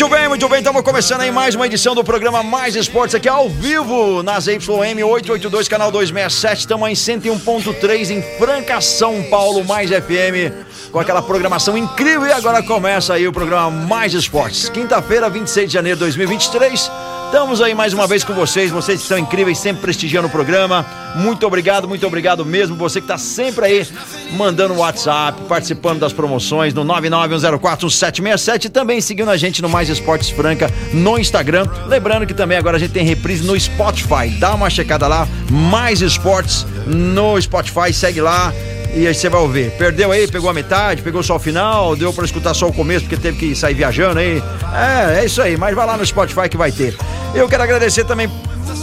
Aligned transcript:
Muito 0.00 0.16
bem, 0.16 0.28
muito 0.28 0.48
bem. 0.48 0.58
Estamos 0.60 0.80
começando 0.80 1.20
aí 1.20 1.30
mais 1.30 1.54
uma 1.54 1.66
edição 1.66 1.94
do 1.94 2.02
programa 2.02 2.42
Mais 2.42 2.74
Esportes 2.74 3.14
aqui 3.14 3.28
ao 3.28 3.50
vivo 3.50 4.22
na 4.22 4.40
ZYM 4.40 5.02
882, 5.04 5.68
canal 5.68 5.92
267. 5.92 6.60
Estamos 6.60 6.88
em 6.88 6.94
101.3 6.94 8.08
em 8.08 8.22
Franca, 8.38 8.80
São 8.80 9.22
Paulo, 9.24 9.62
Mais 9.62 9.90
FM, 9.90 10.90
com 10.90 10.98
aquela 10.98 11.20
programação 11.20 11.76
incrível. 11.76 12.26
E 12.26 12.32
agora 12.32 12.62
começa 12.62 13.12
aí 13.12 13.28
o 13.28 13.32
programa 13.32 13.70
Mais 13.70 14.14
Esportes. 14.14 14.70
Quinta-feira, 14.70 15.28
26 15.28 15.66
de 15.68 15.74
janeiro 15.74 15.98
de 15.98 16.00
2023. 16.00 16.90
Estamos 17.30 17.62
aí 17.62 17.76
mais 17.76 17.94
uma 17.94 18.08
vez 18.08 18.24
com 18.24 18.34
vocês, 18.34 18.72
vocês 18.72 19.02
que 19.02 19.06
são 19.06 19.16
incríveis, 19.16 19.56
sempre 19.56 19.82
prestigiando 19.82 20.26
o 20.26 20.30
programa. 20.30 20.84
Muito 21.14 21.46
obrigado, 21.46 21.86
muito 21.86 22.04
obrigado 22.04 22.44
mesmo. 22.44 22.74
Você 22.74 23.00
que 23.00 23.04
está 23.04 23.16
sempre 23.16 23.66
aí 23.66 23.88
mandando 24.32 24.74
WhatsApp, 24.74 25.40
participando 25.48 26.00
das 26.00 26.12
promoções 26.12 26.74
no 26.74 26.84
991041767 26.84 28.64
e 28.64 28.68
também 28.68 29.00
seguindo 29.00 29.30
a 29.30 29.36
gente 29.36 29.62
no 29.62 29.68
Mais 29.68 29.88
Esportes 29.88 30.28
Franca 30.30 30.68
no 30.92 31.16
Instagram. 31.20 31.68
Lembrando 31.86 32.26
que 32.26 32.34
também 32.34 32.58
agora 32.58 32.78
a 32.78 32.80
gente 32.80 32.90
tem 32.90 33.04
reprise 33.04 33.46
no 33.46 33.58
Spotify. 33.58 34.28
Dá 34.40 34.52
uma 34.52 34.68
checada 34.68 35.06
lá, 35.06 35.28
Mais 35.48 36.02
Esportes 36.02 36.66
no 36.84 37.40
Spotify, 37.40 37.92
segue 37.92 38.20
lá. 38.20 38.52
E 38.94 39.06
aí 39.06 39.14
você 39.14 39.28
vai 39.28 39.40
ouvir. 39.40 39.70
Perdeu 39.72 40.10
aí, 40.10 40.26
pegou 40.26 40.50
a 40.50 40.52
metade, 40.52 41.02
pegou 41.02 41.22
só 41.22 41.36
o 41.36 41.38
final, 41.38 41.94
deu 41.94 42.12
pra 42.12 42.24
escutar 42.24 42.54
só 42.54 42.68
o 42.68 42.72
começo 42.72 43.06
porque 43.06 43.16
teve 43.16 43.38
que 43.38 43.54
sair 43.54 43.74
viajando 43.74 44.18
aí. 44.18 44.42
É, 44.74 45.20
é 45.20 45.24
isso 45.24 45.40
aí, 45.40 45.56
mas 45.56 45.74
vai 45.74 45.86
lá 45.86 45.96
no 45.96 46.04
Spotify 46.04 46.48
que 46.48 46.56
vai 46.56 46.72
ter. 46.72 46.96
Eu 47.34 47.48
quero 47.48 47.62
agradecer 47.62 48.04
também 48.04 48.28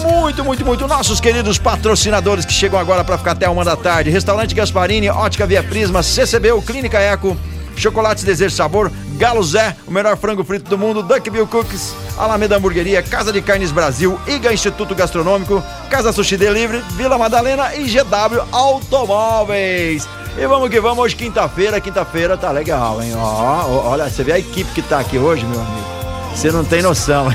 muito, 0.03 0.44
muito, 0.44 0.66
muito 0.66 0.88
nossos 0.88 1.19
queridos 1.19 1.58
patrocinadores 1.58 2.45
que 2.45 2.53
chegam 2.53 2.80
agora 2.80 3.03
para 3.03 3.17
ficar 3.17 3.31
até 3.31 3.49
uma 3.49 3.64
da 3.64 3.75
tarde. 3.75 4.09
Restaurante 4.09 4.53
Gasparini, 4.55 5.09
Ótica 5.09 5.45
Via 5.45 5.64
Prisma, 5.64 6.03
CCBU, 6.03 6.61
Clínica 6.61 6.99
Eco, 6.99 7.38
Chocolates 7.78 8.23
Desejo 8.23 8.56
Sabor, 8.56 8.92
Galo 9.17 9.44
Zé, 9.44 9.75
o 9.88 9.92
melhor 9.92 10.17
frango 10.17 10.44
frito 10.44 10.70
do 10.70 10.78
mundo, 10.78 11.03
Duckville 11.03 11.45
Cookies, 11.45 11.94
Alameda 12.17 12.58
Hamburgueria, 12.58 13.02
Casa 13.03 13.31
de 13.31 13.42
Carnes 13.42 13.72
Brasil, 13.72 14.20
IGA 14.28 14.53
Instituto 14.53 14.95
Gastronômico, 14.95 15.64
Casa 15.89 16.11
Sushi 16.11 16.38
Delivery, 16.38 16.83
Vila 16.92 17.17
Madalena 17.17 17.75
e 17.75 17.83
GW 17.83 18.42
Automóveis. 18.52 20.08
E 20.38 20.45
vamos 20.45 20.70
que 20.70 20.80
vamos, 20.80 21.00
hoje 21.00 21.16
quinta-feira, 21.16 21.80
quinta-feira 21.80 22.38
tá 22.38 22.52
legal, 22.52 23.02
hein? 23.02 23.14
Ó, 23.16 23.89
olha, 23.89 24.09
você 24.09 24.23
vê 24.23 24.33
a 24.33 24.39
equipe 24.39 24.70
que 24.72 24.81
tá 24.81 25.00
aqui 25.00 25.17
hoje, 25.17 25.45
meu 25.45 25.59
amigo. 25.59 25.88
Você 26.36 26.52
não 26.52 26.64
tem 26.64 26.83
noção. 26.83 27.33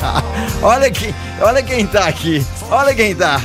olha, 0.60 0.90
que, 0.90 1.14
olha 1.40 1.62
quem 1.62 1.86
tá 1.86 2.06
aqui. 2.06 2.44
Olha 2.70 2.94
quem 2.94 3.14
tá. 3.14 3.40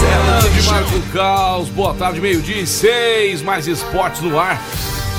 Grande 0.00 0.62
Marco 0.62 1.00
Caos, 1.12 1.68
boa 1.68 1.92
tarde, 1.94 2.20
meio-dia 2.20 2.62
e 2.62 2.66
seis, 2.66 3.42
mais 3.42 3.66
esportes 3.66 4.22
no 4.22 4.38
ar. 4.38 4.60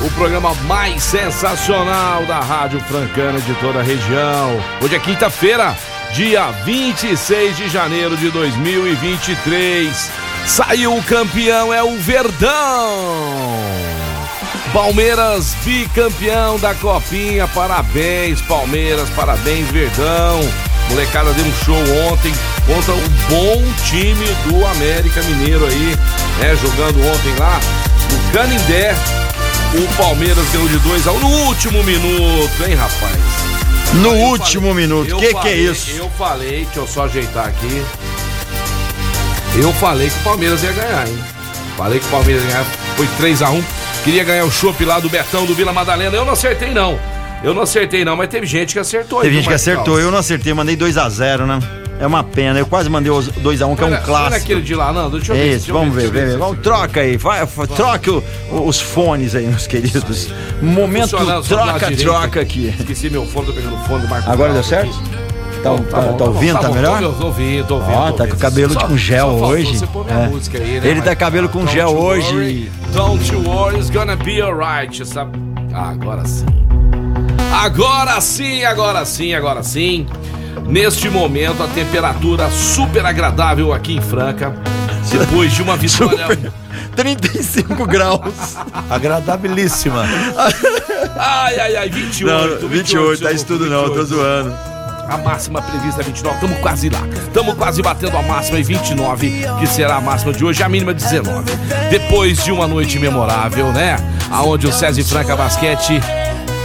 O 0.02 0.10
programa 0.12 0.56
mais 0.66 1.04
sensacional 1.04 2.26
da 2.26 2.40
Rádio 2.40 2.80
Francana 2.82 3.40
de 3.40 3.54
toda 3.56 3.80
a 3.80 3.84
região. 3.84 4.60
Hoje 4.82 4.96
é 4.96 5.00
quinta-feira, 5.00 5.78
dia 6.14 6.50
26 6.66 7.56
de 7.56 7.70
janeiro 7.70 8.18
de 8.18 8.32
2023. 8.32 10.12
Saiu 10.48 10.98
o 10.98 11.04
campeão, 11.04 11.72
é 11.72 11.84
o 11.84 11.96
Verdão. 11.98 13.62
Palmeiras 14.74 15.54
bicampeão 15.64 16.58
da 16.58 16.74
Copinha, 16.74 17.48
parabéns 17.48 18.42
Palmeiras, 18.42 19.10
parabéns 19.12 19.70
Verdão. 19.70 20.40
Molecada 20.90 21.32
deu 21.34 21.46
um 21.46 21.54
show 21.64 22.12
ontem 22.12 22.34
contra 22.68 22.94
um 22.94 23.08
bom 23.30 23.64
time 23.86 24.26
do 24.48 24.66
América 24.66 25.22
Mineiro 25.24 25.66
aí, 25.66 25.98
né? 26.40 26.56
Jogando 26.62 27.00
ontem 27.08 27.36
lá 27.40 27.60
no 28.12 28.32
Canindé. 28.32 28.96
O 29.74 29.88
Palmeiras 29.96 30.46
ganhou 30.52 30.68
de 30.68 30.78
2 30.80 31.08
a 31.08 31.12
1 31.14 31.16
um 31.16 31.20
no 31.20 31.30
último 31.48 31.84
minuto, 31.84 32.64
hein, 32.68 32.76
rapaz? 32.76 33.16
No 33.94 34.10
Eu 34.10 34.16
último 34.28 34.68
falei- 34.70 34.84
minuto. 34.84 35.10
eu 35.10 35.18
Que 35.18 35.34
que 35.34 35.48
é 35.48 35.56
isso? 35.56 35.92
Eu 35.92 36.10
falei, 36.18 36.66
deixa 36.66 36.80
eu 36.80 36.88
só 36.88 37.06
ajeitar 37.06 37.48
aqui. 37.48 37.82
Eu 39.56 39.72
falei 39.74 40.10
que 40.10 40.18
o 40.18 40.24
Palmeiras 40.24 40.64
ia 40.64 40.72
ganhar, 40.72 41.08
hein? 41.08 41.18
Falei 41.78 42.00
que 42.00 42.06
o 42.06 42.10
Palmeiras 42.10 42.44
ia 42.44 42.50
ganhar. 42.52 42.66
Foi 42.96 43.08
3x1. 43.20 43.62
Queria 44.04 44.24
ganhar 44.24 44.46
o 44.46 44.52
chopp 44.52 44.84
lá 44.86 45.00
do 45.00 45.10
Betão 45.10 45.46
do 45.46 45.54
Vila 45.54 45.72
Madalena. 45.74 46.16
Eu 46.16 46.26
não 46.26 46.34
acertei, 46.34 46.72
não. 46.74 47.00
Eu 47.44 47.54
não 47.54 47.62
acertei, 47.64 48.04
não, 48.06 48.16
mas 48.16 48.30
teve 48.30 48.46
gente 48.46 48.74
que 48.74 48.80
acertou. 48.80 49.22
Teve 49.22 49.36
gente 49.36 49.48
que 49.48 49.54
acertou, 49.54 50.00
eu 50.00 50.12
não 50.12 50.18
acertei, 50.20 50.54
mandei 50.54 50.76
2x0, 50.78 51.46
né? 51.46 51.60
É 52.02 52.08
uma 52.08 52.24
pena, 52.24 52.58
eu 52.58 52.66
quase 52.66 52.90
mandei 52.90 53.12
os 53.12 53.30
2x1, 53.30 53.76
que 53.76 53.84
é 53.84 53.86
um 53.86 53.90
Olha- 53.90 53.98
olha 53.98 54.00
clássico. 54.06 54.36
aquele 54.38 54.62
de 54.64 54.74
lá, 54.74 54.92
não. 54.92 55.10
Deixa 55.12 55.34
eu 55.34 55.36
ver. 55.38 55.56
Isso, 55.56 55.72
vamos 55.72 55.94
ver, 55.96 56.10
vem, 56.10 56.26
vem, 56.30 56.38
vamos, 56.38 56.58
troca 56.60 57.00
aí, 57.02 57.16
vai, 57.16 57.46
troque 57.76 58.10
o- 58.10 58.24
os 58.66 58.82
fones 58.82 59.36
aí, 59.36 59.46
meus 59.46 59.68
queridos. 59.68 60.30
Momento 60.62 61.12
Funcionando 61.12 61.44
só 61.44 61.56
do 61.56 61.60
lado 61.60 61.70
troca, 61.80 61.96
direito. 61.96 62.02
troca 62.12 62.42
aqui. 62.42 62.76
Esqueci 62.80 63.10
meu 63.12 63.24
fone, 63.28 63.46
tô 63.46 63.54
pegando 63.54 63.76
o 63.76 63.80
fone 63.86 64.02
do 64.02 64.08
Marcos. 64.10 64.30
Agora 64.32 64.52
deu 64.52 64.64
certo? 64.64 64.92
Tá, 65.62 65.70
tá, 65.70 65.76
bom, 65.78 65.84
tá 65.84 66.26
bom, 66.26 66.26
ouvindo, 66.32 66.60
tá 66.60 66.68
bom, 66.70 66.74
melhor? 66.74 67.00
Tô, 67.20 67.26
ouvindo, 67.28 67.68
tô 67.68 67.76
ouvindo. 67.76 67.94
Ó, 67.96 68.08
tô 68.08 68.14
tá 68.18 68.28
com 68.28 68.34
o 68.36 68.40
cabelo 68.40 68.74
Só- 68.74 68.80
com 68.88 68.98
gel 68.98 69.28
hoje. 69.28 69.80
É. 70.10 70.28
música 70.28 70.58
aí, 70.58 70.80
né, 70.80 70.88
Ele 70.90 71.02
tá 71.04 71.16
cabelo 71.16 71.48
com 71.50 71.60
Don't 71.60 71.72
gel 71.72 71.90
hoje. 71.96 72.34
worry, 72.34 72.72
Don't 72.96 73.32
you 73.32 73.44
worry, 73.48 73.78
it's 73.78 73.92
gonna 73.92 74.16
be 74.16 74.42
alright. 74.42 75.06
Sabe? 75.06 75.38
Ah, 75.72 75.90
agora 75.92 76.26
sim. 76.26 76.46
Agora 77.54 78.20
sim, 78.22 78.64
agora 78.64 79.06
sim, 79.06 79.34
agora 79.36 79.62
sim. 79.62 80.08
Neste 80.72 81.10
momento, 81.10 81.62
a 81.62 81.68
temperatura 81.68 82.50
super 82.50 83.06
agradável 83.06 83.74
aqui 83.74 83.94
em 83.94 84.00
Franca. 84.00 84.56
Depois 85.12 85.52
de 85.52 85.62
uma 85.62 85.76
vitória. 85.76 86.54
35 86.96 87.84
graus. 87.86 88.56
Agradabilíssima. 88.90 90.06
Ai, 91.18 91.60
ai, 91.60 91.76
ai, 91.76 91.90
28. 91.90 92.62
Não, 92.62 92.70
28, 92.70 93.22
tá 93.22 93.28
seu 93.28 93.36
isso 93.36 93.46
tudo 93.46 93.66
não, 93.70 93.84
tô 93.84 94.02
28. 94.02 94.06
zoando. 94.06 94.56
A 95.10 95.18
máxima 95.18 95.62
prevista 95.62 96.00
é 96.00 96.06
29, 96.06 96.36
estamos 96.36 96.58
quase 96.60 96.90
lá. 96.90 97.02
Estamos 97.28 97.54
quase 97.56 97.82
batendo 97.82 98.16
a 98.16 98.22
máxima 98.22 98.58
em 98.58 98.64
29, 98.64 99.46
que 99.60 99.68
será 99.68 99.98
a 99.98 100.02
máxima 100.02 100.32
de 100.32 100.46
hoje, 100.46 100.64
a 100.64 100.70
mínima 100.70 100.94
19. 100.94 101.52
Depois 101.90 102.42
de 102.46 102.50
uma 102.50 102.66
noite 102.66 102.98
memorável, 102.98 103.74
né? 103.74 103.98
Aonde 104.32 104.68
o 104.68 104.72
César 104.72 105.04
Franca 105.04 105.36
Basquete, 105.36 106.00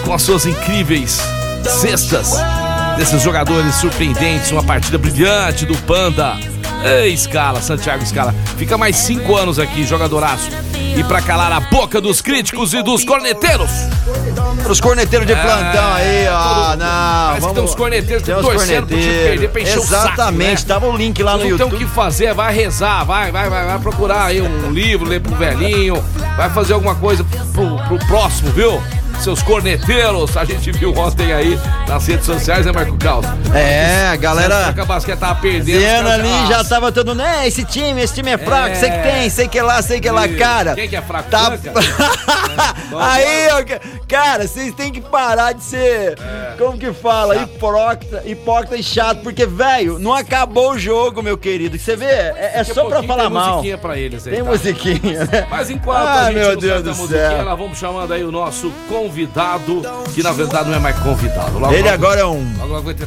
com 0.05 0.15
as 0.15 0.23
suas 0.23 0.47
incríveis 0.47 1.21
cestas, 1.65 2.35
desses 2.97 3.23
jogadores 3.23 3.75
surpreendentes, 3.77 4.51
uma 4.53 4.63
partida 4.63 4.99
brilhante 4.99 5.65
do 5.67 5.77
Panda. 5.79 6.35
Ei, 6.85 7.17
Scala, 7.17 7.61
Santiago 7.61 8.05
Scala. 8.07 8.35
Fica 8.57 8.77
mais 8.79 8.97
cinco 8.97 9.35
anos 9.37 9.59
aqui, 9.59 9.85
jogadoraço. 9.85 10.49
E 10.97 11.03
pra 11.05 11.21
calar 11.21 11.53
a 11.53 11.61
boca 11.61 12.01
dos 12.01 12.21
críticos 12.23 12.73
e 12.73 12.83
dos 12.83 13.05
corneteiros. 13.05 13.71
Os 14.69 14.81
corneteiros 14.81 15.27
de 15.27 15.35
plantão 15.35 15.93
aí, 15.95 16.27
ó. 16.29 16.43
todo- 16.71 16.79
Não, 16.79 16.87
parece 16.87 17.35
que 17.35 17.41
vamos. 17.41 17.55
tem 17.55 17.65
uns 17.65 17.75
corneteiros 17.75 18.23
que 18.25 18.33
torcendo 18.33 18.87
pro 18.87 18.97
time 18.99 19.13
perder 19.13 19.49
pra 19.51 19.61
encher 19.63 19.79
o 19.79 19.83
saco, 19.83 20.07
Exatamente, 20.15 20.63
né? 20.63 20.69
tava 20.69 20.87
o 20.87 20.97
link 20.97 21.23
lá 21.23 21.33
no 21.33 21.39
Não 21.39 21.43
tem 21.45 21.53
o 21.53 21.59
YouTube. 21.59 21.79
que 21.79 21.87
fazer, 21.87 22.33
vai 22.35 22.55
rezar, 22.55 23.05
vai, 23.05 23.31
vai, 23.31 23.49
vai, 23.51 23.67
vai 23.67 23.79
procurar 23.79 24.25
aí 24.27 24.41
um 24.41 24.71
livro, 24.71 25.07
ler 25.09 25.21
pro 25.21 25.35
velhinho, 25.37 26.03
vai 26.37 26.49
fazer 26.51 26.73
alguma 26.73 26.95
coisa 26.95 27.25
pro, 27.53 27.77
pro 27.89 27.99
próximo, 28.07 28.51
viu? 28.53 28.83
Seus 29.21 29.43
corneteiros, 29.43 30.37
a 30.37 30.45
gente 30.45 30.71
viu 30.71 30.97
ontem 30.97 31.33
aí 31.33 31.59
nas 31.89 32.07
redes 32.07 32.25
sociais, 32.27 32.65
né, 32.65 32.71
Marco 32.71 32.97
Caos? 32.97 33.27
É, 33.53 34.07
a 34.13 34.17
galera. 34.17 34.73
Que 34.73 34.81
a 34.81 34.85
basquete 34.85 35.19
tava 35.19 35.41
perdendo. 35.41 35.81
caras- 35.83 36.13
ali, 36.13 36.47
já 36.49 36.63
tava 36.63 36.93
todo 36.93 37.13
né? 37.13 37.47
Esse 37.49 37.65
time, 37.65 38.01
esse 38.03 38.15
time 38.15 38.31
é 38.31 38.39
fraco, 38.39 38.77
sei 38.77 38.89
que 38.91 38.99
tem, 39.03 39.29
sei 39.31 39.49
que 39.49 39.61
lá, 39.61 39.83
sei 39.83 40.01
que 40.01 40.09
lá, 40.11 40.29
cara. 40.29 40.75
Quem 40.77 40.89
que 40.89 40.95
é 40.95 41.03
fraco? 41.03 41.29
Tá... 41.29 41.59
Franca? 41.59 41.73
Aí, 43.01 43.49
cara, 44.09 44.47
vocês 44.47 44.73
têm 44.75 44.93
que 44.93 45.01
parar 45.01 45.53
de 45.53 45.63
ser, 45.65 46.17
como 46.59 46.79
que 46.79 46.93
fala, 46.93 47.37
hipócrita, 47.37 48.23
hipócrita 48.25 48.77
e 48.77 48.83
chato, 48.83 49.23
porque, 49.23 49.45
velho, 49.45 49.99
não 49.99 50.13
acabou 50.15 50.73
o 50.73 50.79
jogo, 50.79 51.23
meu 51.23 51.37
querido. 51.37 51.77
Você 51.79 51.97
vê, 51.97 52.07
é, 52.07 52.53
é 52.55 52.65
só 52.65 52.85
pra 52.85 53.03
falar 53.03 53.25
tem 53.25 53.33
mal. 53.33 53.51
musiquinha 53.57 53.79
pra 53.79 53.99
eles 53.99 54.25
aí, 54.27 54.35
Tem 54.35 54.45
tá? 54.45 54.51
musiquinha, 54.51 55.25
né? 55.25 55.47
Mas 55.51 55.69
enquanto 55.71 55.99
Ah, 56.07 56.23
a 56.27 56.33
gente 56.33 56.35
meu 56.39 56.57
Deus 56.57 56.83
do 56.83 56.91
a 56.91 56.95
musiquinha, 56.95 57.29
céu. 57.31 57.45
nós 57.45 57.59
vamos 57.59 57.79
chamando 57.79 58.13
aí 58.13 58.23
o 58.25 58.31
nosso 58.31 58.71
convidado, 59.07 59.83
que 60.15 60.23
na 60.23 60.33
verdade 60.33 60.69
não 60.69 60.77
é 60.77 60.81
mais 60.81 60.99
convidado. 60.99 61.59
Logo, 61.59 61.73
Ele 61.73 61.89
agora 61.89 62.21
é 62.21 62.25
um 62.25 62.55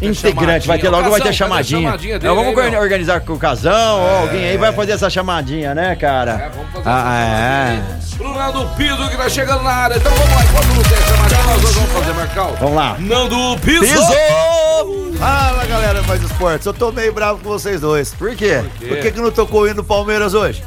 integrante, 0.01 0.67
vai 0.67 0.79
ter 0.79 0.89
logo 0.89 1.09
vai 1.09 1.19
ter 1.19 1.27
Casão, 1.27 1.33
chamadinha. 1.33 1.81
chamadinha 1.81 2.15
É, 2.15 2.19
dele 2.19 2.33
vamos 2.33 2.57
aí, 2.57 2.75
organizar 2.77 3.19
com 3.21 3.33
o 3.33 3.37
Casão, 3.37 3.99
ó, 4.01 4.21
alguém 4.21 4.45
aí 4.45 4.57
vai 4.57 4.71
fazer 4.73 4.93
essa 4.93 5.09
chamadinha, 5.09 5.75
né, 5.75 5.95
cara? 5.95 6.31
É, 6.31 6.49
vamos 6.49 6.71
fazer 6.71 6.83
Ah, 6.85 7.73
essa 7.73 7.77
chamadinha. 7.77 8.09
Pro 8.19 8.33
Nando 8.33 8.75
Piso 8.75 9.09
que 9.09 9.17
tá 9.17 9.29
chegando 9.29 9.63
na 9.63 9.71
área. 9.71 9.95
Então 9.97 10.11
vamos 10.11 10.35
lá, 10.35 10.43
enquanto 10.43 10.65
não 10.67 10.83
tem 10.83 10.97
chamadinha, 11.07 11.43
nós 11.43 11.73
vamos 11.73 11.91
fazer, 11.91 12.13
Marcal. 12.13 12.55
Vamos 12.59 12.75
lá. 12.75 12.95
Nando 12.99 13.59
Piso! 13.59 13.79
Pisou! 13.81 15.13
Fala 15.17 15.65
galera, 15.65 16.01
mais 16.03 16.21
esportes. 16.23 16.65
Eu 16.65 16.73
tô 16.73 16.91
meio 16.91 17.11
bravo 17.13 17.39
com 17.39 17.49
vocês 17.49 17.81
dois. 17.81 18.13
Por 18.13 18.35
quê? 18.35 18.61
Por 18.79 18.97
que, 18.99 19.11
que 19.11 19.19
não 19.21 19.31
tocou 19.31 19.61
o 19.61 19.65
hino 19.65 19.75
do 19.75 19.83
Palmeiras 19.83 20.33
hoje? 20.33 20.63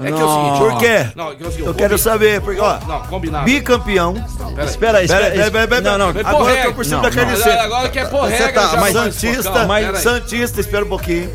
É 0.00 0.10
que 0.10 0.20
é 0.20 0.24
o 0.24 0.34
seguinte, 0.34 0.58
Por 0.58 0.78
quê? 0.78 1.06
Não, 1.14 1.30
é 1.32 1.34
que 1.34 1.42
é 1.44 1.46
o 1.46 1.50
seguinte, 1.50 1.66
Eu 1.68 1.74
quero 1.74 1.98
saber, 1.98 2.40
porque, 2.40 2.60
ó, 2.60 2.78
Não, 2.86 3.00
combinado. 3.02 3.44
bicampeão. 3.44 4.14
Não, 4.14 4.52
pera 4.54 4.62
aí. 4.62 4.66
Espera 4.68 4.98
aí, 4.98 5.06
Pera, 5.08 5.28
espera 5.28 5.50
pera, 5.50 5.68
pera, 5.68 5.98
Não, 5.98 6.12
não. 6.12 6.20
Agora 6.28 6.54
eu 6.58 6.64
tô 6.66 6.72
por 6.74 6.84
cima 6.84 6.96
Não, 6.96 7.02
da 7.02 7.08
não. 7.10 7.16
carne 7.16 7.32
Agora- 7.32 7.50
seca. 7.50 7.62
Agora 7.64 7.88
quer 7.90 8.10
pôr 8.10 8.20
Você 8.22 8.36
regra, 8.36 8.52
tá- 8.62 8.68
já 8.68 8.80
mas 8.80 8.92
Santista, 8.92 9.72
aí. 9.74 9.96
Santista, 9.96 10.60
espera 10.60 10.84
um 10.84 10.88
pouquinho. 10.88 11.30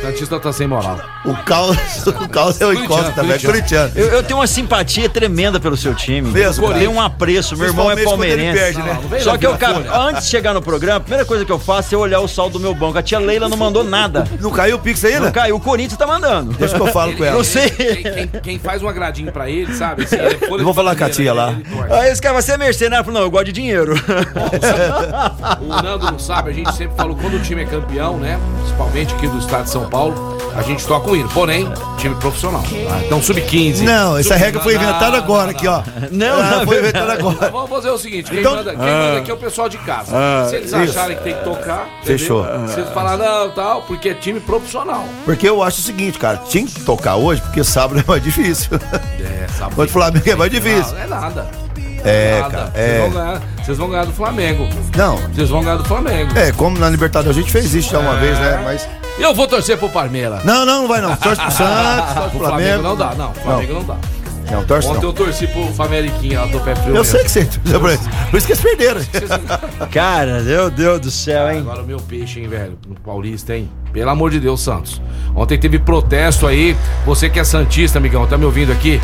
Santista 0.00 0.40
tá 0.40 0.52
sem 0.52 0.66
moral. 0.66 0.98
O 1.26 1.34
caos, 1.44 1.76
o 2.06 2.28
caos 2.28 2.58
é 2.60 2.64
o 2.66 2.72
encosto 2.72 3.12
também, 3.12 3.32
é 3.32 3.38
Corintiano. 3.38 3.92
Eu, 3.94 4.06
eu 4.08 4.22
tenho 4.22 4.38
uma 4.38 4.46
simpatia 4.46 5.08
tremenda 5.10 5.60
pelo 5.60 5.76
seu 5.76 5.94
time. 5.94 6.30
Mesmo, 6.30 6.66
Eu 6.66 6.74
tenho 6.74 6.90
um 6.92 7.00
apreço. 7.00 7.54
Meu 7.56 7.66
irmão 7.68 7.90
é 7.90 7.94
ele 7.94 8.04
palmeirense. 8.04 8.58
perde, 8.58 8.78
né? 8.78 8.94
Não, 8.94 9.02
não 9.02 9.08
vem 9.10 9.20
Só 9.20 9.36
que 9.36 9.46
eu, 9.46 9.56
cara, 9.58 9.84
antes 10.08 10.24
de 10.24 10.30
chegar 10.30 10.54
no 10.54 10.62
programa, 10.62 10.96
a 10.96 11.00
primeira 11.00 11.24
coisa 11.26 11.44
que 11.44 11.52
eu 11.52 11.58
faço 11.58 11.94
é 11.94 11.98
olhar 11.98 12.20
o 12.20 12.28
saldo 12.28 12.54
do 12.58 12.60
meu 12.60 12.74
banco. 12.74 12.96
A 12.98 13.02
tia 13.02 13.18
Leila 13.18 13.48
não 13.48 13.56
mandou 13.58 13.84
nada. 13.84 14.26
Não 14.40 14.50
caiu 14.50 14.76
o 14.76 14.78
Pix 14.78 15.04
ainda? 15.04 15.20
Não 15.20 15.32
caiu. 15.32 15.56
O 15.56 15.60
Corinthians 15.60 15.98
tá 15.98 16.06
mandando. 16.06 16.52
Deixa 16.54 16.74
que 16.74 16.80
eu 16.80 16.86
falo 16.86 17.14
com 17.16 17.24
ela. 17.24 17.36
Não 17.36 17.44
sei. 17.44 17.68
Quem, 17.70 18.02
quem- 18.02 18.40
quem 18.42 18.58
faz 18.58 18.82
um 18.82 18.88
agradinho 18.88 19.30
pra 19.30 19.50
ele, 19.50 19.74
sabe? 19.74 20.04
Assim, 20.04 20.16
é 20.16 20.38
Eu 20.50 20.64
vou 20.64 20.72
falar 20.74 20.96
com 20.96 21.04
a 21.04 21.10
tia 21.10 21.32
lá. 21.34 21.50
ele 21.50 21.64
torce. 21.64 21.92
Aí 21.92 22.10
esse 22.10 22.22
cara, 22.22 22.40
você 22.40 22.52
é 22.52 22.56
mercenário? 22.56 23.00
Eu 23.02 23.04
falo, 23.04 23.18
não, 23.18 23.24
eu 23.24 23.30
gosto 23.30 23.44
de 23.46 23.52
dinheiro. 23.52 23.94
O 25.60 25.82
Nando 25.82 26.10
não 26.10 26.18
sabe, 26.18 26.50
a 26.50 26.52
gente 26.52 26.72
sempre 26.74 26.96
falou 26.96 27.16
quando 27.16 27.34
o 27.34 27.40
time 27.40 27.62
é 27.62 27.66
campeão, 27.66 28.16
né? 28.16 28.38
Principalmente 28.60 29.14
aqui 29.14 29.26
do 29.28 29.38
estado 29.38 29.64
de 29.64 29.70
São 29.70 29.89
Paulo, 29.90 30.38
a 30.56 30.62
gente 30.62 30.86
toca 30.86 31.10
o 31.10 31.16
hino. 31.16 31.28
Porém, 31.30 31.68
time 31.98 32.14
profissional. 32.16 32.62
tá? 32.62 33.00
Então, 33.04 33.22
sub-15. 33.22 33.80
Não, 33.82 34.16
essa 34.16 34.30
sub- 34.34 34.40
regra 34.44 34.60
foi 34.62 34.74
não, 34.74 34.82
inventada 34.82 35.10
não, 35.16 35.24
agora 35.24 35.42
não, 35.44 35.50
aqui, 35.50 35.66
ó. 35.68 35.82
Não, 36.10 36.40
Ah, 36.40 36.50
não, 36.58 36.66
foi 36.66 36.78
inventada 36.78 37.14
Então, 37.14 37.30
agora. 37.30 37.50
Vamos 37.50 37.70
fazer 37.70 37.90
o 37.90 37.98
seguinte: 37.98 38.30
quem, 38.30 38.40
Então- 38.40 38.56
manda, 38.56 38.70
quem 38.70 38.78
manda 38.78 39.18
aqui 39.18 39.30
é 39.30 39.34
o 39.34 39.36
pessoal 39.36 39.68
de 39.68 39.78
casa. 39.78 40.12
Se 40.48 40.56
eles 40.56 40.72
acharem 40.72 41.16
que 41.16 41.22
tem 41.24 41.34
que 41.34 41.44
tocar? 41.44 41.88
Fechou. 42.04 42.44
Se 42.68 42.80
eles 42.80 42.90
falarem 42.92 43.24
não, 43.26 43.50
tal, 43.50 43.82
porque 43.82 44.10
é 44.10 44.14
time 44.14 44.40
profissional. 44.40 45.04
Porque 45.24 45.48
eu 45.48 45.62
acho 45.62 45.80
o 45.80 45.82
seguinte, 45.82 46.18
cara, 46.18 46.38
tinha 46.48 46.64
que 46.66 46.80
tocar 46.80 47.16
hoje, 47.16 47.40
porque 47.42 47.62
sábado 47.64 48.00
é 48.00 48.04
mais 48.06 48.22
difícil. 48.22 48.70
É, 49.20 49.46
sabe? 49.58 49.74
Contra 49.74 49.84
o 49.84 49.88
Flamengo 49.88 50.30
é 50.30 50.34
mais 50.36 50.50
difícil. 50.50 50.94
Não, 50.94 50.94
não 50.94 51.02
é 51.02 51.06
nada. 51.06 51.50
É, 52.02 52.40
nada. 52.40 52.50
cara, 52.50 52.70
Vocês, 52.72 52.86
é. 52.88 52.98
vão 52.98 53.10
ganhar, 53.10 53.42
vocês 53.62 53.78
vão 53.78 53.90
ganhar 53.90 54.04
do 54.06 54.12
Flamengo. 54.12 54.68
Não, 54.96 55.16
Vocês 55.34 55.50
vão 55.50 55.62
ganhar 55.62 55.76
do 55.76 55.84
Flamengo. 55.84 56.38
é, 56.38 56.50
como 56.52 56.78
na 56.78 56.88
Libertadores 56.88 57.36
a 57.36 57.40
gente 57.40 57.52
fez 57.52 57.74
isso 57.74 57.90
já 57.92 57.98
uma 57.98 58.16
vez, 58.16 58.38
né? 58.38 58.60
Mas. 58.64 58.88
Eu 59.20 59.34
vou 59.34 59.46
torcer 59.46 59.76
pro 59.78 59.88
Palmeiras. 59.88 60.42
Não, 60.44 60.64
não, 60.64 60.82
não 60.82 60.88
vai 60.88 61.00
não. 61.00 61.14
Torce 61.16 61.40
pro 61.40 61.50
Santos, 61.52 62.14
torce 62.14 62.30
pro 62.30 62.38
Flamengo 62.38 62.82
Flamengo. 62.82 62.82
não 62.82 62.96
dá, 62.96 63.14
não. 63.14 63.34
Flamengo 63.34 63.74
não, 63.74 63.84
dá. 63.84 63.96
Não, 64.50 64.64
torce 64.64 64.88
Ontem 64.88 65.02
não. 65.02 65.08
eu 65.10 65.12
torci 65.12 65.46
pro 65.46 65.64
Fameriquinha 65.74 66.40
lá 66.40 66.46
do 66.46 66.58
pé 66.60 66.74
frio. 66.74 66.96
Eu 66.96 67.04
sei 67.04 67.22
que 67.22 67.30
você 67.30 67.44
torceu 67.44 67.80
pra 67.80 67.92
eles. 67.92 68.06
Por 68.30 68.36
isso 68.36 68.46
que 68.46 68.52
eles 68.52 68.62
perderam. 68.62 69.00
Cara, 69.92 70.40
meu 70.40 70.70
Deus 70.70 71.00
do 71.00 71.10
céu, 71.10 71.52
hein? 71.52 71.58
Agora 71.60 71.82
o 71.82 71.86
meu 71.86 72.00
peixe, 72.00 72.40
hein, 72.40 72.48
velho? 72.48 72.76
No 72.88 72.96
Paulista, 72.96 73.54
hein? 73.54 73.70
Pelo 73.92 74.10
amor 74.10 74.30
de 74.32 74.40
Deus, 74.40 74.60
Santos. 74.60 75.00
Ontem 75.36 75.56
teve 75.58 75.78
protesto 75.78 76.46
aí. 76.48 76.76
Você 77.06 77.30
que 77.30 77.38
é 77.38 77.44
Santista, 77.44 77.98
amigão, 77.98 78.26
tá 78.26 78.36
me 78.36 78.44
ouvindo 78.44 78.72
aqui? 78.72 79.00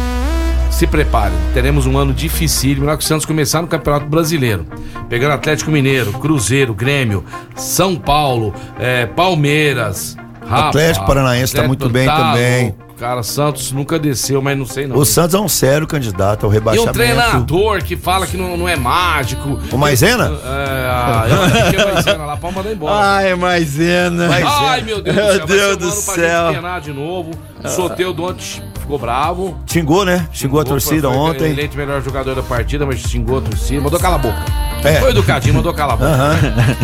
Se 0.71 0.87
prepare, 0.87 1.33
teremos 1.55 1.87
um 1.87 1.97
ano 1.97 2.13
dificílimo. 2.13 2.87
Hora 2.87 2.99
que 2.99 3.05
o 3.05 3.07
Santos 3.07 3.25
começar 3.25 3.63
no 3.63 3.69
Campeonato 3.69 4.07
Brasileiro. 4.07 4.67
Pegando 5.09 5.33
Atlético 5.33 5.71
Mineiro, 5.71 6.13
Cruzeiro, 6.13 6.75
Grêmio, 6.75 7.25
São 7.55 7.97
Paulo, 7.97 8.53
é, 8.79 9.07
Palmeiras. 9.07 10.17
Rapaz, 10.43 10.67
Atlético 10.69 11.07
Paranaense 11.07 11.55
tá 11.55 11.67
muito 11.67 11.89
bem 11.89 12.07
também. 12.07 12.65
louco. 12.65 12.87
Cara, 12.99 13.23
Santos 13.23 13.73
nunca 13.73 13.99
desceu, 13.99 14.41
mas 14.41 14.57
não 14.57 14.65
sei 14.65 14.87
não. 14.87 14.97
O 14.97 15.05
Santos 15.05 15.35
é 15.35 15.39
um 15.39 15.49
sério 15.49 15.87
candidato 15.87 16.45
ao 16.47 16.51
E 16.51 16.53
um 16.53 16.55
rebaixamento. 16.55 16.93
treinador 16.95 17.83
que 17.83 17.95
fala 17.95 18.27
que 18.27 18.39
não, 18.39 18.57
não 18.57 18.67
é 18.67 18.75
mágico. 18.75 19.59
O 19.71 19.77
Maisena? 19.77 20.25
É, 20.43 20.89
ah, 20.89 21.27
eu 21.29 21.43
acho 21.43 21.71
que 21.71 21.77
é 21.77 21.93
Maisena 21.93 22.25
lá 22.25 22.37
pra 22.39 22.51
mandar 22.51 22.73
embora. 22.73 22.95
Ai, 23.17 23.35
maisena. 23.35 24.29
Ai, 24.33 24.81
meu 24.83 25.03
Deus 25.03 25.17
do 25.17 25.21
céu. 25.21 25.37
Meu 25.37 25.47
vai 25.47 25.47
Deus 25.47 25.67
ser 25.69 25.75
um 25.75 25.77
do 25.77 25.85
ano 25.85 26.03
pra 26.03 26.15
céu. 26.15 26.53
gente 26.75 26.85
de 26.85 26.93
novo. 26.93 27.31
O 27.63 27.69
Soteudo 27.69 28.25
ontem 28.25 28.63
ficou 28.87 28.99
bravo. 28.99 29.57
Xingou, 29.67 30.05
né? 30.05 30.27
Xingou 30.33 30.61
a 30.61 30.65
torcida 30.65 31.09
Foi 31.09 31.17
ontem. 31.19 31.51
Eleito 31.51 31.77
melhor 31.77 32.01
jogador 32.01 32.35
da 32.37 32.43
partida, 32.43 32.87
mas 32.87 33.01
xingou 33.01 33.39
a 33.39 33.41
torcida. 33.43 33.81
Mandou 33.81 33.99
cala 33.99 34.15
a 34.15 34.19
boca. 34.19 34.43
É. 34.85 35.01
Foi 35.01 35.11
educadinho, 35.11 35.55
mandou 35.55 35.75
cala 35.75 35.95
a 35.95 35.97
boca. 35.97 36.09
Aham. 36.11 36.37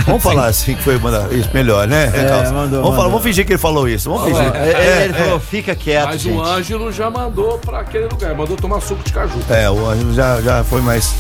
Vamos 0.06 0.22
falar 0.22 0.46
assim 0.46 0.74
que 0.74 0.82
foi 0.82 0.98
manda- 0.98 1.28
isso 1.30 1.48
melhor, 1.54 1.86
né? 1.86 2.06
Carlos? 2.10 2.28
mandou, 2.28 2.52
vamos, 2.52 2.70
mandou. 2.72 2.92
falar, 2.94 3.08
vamos 3.08 3.22
fingir 3.22 3.46
que 3.46 3.52
ele 3.52 3.58
falou 3.58 3.88
isso. 3.88 4.10
Vamos 4.10 4.24
fingir. 4.28 4.52
É, 4.56 4.72
É, 5.00 5.04
ele 5.04 5.14
falou, 5.14 5.38
fica 5.40 5.74
quieto, 5.76 6.06
Mas 6.06 6.20
gente. 6.20 6.36
o 6.36 6.42
Ângelo 6.42 6.90
já 6.92 7.08
mandou 7.08 7.58
pra 7.58 7.80
aquele 7.80 8.06
lugar. 8.08 8.34
Mandou 8.34 8.56
tomar 8.56 8.80
suco 8.80 9.02
de 9.04 9.12
caju. 9.12 9.38
é, 9.48 9.70
o 9.70 9.88
Ângelo 9.88 10.12
já, 10.12 10.40
já 10.40 10.64
foi 10.64 10.80
mais. 10.80 11.14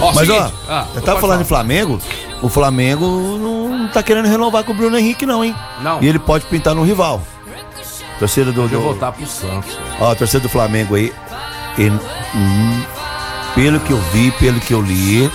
Ó, 0.00 0.12
Mas 0.12 0.26
seguinte, 0.28 0.52
ó, 0.68 0.72
ah, 0.72 0.86
eu 0.94 1.00
tava 1.00 1.20
falando 1.20 1.40
em 1.40 1.44
falar. 1.44 1.60
Flamengo. 1.62 1.98
O 2.42 2.48
Flamengo 2.50 3.06
não 3.38 3.88
tá 3.88 4.02
querendo 4.02 4.28
renovar 4.28 4.62
com 4.62 4.72
o 4.72 4.74
Bruno 4.74 4.98
Henrique, 4.98 5.24
não, 5.24 5.42
hein? 5.42 5.54
Não. 5.80 6.02
E 6.02 6.06
ele 6.06 6.18
pode 6.18 6.44
pintar 6.46 6.74
no 6.74 6.82
rival. 6.84 7.22
Torcida 8.18 8.50
do. 8.52 8.62
Deixa 8.62 8.74
eu 8.76 8.82
voltar 8.82 9.12
pro 9.12 9.26
Santos. 9.26 9.76
ó, 10.00 10.12
a 10.12 10.14
torcida 10.14 10.40
do 10.40 10.48
Flamengo 10.48 10.94
aí. 10.94 11.12
ele, 11.78 11.98
hum, 12.34 12.82
pelo 13.54 13.80
que 13.80 13.92
eu 13.92 14.00
vi, 14.12 14.30
pelo 14.32 14.58
que 14.60 14.72
eu 14.72 14.80
li, 14.80 15.30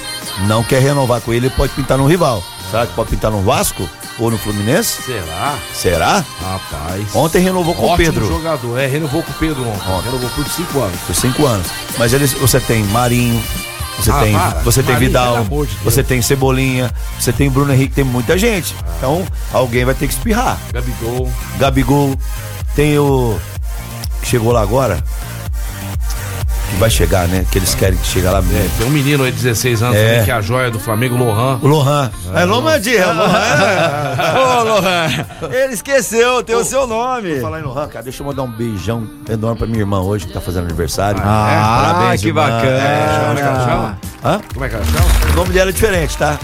não 0.48 0.64
quer 0.64 0.82
renovar 0.82 1.22
com 1.22 1.34
ele, 1.34 1.48
ele 1.48 1.56
pode 1.56 1.74
pintar 1.74 1.98
no 1.98 2.06
rival. 2.08 2.44
Será 2.70 2.86
que 2.88 2.94
pode 2.94 3.10
pintar 3.10 3.30
no 3.32 3.42
Vasco? 3.42 3.88
Ou 4.20 4.30
no 4.30 4.38
Fluminense? 4.38 5.02
Será? 5.04 5.56
Será? 5.74 6.26
Rapaz. 6.42 7.16
Ontem 7.16 7.40
renovou 7.42 7.74
com 7.74 7.92
o 7.94 7.98
Pedro. 7.98 8.28
jogador. 8.28 8.78
É, 8.80 8.86
renovou 8.86 9.24
com 9.24 9.32
o 9.32 9.36
Pedro 9.36 9.62
ontem. 9.68 9.90
Ontem. 9.92 10.06
Renovou 10.06 10.30
por 10.30 10.48
cinco 10.50 10.80
anos. 10.80 11.00
por 11.02 11.16
cinco 11.16 11.46
anos. 11.46 11.68
Mas 11.98 12.14
eles, 12.14 12.34
você 12.34 12.60
tem 12.60 12.84
Marinho, 12.86 13.42
você 13.98 14.12
Ah, 14.12 14.20
tem, 14.20 14.34
para. 14.34 14.60
você 14.62 14.84
tem 14.84 14.94
Marinho, 14.94 15.10
Vidal, 15.10 15.34
pelo 15.34 15.46
amor 15.46 15.66
de 15.66 15.76
você 15.78 16.04
tem 16.04 16.22
Cebolinha, 16.22 16.92
você 17.20 17.32
tem 17.34 17.50
Bruno 17.50 17.74
Henrique, 17.74 17.96
tem 17.96 18.04
muita 18.04 18.38
gente. 18.38 18.76
Então, 18.98 19.26
alguém 19.52 19.86
vai 19.86 19.96
ter 19.96 20.08
que 20.08 20.14
espirrar. 20.14 20.58
Gabigol. 20.72 21.32
Gabigol, 21.58 22.16
tem 22.76 22.98
o. 23.00 23.40
chegou 24.24 24.52
lá 24.52 24.62
agora. 24.62 25.04
Que 26.70 26.78
vai 26.78 26.90
chegar, 26.90 27.28
né? 27.28 27.46
Que 27.52 27.58
eles 27.58 27.76
querem 27.76 27.98
que 27.98 28.08
chegue 28.08 28.26
lá 28.28 28.38
É, 28.38 28.42
mesmo. 28.42 28.70
tem 28.78 28.88
um 28.88 28.92
menino 28.92 29.26
aí 29.26 29.32
de 29.32 29.42
16 29.44 29.84
anos 29.84 29.98
É. 29.98 30.08
também, 30.10 30.24
que 30.26 30.32
é 30.32 30.34
a 30.34 30.40
joia 30.42 30.72
do 30.72 30.80
Flamengo, 30.80 31.18
Lohan. 31.18 31.60
O 31.62 31.68
Lohan. 31.68 32.10
É 32.34 32.46
Lohan 32.46 32.80
de 32.80 32.96
é 32.96 33.06
Lohan. 33.06 33.28
Ô, 34.40 34.64
Lohan, 34.64 35.26
ele 35.52 35.74
esqueceu, 35.74 36.42
tem 36.44 36.56
o 36.56 36.64
seu 36.64 36.88
nome. 36.88 37.42
Falar 37.42 37.60
em 37.60 37.64
Lohan, 37.64 37.88
cara, 37.90 38.04
deixa 38.04 38.24
eu 38.24 38.28
mandar 38.28 38.44
um 38.44 38.52
beijão 38.52 39.06
enorme 39.30 39.58
pra 39.58 39.68
minha 39.68 39.80
irmã 39.82 40.00
hoje, 40.00 40.28
que 40.28 40.34
tá 40.34 40.40
fazendo 40.40 40.64
aniversário. 40.66 41.22
Ah, 41.26 41.92
Parabéns, 41.94 42.22
que 42.22 42.28
irmã. 42.28 42.42
bacana. 42.42 43.20
Como 43.28 43.32
é 43.32 43.36
que 43.36 43.42
ela 43.42 43.60
chama? 43.66 44.00
Hã? 44.24 44.42
Como 44.54 44.66
é 44.66 44.70
que 44.70 44.76
ela 44.76 44.86
chama? 44.86 45.32
O 45.34 45.36
nome 45.36 45.54
dela 45.54 45.70
é 45.72 45.74
diferente, 45.74 46.18
tá? 46.18 46.40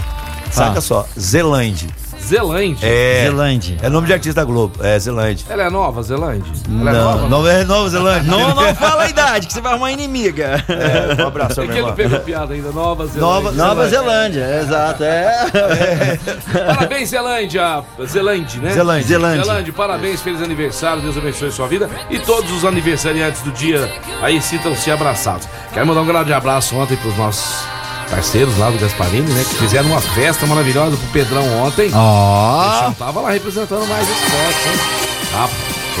Saca 0.50 0.78
Ah. 0.78 0.82
só, 0.82 1.06
Zelande. 1.18 1.88
Zelândia. 2.28 2.86
É. 2.86 3.22
Zelândia. 3.24 3.76
É 3.82 3.88
nome 3.88 4.06
de 4.06 4.12
artista 4.12 4.40
da 4.40 4.44
Globo, 4.44 4.84
é 4.84 4.98
Zelande. 4.98 5.44
Ela 5.48 5.64
é 5.64 5.70
nova, 5.70 6.02
Zelândia? 6.02 6.52
Ela 6.80 6.90
é 6.90 6.92
Não, 6.92 7.04
nova? 7.04 7.28
não 7.28 7.48
é 7.48 7.64
Nova 7.64 7.88
Zelândia. 7.88 8.30
Não, 8.30 8.54
não 8.54 8.74
fala 8.74 9.04
a 9.04 9.08
idade, 9.08 9.46
que 9.46 9.52
você 9.52 9.60
vai 9.60 9.72
arrumar 9.72 9.90
inimiga. 9.92 10.64
É, 10.68 11.22
um 11.22 11.26
abraço, 11.28 11.60
É 11.60 11.64
minha 11.64 11.72
que 11.74 11.78
ele 11.80 11.86
irmã. 11.86 11.94
pegou 11.96 12.20
piada 12.20 12.54
ainda, 12.54 12.70
Nova 12.70 13.06
Zelândia. 13.06 13.20
Nova- 13.20 13.52
Nova 13.52 13.88
Zelândia, 13.88 14.60
exato. 14.62 15.02
É. 15.04 16.18
Parabéns, 16.66 17.08
Zelândia. 17.08 17.82
Zelândia, 18.06 18.60
né? 18.60 18.70
Zelândia. 18.72 19.06
Zelândia. 19.06 19.44
Zelândia, 19.44 19.72
parabéns, 19.72 20.20
feliz 20.20 20.42
aniversário, 20.42 21.02
Deus 21.02 21.16
abençoe 21.16 21.50
sua 21.50 21.66
vida. 21.68 21.88
E 22.10 22.18
todos 22.18 22.50
os 22.52 22.64
aniversariantes 22.64 23.42
do 23.42 23.50
dia 23.52 23.90
aí 24.22 24.40
sintam-se 24.42 24.90
abraçados. 24.90 25.48
Quero 25.72 25.86
mandar 25.86 26.02
um 26.02 26.06
grande 26.06 26.32
abraço 26.32 26.76
ontem 26.76 26.96
pros 26.96 27.16
nossos 27.16 27.77
parceiros 28.10 28.56
lá 28.58 28.70
do 28.70 28.78
Gasparini, 28.78 29.30
né? 29.32 29.44
Que 29.48 29.56
fizeram 29.56 29.88
uma 29.90 30.00
festa 30.00 30.46
maravilhosa 30.46 30.96
pro 30.96 31.06
Pedrão 31.08 31.44
ontem. 31.64 31.90
Ó. 31.94 32.84
Eu 32.86 32.92
tava 32.94 33.20
lá 33.20 33.30
representando 33.30 33.86
mais 33.86 34.08
esporte, 34.08 34.68
hein? 34.68 35.08
Ah, 35.34 35.48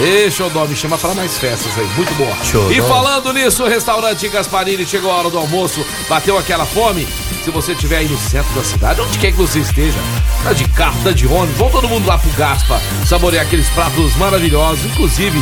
Ei, 0.00 0.30
Xodó, 0.30 0.64
me 0.64 0.76
chama 0.76 0.96
para 0.96 1.12
mais 1.14 1.36
festas 1.38 1.76
aí, 1.76 1.86
muito 1.96 2.14
boa. 2.14 2.32
Xodó. 2.44 2.70
E 2.70 2.80
falando 2.82 3.32
nisso, 3.32 3.64
o 3.64 3.68
restaurante 3.68 4.28
Gasparini 4.28 4.86
chegou 4.86 5.10
a 5.10 5.16
hora 5.16 5.30
do 5.30 5.38
almoço, 5.38 5.84
bateu 6.08 6.38
aquela 6.38 6.64
fome. 6.64 7.06
Se 7.44 7.50
você 7.50 7.72
estiver 7.72 7.98
aí 7.98 8.08
no 8.08 8.18
centro 8.18 8.52
da 8.54 8.62
cidade, 8.62 9.00
onde 9.00 9.18
quer 9.18 9.30
que 9.30 9.38
você 9.38 9.60
esteja, 9.60 9.98
tá 10.42 10.52
de 10.52 10.68
carro, 10.68 11.00
tá 11.02 11.12
de 11.12 11.26
ônibus, 11.26 11.56
vão 11.56 11.70
todo 11.70 11.88
mundo 11.88 12.06
lá 12.06 12.18
pro 12.18 12.30
Gaspa, 12.32 12.80
saborear 13.06 13.46
aqueles 13.46 13.68
pratos 13.70 14.14
maravilhosos, 14.16 14.84
inclusive 14.84 15.40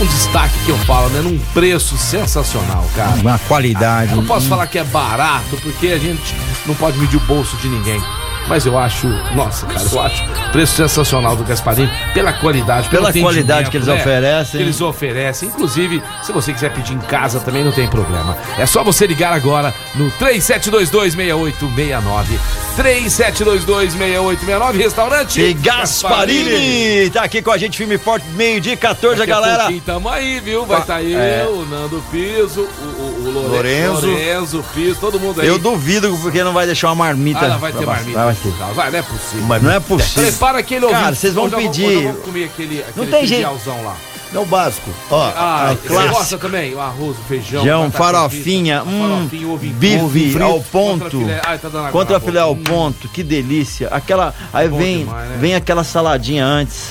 um 0.00 0.06
destaque 0.06 0.58
que 0.64 0.70
eu 0.70 0.78
falo, 0.78 1.08
né? 1.10 1.20
Num 1.20 1.38
preço 1.54 1.96
sensacional, 1.96 2.84
cara. 2.94 3.16
Uma 3.20 3.38
qualidade. 3.38 4.10
Eu 4.10 4.16
não 4.16 4.26
posso 4.26 4.48
falar 4.48 4.66
que 4.66 4.78
é 4.78 4.84
barato, 4.84 5.56
porque 5.62 5.88
a 5.88 5.98
gente 5.98 6.34
não 6.66 6.74
pode 6.74 6.98
medir 6.98 7.16
o 7.16 7.20
bolso 7.20 7.56
de 7.58 7.68
ninguém. 7.68 8.02
Mas 8.48 8.64
eu 8.64 8.78
acho, 8.78 9.06
nossa, 9.34 9.66
cara, 9.66 9.84
eu 9.90 10.00
acho 10.00 10.22
preço 10.52 10.74
sensacional 10.76 11.34
do 11.36 11.42
Gasparini, 11.44 11.90
pela 12.14 12.32
qualidade, 12.32 12.88
pelo 12.88 13.06
Pela 13.10 13.24
qualidade 13.24 13.70
que 13.70 13.76
eles 13.76 13.88
né? 13.88 13.94
oferecem. 13.94 14.60
Que 14.60 14.66
eles 14.66 14.80
oferecem. 14.80 15.48
Inclusive, 15.48 16.02
se 16.22 16.32
você 16.32 16.52
quiser 16.52 16.72
pedir 16.72 16.94
em 16.94 16.98
casa 17.00 17.40
também 17.40 17.64
não 17.64 17.72
tem 17.72 17.88
problema. 17.88 18.36
É 18.58 18.66
só 18.66 18.84
você 18.84 19.06
ligar 19.06 19.32
agora 19.32 19.74
no 19.94 20.10
37226869. 20.12 22.38
37226869, 22.76 24.76
restaurante 24.76 25.40
E 25.40 25.54
Gasparini 25.54 27.08
tá 27.10 27.22
aqui 27.22 27.40
com 27.40 27.50
a 27.50 27.56
gente, 27.58 27.76
filme 27.78 27.96
forte, 27.96 28.26
meio-dia 28.34 28.76
14, 28.76 29.18
Daqui 29.18 29.32
a 29.32 29.34
galera. 29.34 29.58
pouquinho 29.62 29.80
Tamo 29.82 30.08
aí, 30.10 30.40
viu? 30.40 30.66
Vai 30.66 30.80
estar 30.80 31.02
eu, 31.02 31.18
É. 31.18 31.46
o 31.48 31.64
Nando 31.64 32.02
Piso, 32.10 32.60
o, 32.60 32.84
o, 32.84 33.28
o 33.28 33.30
Lore- 33.30 33.48
Lorenzo. 33.56 34.06
Lorenzo 34.06 34.64
Piso, 34.74 34.96
todo 35.00 35.18
mundo 35.18 35.40
aí. 35.40 35.48
Eu 35.48 35.58
duvido 35.58 36.14
porque 36.20 36.44
não 36.44 36.52
vai 36.52 36.66
deixar 36.66 36.88
uma 36.88 36.96
marmita. 36.96 37.46
Ah, 37.46 37.48
não, 37.48 37.58
vai 37.58 37.72
ter 37.72 37.86
marmita. 37.86 38.24
Vai 38.24 38.34
Vai, 38.74 38.90
não 38.90 38.98
é 38.98 39.02
possível. 39.02 39.46
Mas 39.46 39.62
Não 39.62 39.70
é 39.70 39.80
possível. 39.80 40.22
Prepara 40.30 40.58
aquele 40.58 40.86
Cara, 40.86 40.98
ovinho. 40.98 41.14
vocês 41.16 41.34
vão 41.34 41.50
pedir- 41.50 42.04
vamos 42.04 42.24
comer 42.24 42.44
aquele, 42.44 42.82
aquele 42.82 43.06
tem 43.10 43.26
jeito. 43.26 43.48
lá. 43.84 43.96
é 44.34 44.38
o 44.38 44.44
básico. 44.44 44.90
Ó, 45.10 45.32
Ah, 45.36 45.68
é 45.70 45.74
você 45.76 45.88
clássico. 45.88 46.14
gosta 46.14 46.38
também? 46.38 46.74
O 46.74 46.80
arroz, 46.80 47.16
o 47.16 47.22
feijão. 47.28 47.62
Feijão, 47.62 47.90
farofinha, 47.90 48.80
frita, 48.82 48.96
hum, 48.96 49.08
farofinha, 49.08 49.48
ovo 49.48 49.58
bife 49.66 49.96
ovo 49.98 50.10
frito, 50.10 50.42
ao 50.42 50.52
contra 50.60 50.70
ponto. 51.10 51.10
filé- 51.20 51.40
Ai, 51.46 51.58
tá 51.58 51.70
Contra 51.92 52.20
filé 52.20 52.40
ao 52.40 52.54
boca. 52.54 52.70
ponto, 52.70 53.08
que 53.08 53.22
delícia. 53.22 53.88
Aquela. 53.88 54.34
Aí 54.52 54.68
Bom 54.68 54.76
vem, 54.78 54.98
demais, 54.98 55.28
né? 55.30 55.36
vem 55.40 55.54
aquela 55.54 55.84
saladinha 55.84 56.44
antes. 56.44 56.88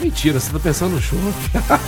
Mentira, 0.00 0.40
você 0.40 0.50
tá 0.52 0.58
pensando 0.58 0.94
no 0.94 1.00
show. 1.02 1.18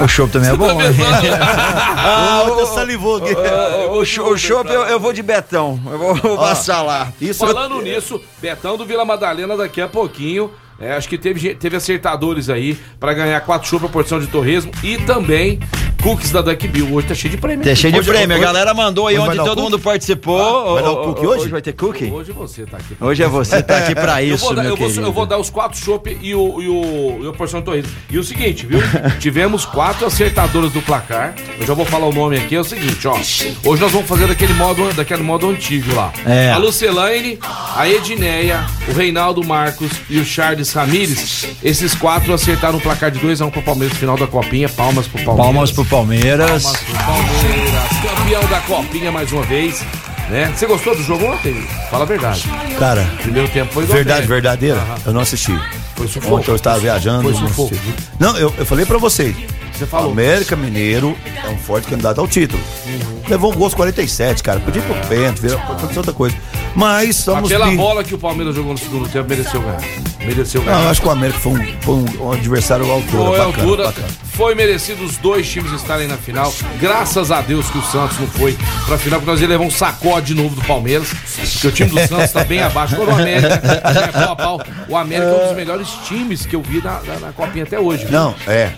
O 0.04 0.08
chopp 0.08 0.32
também 0.32 0.50
é 0.50 0.56
bom. 0.56 0.66
Tá 0.68 0.74
pensando- 0.74 1.42
ah, 1.42 2.44
o, 2.46 2.66
salivou 2.66 3.16
aqui. 3.16 3.34
o, 3.34 4.36
chopp 4.36 4.70
eu, 4.70 4.82
eu 4.82 5.00
vou 5.00 5.12
de 5.12 5.22
Betão. 5.22 5.80
Eu 5.90 5.98
vou, 5.98 6.14
vou 6.14 6.36
passar 6.36 6.82
lá. 6.82 7.12
Isso 7.20 7.46
Falando 7.46 7.80
nisso, 7.80 8.20
Betão 8.40 8.76
do 8.76 8.84
Vila 8.84 9.04
Madalena 9.04 9.56
daqui 9.56 9.80
a 9.80 9.88
pouquinho. 9.88 10.50
é, 10.78 10.92
acho 10.94 11.08
que 11.08 11.16
teve, 11.16 11.54
teve 11.54 11.76
acertadores 11.76 12.50
aí 12.50 12.78
pra 13.00 13.14
ganhar 13.14 13.40
quatro 13.40 13.68
chopp 13.68 13.86
a 13.86 13.88
porção 13.88 14.20
de 14.20 14.26
torresmo 14.26 14.70
e 14.82 14.98
também 14.98 15.58
cookies 16.02 16.30
da 16.30 16.42
Duck 16.42 16.66
Bill. 16.68 16.92
Hoje 16.92 17.06
tá 17.06 17.14
cheio 17.14 17.30
de 17.30 17.36
prêmio. 17.40 17.64
Tá 17.64 17.74
cheio 17.74 17.92
de 17.92 18.00
Hoje- 18.00 18.08
prêmio. 18.10 18.36
hoje- 18.36 18.44
A 18.44 18.46
galera 18.48 18.74
mandou 18.74 19.06
aí 19.06 19.16
hoje 19.18 19.28
onde 19.28 19.38
o 19.40 19.44
todo 19.44 19.48
cookie? 19.50 19.62
mundo 19.62 19.78
participou. 19.78 20.74
vai 20.74 20.82
dar 20.82 20.90
o 20.90 21.04
cookie 21.04 21.26
ô, 21.26 21.30
hoje? 21.30 21.48
vai 21.48 21.62
ter 21.62 21.72
cookie? 21.72 22.04
Hoje 22.10 22.32
você 22.32 22.66
tá 22.66 22.76
aqui. 22.76 22.96
Hoje 23.00 23.22
é 23.22 23.28
você 23.28 23.62
tá 23.62 23.78
aqui 23.78 23.94
pra 23.94 24.20
isso, 24.22 24.44
vou, 24.44 24.54
dar, 24.54 24.62
meu 24.62 24.70
eu, 24.72 24.76
vou, 24.76 24.86
querido. 24.88 25.06
eu 25.06 25.12
vou 25.12 25.26
dar 25.26 25.38
os 25.38 25.48
quatro 25.50 25.78
chopp 25.78 26.16
e, 26.20 26.34
o, 26.34 26.60
e, 26.62 26.68
o, 26.68 27.20
e 27.24 27.28
a 27.28 27.32
porção 27.32 27.60
de 27.60 27.66
torresmo. 27.66 27.92
E 28.10 28.18
o 28.18 28.24
seguinte, 28.24 28.66
viu? 28.66 28.80
Tivemos 29.20 29.64
quatro 29.64 30.06
acertadoras 30.06 30.72
do 30.72 30.82
placar. 30.82 31.34
Eu 31.58 31.66
já 31.66 31.74
vou 31.74 31.84
falar 31.86 32.06
o 32.06 32.12
nome 32.12 32.36
aqui. 32.36 32.56
É 32.56 32.60
o 32.60 32.64
seguinte, 32.64 33.06
ó. 33.06 33.14
Hoje 33.14 33.80
nós 33.80 33.92
vamos 33.92 34.08
fazer 34.08 34.26
daquele 34.26 34.54
modo, 34.54 34.92
daquele 34.94 35.22
modo 35.22 35.48
antigo 35.48 35.94
lá. 35.94 36.12
É. 36.26 36.50
A 36.50 36.56
Lucelaine, 36.58 37.38
a 37.76 37.88
Edneia, 37.88 38.66
o 38.88 38.92
Reinaldo 38.92 39.44
Marcos 39.44 39.90
e 40.10 40.18
o 40.18 40.24
Charles 40.24 40.72
Ramires. 40.72 41.46
Esses 41.62 41.94
quatro 41.94 42.32
acertaram 42.34 42.78
o 42.78 42.80
placar 42.80 43.10
de 43.10 43.20
2x1 43.20 43.50
pro 43.50 43.62
Palmeiras 43.62 43.92
no 43.94 44.00
final 44.00 44.16
da 44.16 44.26
Copinha. 44.26 44.68
Palmas 44.68 45.06
pro 45.06 45.22
Palmeiras. 45.22 45.44
Palmas 45.52 45.70
pro 45.70 45.84
Palmeiras. 45.92 46.62
Palmas 46.62 46.80
pro 46.84 46.94
Palmeiras. 47.04 48.16
Campeão 48.16 48.46
da 48.46 48.60
Copinha 48.60 49.12
mais 49.12 49.30
uma 49.30 49.42
vez. 49.42 49.82
Né? 50.30 50.50
Você 50.56 50.66
gostou 50.66 50.96
do 50.96 51.02
jogo 51.02 51.26
ontem? 51.26 51.52
Fala 51.90 52.04
a 52.04 52.06
verdade. 52.06 52.44
Cara, 52.78 53.04
Primeiro 53.20 53.46
tempo 53.48 53.70
foi 53.74 53.84
verdade 53.84 54.26
doméstic. 54.26 54.28
verdadeira, 54.28 54.78
Aham. 54.80 54.96
eu 55.04 55.12
não 55.12 55.20
assisti. 55.20 55.54
Foi 55.94 56.08
sufoco. 56.08 56.36
Ontem 56.36 56.50
eu 56.50 56.56
estava 56.56 56.78
viajando. 56.78 57.24
Foi 57.24 57.32
não 57.32 57.46
sufoco. 57.48 57.74
assisti. 57.74 57.94
Não, 58.18 58.34
eu, 58.38 58.54
eu 58.56 58.64
falei 58.64 58.86
pra 58.86 58.96
vocês. 58.96 59.36
Você 59.82 59.86
falou. 59.86 60.12
América 60.12 60.54
Mineiro 60.54 61.16
é 61.44 61.48
um 61.50 61.58
forte 61.58 61.88
candidato 61.88 62.20
ao 62.20 62.28
título. 62.28 62.62
Uhum. 62.86 63.22
Levou 63.28 63.50
um 63.52 63.54
gol 63.54 63.64
aos 63.64 63.74
47, 63.74 64.42
cara. 64.42 64.60
Podia 64.60 64.80
ir 64.80 64.84
pro 64.84 64.94
pênalti, 65.08 65.40
virar- 65.40 65.58
pode 65.66 65.96
outra 65.98 66.12
coisa. 66.12 66.36
Mas 66.74 67.16
somos. 67.16 67.50
pela 67.50 67.66
bi- 67.66 67.76
bola 67.76 68.02
que 68.04 68.14
o 68.14 68.18
Palmeiras 68.18 68.54
jogou 68.54 68.72
no 68.72 68.78
segundo 68.78 69.08
tempo, 69.08 69.28
mereceu 69.28 69.60
ganhar. 69.60 69.80
Mereceu 70.20 70.62
ganhar. 70.62 70.78
Não, 70.78 70.88
acho 70.90 71.02
que 71.02 71.08
o 71.08 71.10
América 71.10 71.38
foi 71.40 71.52
um, 71.52 71.66
foi 71.82 71.94
um- 71.96 72.32
adversário 72.32 72.88
à 72.90 72.94
altura. 72.94 73.10
Foi 73.24 73.38
bacana, 73.38 73.44
altura, 73.62 73.84
bacana. 73.86 74.08
foi 74.32 74.54
merecido 74.54 75.04
os 75.04 75.16
dois 75.18 75.46
times 75.50 75.70
estarem 75.72 76.06
na 76.08 76.16
final. 76.16 76.52
Graças 76.80 77.30
a 77.30 77.40
Deus 77.42 77.68
que 77.68 77.76
o 77.78 77.82
Santos 77.82 78.18
não 78.18 78.26
foi 78.28 78.56
pra 78.86 78.96
final, 78.96 79.18
porque 79.20 79.30
nós 79.32 79.40
ia 79.42 79.48
levar 79.48 79.64
um 79.64 79.70
sacode 79.70 80.26
de 80.28 80.34
novo 80.34 80.54
do 80.54 80.62
Palmeiras. 80.64 81.08
Porque 81.52 81.66
o 81.68 81.72
time 81.72 81.90
do 81.90 82.08
Santos 82.08 82.30
tá 82.32 82.42
bem 82.44 82.62
abaixo. 82.62 82.94
Agora 82.94 83.10
o 83.10 83.14
América, 83.16 83.54
é 83.54 84.06
pau 84.12 84.32
a 84.32 84.36
pau. 84.36 84.60
O 84.88 84.96
América 84.96 85.26
é 85.28 85.44
um 85.44 85.48
dos 85.48 85.56
melhores 85.56 85.88
times 86.06 86.46
que 86.46 86.56
eu 86.56 86.62
vi 86.62 86.80
na, 86.82 87.00
na, 87.02 87.18
na 87.20 87.32
Copinha 87.32 87.64
até 87.64 87.78
hoje. 87.78 88.04
viu? 88.06 88.12
Não, 88.18 88.34
é. 88.46 88.72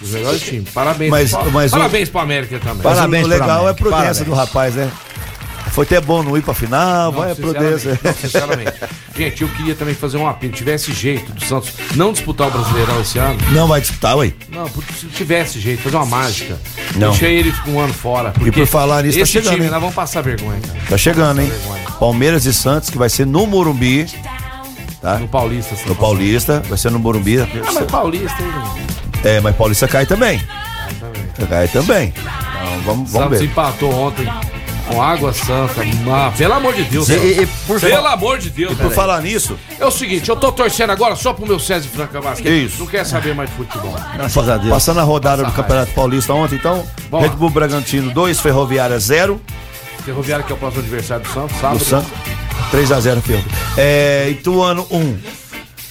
Dos 0.00 0.10
melhores 0.10 0.40
times. 0.40 0.70
Parabéns 0.70 1.10
Mas- 1.10 1.30
pro, 1.32 1.50
mas 1.50 1.72
o- 1.72 1.76
Parabéns 1.76 2.08
pro 2.08 2.20
América 2.20 2.58
também. 2.60 2.82
Parabéns 2.82 3.24
o 3.24 3.28
pro 3.28 3.38
legal 3.38 3.66
é 3.68 3.70
a 3.70 3.74
prudência 3.74 4.24
do 4.24 4.32
rapaz, 4.34 4.74
né? 4.74 4.90
Foi 5.72 5.84
até 5.84 6.00
bom 6.00 6.22
não 6.24 6.36
ir 6.36 6.42
pra 6.42 6.54
final, 6.54 7.12
vai 7.12 7.30
a 7.32 7.36
prudência. 7.36 7.94
sinceramente, 7.94 8.04
não, 8.04 8.14
sinceramente. 8.20 8.72
Gente, 9.16 9.42
eu 9.42 9.48
queria 9.48 9.74
também 9.74 9.94
fazer 9.94 10.16
um 10.16 10.26
apelo. 10.26 10.52
Tivesse 10.52 10.92
jeito 10.92 11.30
do 11.32 11.44
Santos 11.44 11.70
não 11.94 12.12
disputar 12.12 12.48
o 12.48 12.50
Brasileirão 12.50 13.00
esse 13.00 13.18
ano. 13.18 13.38
Não 13.52 13.68
vai 13.68 13.80
disputar, 13.80 14.16
ué. 14.16 14.32
Não, 14.48 14.68
porque 14.70 14.92
se 14.92 15.06
tivesse 15.06 15.60
jeito, 15.60 15.82
fazer 15.82 15.96
uma 15.96 16.06
mágica. 16.06 16.58
Não. 16.96 17.10
Deixei 17.10 17.36
ele 17.36 17.54
um 17.68 17.78
ano 17.78 17.92
fora. 17.92 18.30
Porque 18.32 18.50
por 18.50 18.66
falar 18.66 19.02
nisso, 19.04 19.18
tá 19.20 19.24
chegando, 19.26 19.52
time, 19.54 19.64
hein? 19.66 19.70
nós 19.70 19.80
vamos 19.80 19.94
passar 19.94 20.20
vergonha, 20.22 20.58
cara. 20.60 20.78
Tá 20.88 20.96
chegando, 20.98 21.40
hein? 21.42 21.48
vergonha. 21.48 21.82
Palmeiras 22.00 22.44
e 22.46 22.52
Santos, 22.54 22.90
que 22.90 22.98
vai 22.98 23.08
ser 23.08 23.26
no 23.26 23.46
Morumbi. 23.46 24.06
Tá? 25.00 25.18
No 25.18 25.28
Paulista. 25.28 25.76
você 25.76 25.88
No. 25.88 25.94
Paulista, 25.94 26.62
vai 26.68 26.78
ser 26.78 26.90
no 26.90 26.98
Morumbi. 26.98 27.38
Ah, 27.40 27.46
mas 27.72 27.84
Paulista, 27.86 28.42
hein? 28.42 28.48
É, 29.24 29.40
mas 29.40 29.54
Paulista 29.56 29.86
cai 29.88 30.06
também. 30.06 30.42
também. 31.00 31.48
Cai 31.48 31.68
também. 31.68 32.12
Então, 32.16 32.80
vamos, 32.84 33.10
vamos 33.10 33.10
Santos 33.12 33.38
ver. 33.40 33.44
empatou 33.46 33.92
ontem 33.92 34.26
com 34.86 35.02
Água 35.02 35.32
Santa. 35.32 35.82
Ah, 36.10 36.32
pelo 36.36 36.54
amor 36.54 36.74
de 36.74 36.84
Deus. 36.84 37.08
E- 37.08 37.12
e- 37.14 37.42
e 37.42 37.46
por 37.66 37.78
pelo 37.80 38.02
fa- 38.02 38.12
amor 38.12 38.38
de 38.38 38.48
Deus. 38.50 38.76
Por 38.78 38.90
falar 38.92 39.20
nisso, 39.22 39.58
É 39.78 39.84
o 39.84 39.90
seguinte, 39.90 40.28
eu 40.28 40.36
tô 40.36 40.50
torcendo 40.50 40.90
agora 40.90 41.14
só 41.14 41.32
pro 41.32 41.46
meu 41.46 41.58
César 41.60 41.88
Franca 41.88 42.20
Basquete. 42.20 42.66
Isso. 42.66 42.78
Não 42.80 42.86
quer 42.86 43.04
saber 43.04 43.34
mais 43.34 43.50
de 43.50 43.56
futebol. 43.56 43.94
Graças 44.14 44.48
a 44.48 44.56
Deus. 44.56 44.70
passando 44.70 45.00
a 45.00 45.02
rodada 45.02 45.44
do 45.44 45.52
Campeonato 45.52 45.92
Paulista 45.92 46.32
ontem, 46.32 46.54
então, 46.56 46.84
Bom. 47.10 47.20
Red 47.20 47.30
Bull 47.30 47.50
Bragantino 47.50 48.10
2, 48.12 48.40
Ferroviária 48.40 48.98
0, 48.98 49.40
Ferroviário 50.04 50.44
que 50.44 50.52
é 50.52 50.54
o 50.54 50.58
próximo 50.58 50.82
adversário 50.82 51.24
do 51.24 51.32
Santos, 51.32 51.56
sábado. 51.60 51.78
do 51.78 51.84
Santos 51.84 52.10
3x0 52.72 53.20
Ferro. 53.20 53.44
É, 53.76 54.28
Ituano 54.30 54.86
1. 54.90 55.18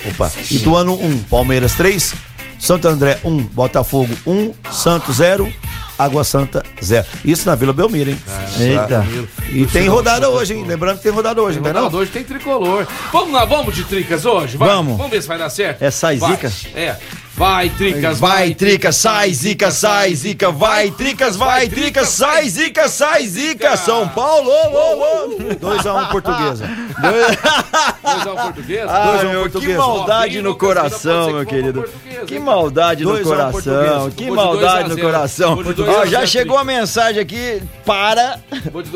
Opa, 0.09 0.31
Ituano 0.49 0.93
1, 0.93 1.19
Palmeiras 1.29 1.73
3, 1.73 2.13
Santo 2.59 2.87
André 2.87 3.19
1, 3.23 3.37
Botafogo 3.53 4.13
1, 4.25 4.53
Santos 4.71 5.17
0, 5.17 5.51
Água 5.97 6.23
Santa 6.23 6.63
0. 6.81 7.05
Isso 7.25 7.47
na 7.47 7.55
Vila 7.55 7.73
Belmiro, 7.73 8.11
hein? 8.11 8.19
Eita. 8.59 9.05
E 9.51 9.65
tem 9.65 9.87
rodada 9.87 10.29
hoje, 10.29 10.53
hein? 10.53 10.65
Lembrando 10.65 10.97
que 10.97 11.03
tem 11.03 11.11
rodada 11.11 11.41
hoje, 11.41 11.59
não 11.59 11.69
é 11.69 11.73
não? 11.73 11.83
Rodada 11.83 11.97
hoje 12.01 12.11
tem 12.11 12.23
tricolor. 12.23 12.85
Vamos 13.11 13.33
lá, 13.33 13.45
vamos 13.45 13.75
de 13.75 13.83
tricas 13.83 14.25
hoje? 14.25 14.57
Vai. 14.57 14.69
Vamos. 14.69 14.97
Vamos 14.97 15.11
ver 15.11 15.21
se 15.21 15.27
vai 15.27 15.37
dar 15.37 15.49
certo. 15.49 15.81
É 15.81 15.89
sai 15.91 16.17
zica? 16.17 16.51
É. 16.75 16.95
Vai, 17.37 17.69
tricas, 17.69 18.19
Vai, 18.19 18.55
trica, 18.55 18.91
sai, 18.91 19.31
zica, 19.31 19.69
sai, 19.69 20.15
zica, 20.15 20.51
vai, 20.51 20.89
tricas, 20.89 21.35
vai, 21.35 21.69
trica, 21.69 22.03
sai, 22.03 22.49
zica, 22.49 22.87
sai, 22.89 23.27
zica, 23.27 23.77
São 23.77 24.07
Paulo! 24.07 24.49
ô, 24.49 24.71
ô, 24.73 25.25
ô. 25.25 25.37
2x1 25.55 26.11
Portuguesa. 26.11 26.67
Dois 26.97 28.27
ao 28.27 28.35
português. 28.35 28.85
Ah, 28.89 29.21
um 29.23 29.29
meu, 29.29 29.49
que 29.49 29.77
maldade 29.77 30.41
no 30.41 30.55
coração, 30.55 31.33
meu 31.33 31.45
que 31.45 31.55
querido. 31.55 31.85
Que 32.25 32.39
maldade 32.39 33.03
no 33.03 33.15
um 33.15 33.23
coração, 33.23 34.09
que 34.11 34.31
maldade 34.31 34.89
no 34.89 34.97
coração. 34.97 35.59
Ó, 35.87 36.05
já 36.05 36.25
chegou 36.25 36.57
a 36.57 36.63
mensagem 36.63 37.21
aqui, 37.21 37.61
para, 37.85 38.39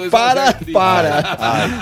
para, 0.09 0.57
para. 0.73 1.37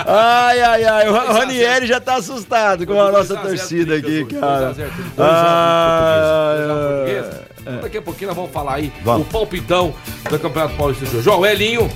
Ai, 0.06 0.62
ai, 0.62 0.84
ai, 0.84 1.10
o 1.10 1.34
Ranieri 1.34 1.88
já 1.88 2.00
tá 2.00 2.16
assustado 2.16 2.86
com 2.86 3.01
a 3.01 3.12
nossa 3.12 3.36
torcida 3.38 4.00
Tricas, 4.00 4.24
aqui, 4.24 4.36
cara. 4.36 4.75
a 5.18 6.49
português. 6.58 7.25
Então, 7.62 7.82
Daqui 7.82 7.98
a 7.98 8.01
pouquinho 8.01 8.27
nós 8.29 8.36
vamos 8.38 8.51
falar 8.51 8.75
aí 8.75 8.91
Vamos. 9.03 9.27
o 9.27 9.29
palpitão 9.29 9.94
do 10.29 10.39
Campeonato 10.39 10.75
Paulista 10.75 11.06
de 11.06 11.18
hoje. 11.18 11.29
Ó, 11.29 11.38
o 11.39 11.46
Elinho. 11.46 11.89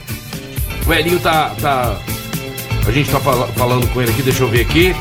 O 0.86 0.94
Elinho 0.94 1.20
tá. 1.20 1.52
tá 1.62 1.98
a 2.86 2.92
gente 2.92 3.10
tá 3.10 3.20
fala- 3.20 3.48
falando 3.48 3.88
com 3.94 4.02
ele 4.02 4.12
aqui, 4.12 4.22
deixa 4.22 4.44
eu 4.44 4.50
ver 4.50 4.62
aqui. 4.62 4.94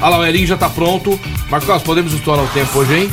Olha 0.00 0.08
lá, 0.08 0.18
o 0.18 0.26
Elinho 0.26 0.46
já 0.46 0.56
tá 0.56 0.68
pronto. 0.68 1.18
Marcos, 1.48 1.82
podemos 1.82 2.12
estourar 2.12 2.44
o 2.44 2.48
tempo 2.48 2.78
hoje, 2.80 2.94
hein? 3.02 3.10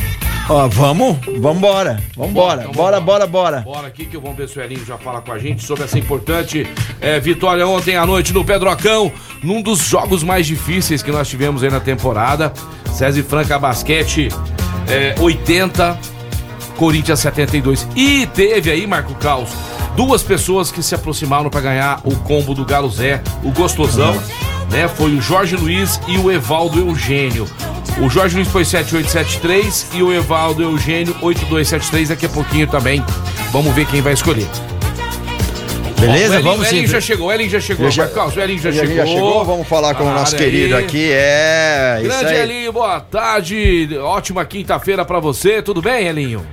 Ó, 0.48 0.68
vamos, 0.68 1.18
vambora, 1.40 2.00
vambora, 2.16 2.62
Então, 2.62 2.72
bora, 2.74 3.00
bora, 3.00 3.26
bora. 3.26 3.62
Bora 3.62 3.88
aqui 3.88 4.06
que 4.06 4.16
vamos 4.16 4.38
ver 4.38 4.48
se 4.48 4.60
o 4.60 4.62
Elinho 4.62 4.86
já 4.86 4.96
fala 4.96 5.20
com 5.22 5.32
a 5.32 5.40
gente 5.40 5.64
sobre 5.64 5.84
essa 5.86 5.98
importante 5.98 6.68
eh, 7.02 7.20
vitória 7.20 7.66
ontem 7.68 7.96
à 7.98 8.06
noite 8.06 8.32
no 8.32 8.46
Pedrocão, 8.46 9.12
num 9.42 9.60
dos 9.62 9.80
jogos 9.80 10.22
mais 10.22 10.46
difíceis 10.46 11.02
que 11.02 11.12
nós 11.12 11.28
tivemos 11.28 11.64
aí 11.64 11.72
na 11.72 11.80
temporada. 11.80 12.54
César 12.94 13.20
e 13.20 13.24
Franca 13.24 13.58
Basquete 13.58 14.30
eh, 14.88 15.16
80, 15.20 15.98
Corinthians 16.78 17.20
72. 17.20 17.88
E 17.96 18.28
teve 18.28 18.72
aí, 18.72 18.86
Marco 18.86 19.16
Caos, 19.16 19.50
duas 19.96 20.22
pessoas 20.24 20.72
que 20.72 20.84
se 20.84 20.94
aproximaram 20.96 21.50
para 21.50 21.62
ganhar 21.62 22.02
o 22.04 22.16
combo 22.18 22.54
do 22.54 22.66
Galo 22.66 22.90
Zé, 22.90 23.22
o 23.44 23.52
gostosão, 23.52 24.16
né? 24.70 24.88
Foi 24.88 25.16
o 25.16 25.22
Jorge 25.22 25.56
Luiz 25.56 26.00
e 26.08 26.18
o 26.18 26.32
Evaldo 26.32 26.80
Eugênio. 26.80 27.48
O 28.00 28.10
Jorge 28.10 28.36
Luiz 28.36 28.50
foi 28.50 28.66
7873 28.66 29.88
e 29.94 30.04
o 30.04 30.14
Evaldo 30.14 30.62
Eugênio 30.62 31.16
8273. 31.22 32.10
Daqui 32.10 32.26
a 32.26 32.30
pouquinho 32.30 32.68
também. 32.68 33.04
Vamos 33.52 33.74
ver 33.74 33.86
quem 33.86 34.02
vai 34.02 34.14
escolher. 34.14 34.48
Beleza? 36.00 36.34
O 36.36 36.38
Elinho, 36.38 36.44
Vamos 36.52 36.68
o 36.68 36.70
sim. 36.70 36.76
Elinho 36.78 36.90
já 36.92 37.02
chegou, 37.02 37.28
o 37.28 37.32
Elinho 37.32 37.50
já 37.50 37.60
chegou. 37.60 37.90
Já- 37.90 38.04
Marcos, 38.04 38.36
o 38.36 38.42
Elinho 38.42 38.60
já 38.60 38.72
chegou. 38.72 38.96
já 38.96 39.06
chegou? 39.06 39.46
Vamos 39.46 39.68
falar 39.68 39.96
com 39.96 40.04
o 40.04 40.12
nosso 40.14 40.36
querido 40.36 40.76
aí. 40.76 40.84
aqui. 40.84 41.10
É. 41.12 41.98
Isso 42.02 42.10
Grande 42.10 42.26
aí. 42.34 42.42
Elinho, 42.42 42.72
boa 42.74 43.00
tarde. 43.00 43.90
Ótima 44.02 44.44
quinta-feira 44.46 45.06
pra 45.06 45.20
você. 45.20 45.62
Tudo 45.62 45.82
bem, 45.82 46.08
Elinho? 46.08 46.46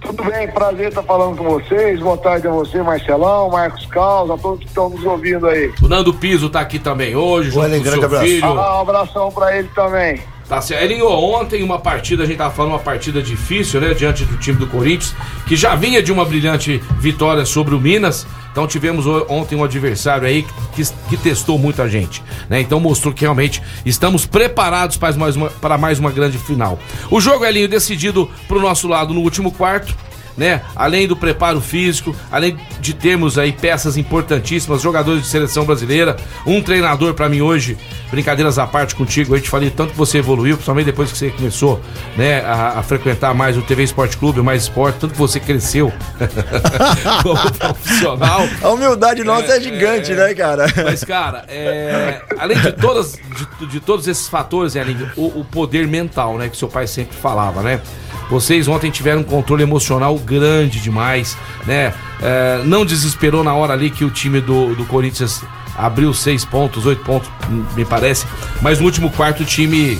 Tudo 0.00 0.22
bem, 0.24 0.46
prazer 0.48 0.88
estar 0.88 1.02
falando 1.02 1.36
com 1.36 1.44
vocês. 1.44 1.98
Boa 2.00 2.16
tarde 2.18 2.46
a 2.46 2.50
você, 2.50 2.80
Marcelão, 2.82 3.50
Marcos 3.50 3.86
Caos, 3.86 4.30
a 4.30 4.36
todos 4.36 4.60
que 4.60 4.66
estão 4.66 4.88
nos 4.88 5.02
ouvindo 5.04 5.48
aí. 5.48 5.72
O 5.82 5.88
Nando 5.88 6.14
Piso 6.14 6.48
tá 6.48 6.60
aqui 6.60 6.78
também 6.78 7.16
hoje, 7.16 7.50
junto 7.50 7.66
Elinho, 7.66 7.82
com 7.82 7.88
o 7.88 7.90
grande 7.90 7.98
seu 8.00 8.06
abraço. 8.06 8.24
filho. 8.26 8.46
Ah, 8.46 8.78
um 8.78 8.80
abração 8.82 9.32
pra 9.32 9.56
ele 9.58 9.68
também. 9.74 10.20
Tá 10.48 10.60
certo. 10.60 10.84
Elinho, 10.84 11.08
ontem 11.08 11.60
uma 11.64 11.80
partida, 11.80 12.22
a 12.22 12.26
gente 12.26 12.36
tava 12.36 12.54
falando 12.54 12.72
uma 12.72 12.78
partida 12.78 13.20
difícil, 13.20 13.80
né? 13.80 13.94
Diante 13.94 14.24
do 14.24 14.36
time 14.36 14.56
do 14.58 14.68
Corinthians, 14.68 15.12
que 15.44 15.56
já 15.56 15.74
vinha 15.74 16.00
de 16.00 16.12
uma 16.12 16.24
brilhante 16.24 16.80
vitória 17.00 17.44
sobre 17.44 17.74
o 17.74 17.80
Minas. 17.80 18.24
Então 18.56 18.66
tivemos 18.66 19.04
ontem 19.28 19.54
um 19.54 19.62
adversário 19.62 20.26
aí 20.26 20.42
que, 20.74 20.82
que 21.10 21.16
testou 21.18 21.58
muita 21.58 21.86
gente, 21.90 22.22
né? 22.48 22.58
Então 22.58 22.80
mostrou 22.80 23.12
que 23.12 23.20
realmente 23.20 23.62
estamos 23.84 24.24
preparados 24.24 24.96
para 24.96 25.14
mais 25.14 25.36
uma, 25.36 25.50
para 25.50 25.76
mais 25.76 25.98
uma 25.98 26.10
grande 26.10 26.38
final. 26.38 26.78
O 27.10 27.20
jogo, 27.20 27.44
Elinho, 27.44 27.68
decidido 27.68 28.30
pro 28.48 28.58
nosso 28.58 28.88
lado 28.88 29.12
no 29.12 29.20
último 29.20 29.52
quarto. 29.52 29.94
Né? 30.36 30.60
Além 30.74 31.08
do 31.08 31.16
preparo 31.16 31.60
físico, 31.60 32.14
além 32.30 32.58
de 32.78 32.92
termos 32.92 33.38
aí 33.38 33.52
peças 33.52 33.96
importantíssimas, 33.96 34.82
jogadores 34.82 35.22
de 35.22 35.28
seleção 35.28 35.64
brasileira, 35.64 36.16
um 36.44 36.60
treinador 36.60 37.14
pra 37.14 37.26
mim 37.26 37.40
hoje, 37.40 37.78
brincadeiras 38.10 38.58
à 38.58 38.66
parte 38.66 38.94
contigo, 38.94 39.34
eu 39.34 39.40
te 39.40 39.48
falei 39.48 39.70
tanto 39.70 39.92
que 39.92 39.96
você 39.96 40.18
evoluiu, 40.18 40.56
principalmente 40.56 40.86
depois 40.86 41.10
que 41.10 41.16
você 41.16 41.30
começou, 41.30 41.80
né, 42.16 42.40
a, 42.44 42.78
a 42.78 42.82
frequentar 42.82 43.34
mais 43.34 43.56
o 43.56 43.62
TV 43.62 43.82
Esporte 43.84 44.16
Clube, 44.18 44.42
mais 44.42 44.64
esporte, 44.64 44.98
tanto 45.00 45.12
que 45.12 45.18
você 45.18 45.40
cresceu 45.40 45.92
como 47.22 47.52
profissional. 47.58 48.46
A 48.62 48.68
humildade 48.68 49.24
nossa 49.24 49.56
é, 49.56 49.60
gigante, 49.60 50.12
né, 50.12 50.34
cara? 50.34 50.66
Mas, 50.84 51.02
cara, 51.02 51.44
é, 51.48 52.20
além 52.38 52.58
de, 52.58 52.72
todas, 52.72 53.18
de, 53.58 53.66
de 53.66 53.80
todos 53.80 54.06
esses 54.06 54.28
fatores, 54.28 54.74
Elinho, 54.76 55.10
o, 55.16 55.40
o 55.40 55.44
poder 55.44 55.86
mental, 55.86 56.38
né? 56.38 56.48
Que 56.48 56.56
seu 56.56 56.68
pai 56.68 56.86
sempre 56.86 57.16
falava, 57.16 57.62
né? 57.62 57.80
Vocês 58.28 58.66
ontem 58.66 58.90
tiveram 58.90 59.20
um 59.20 59.24
controle 59.24 59.62
emocional 59.62 60.18
grande 60.26 60.80
demais, 60.80 61.38
né? 61.66 61.94
É, 62.20 62.60
não 62.64 62.84
desesperou 62.84 63.42
na 63.42 63.54
hora 63.54 63.72
ali 63.72 63.88
que 63.88 64.04
o 64.04 64.10
time 64.10 64.40
do, 64.40 64.74
do 64.74 64.84
Corinthians 64.84 65.42
abriu 65.76 66.12
seis 66.12 66.44
pontos, 66.44 66.84
oito 66.84 67.02
pontos, 67.02 67.30
me 67.74 67.84
parece. 67.84 68.26
Mas 68.60 68.78
no 68.78 68.86
último 68.86 69.10
quarto 69.10 69.42
o 69.42 69.46
time 69.46 69.98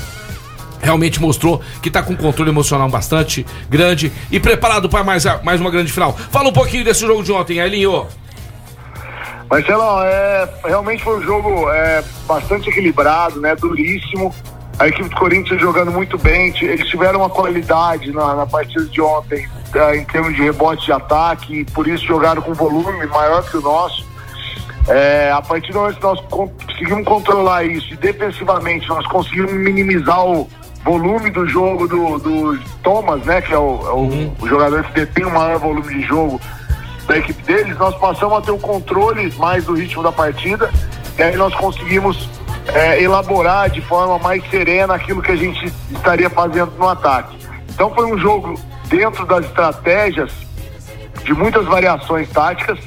realmente 0.80 1.21
mostrou 1.21 1.62
que 1.83 1.90
tá 1.90 2.02
com 2.02 2.12
um 2.12 2.16
controle 2.16 2.50
emocional 2.50 2.88
bastante 2.88 3.47
grande 3.68 4.12
e 4.30 4.38
preparado 4.38 4.88
para 4.88 5.04
mais, 5.04 5.25
mais 5.42 5.61
uma 5.61 5.71
grande 5.71 5.92
final. 5.92 6.12
Fala 6.12 6.49
um 6.49 6.52
pouquinho 6.52 6.85
desse 6.85 7.06
jogo 7.06 7.23
de 7.23 7.33
ontem, 7.33 7.59
Elinho. 7.59 8.06
Marcelão, 9.50 10.02
é, 10.02 10.49
realmente 10.64 11.04
foi 11.04 11.18
um 11.18 11.23
jogo 11.23 11.71
é, 11.71 12.02
bastante 12.26 12.68
equilibrado, 12.68 13.40
né? 13.40 13.54
Duríssimo. 13.54 14.35
A 14.78 14.88
equipe 14.88 15.09
do 15.09 15.16
Corinthians 15.16 15.61
jogando 15.61 15.90
muito 15.90 16.18
bem. 16.18 16.52
Eles 16.61 16.87
tiveram 16.88 17.21
uma 17.21 17.30
qualidade 17.30 18.12
na, 18.12 18.35
na 18.35 18.47
partida 18.47 18.85
de 18.85 19.00
ontem 19.00 19.49
é, 19.75 19.97
em 19.97 20.04
termos 20.04 20.35
de 20.37 20.42
rebote 20.42 20.85
de 20.87 20.92
ataque, 20.92 21.61
e 21.61 21.64
por 21.64 21.87
isso 21.88 22.04
jogaram 22.04 22.42
com 22.42 22.52
volume 22.52 23.06
maior 23.06 23.42
que 23.49 23.56
o 23.56 23.61
nosso. 23.61 24.04
É, 24.88 25.33
a 25.33 25.42
partir 25.42 25.73
do 25.73 25.80
momento 25.80 25.97
que 25.97 26.02
nós 26.02 26.21
con- 26.30 26.49
conseguimos 26.64 27.04
controlar 27.04 27.64
isso 27.64 27.92
e 27.92 27.97
defensivamente 27.97 28.88
nós 28.88 29.04
conseguimos 29.09 29.52
minimizar 29.52 30.25
o 30.25 30.49
volume 30.85 31.28
do 31.30 31.45
jogo 31.49 31.88
do, 31.88 32.18
do 32.18 32.59
Thomas, 32.85 33.21
né? 33.25 33.40
Que 33.40 33.52
é 33.52 33.59
o, 33.59 33.80
é 33.85 33.92
o- 33.92 34.33
o 34.45 34.49
jogador 34.49 34.85
que 34.85 34.92
detém 34.92 35.25
o 35.25 35.30
maior 35.35 35.59
volume 35.59 35.92
de 35.95 36.02
jogo 36.02 36.40
da 37.09 37.16
equipe 37.18 37.42
deles, 37.45 37.76
nós 37.78 37.97
passamos 37.97 38.38
a 38.38 38.40
ter 38.42 38.50
o 38.52 38.59
controle 38.59 39.33
mais 39.38 39.64
do 39.64 39.75
ritmo 39.75 40.02
da 40.02 40.11
partida 40.12 40.71
e 41.18 41.23
aí 41.23 41.37
nós 41.37 41.54
conseguimos 41.54 42.28
é, 42.75 43.02
elaborar 43.02 43.70
de 43.70 43.80
forma 43.80 44.18
mais 44.18 44.42
serena 44.50 44.94
aquilo 44.94 45.23
que 45.23 45.32
a 45.32 45.37
gente 45.37 45.73
estaria 45.90 46.28
fazendo 46.30 46.73
no 46.78 46.88
ataque. 46.88 47.37
Então 47.70 47.94
foi 47.94 48.06
um 48.06 48.18
jogo 48.18 48.58
dentro 48.88 49.26
das 49.26 49.44
estratégias 49.44 50.32
de 51.25 51.35
muitas 51.35 51.64
variações 51.66 52.28
táticas, 52.30 52.78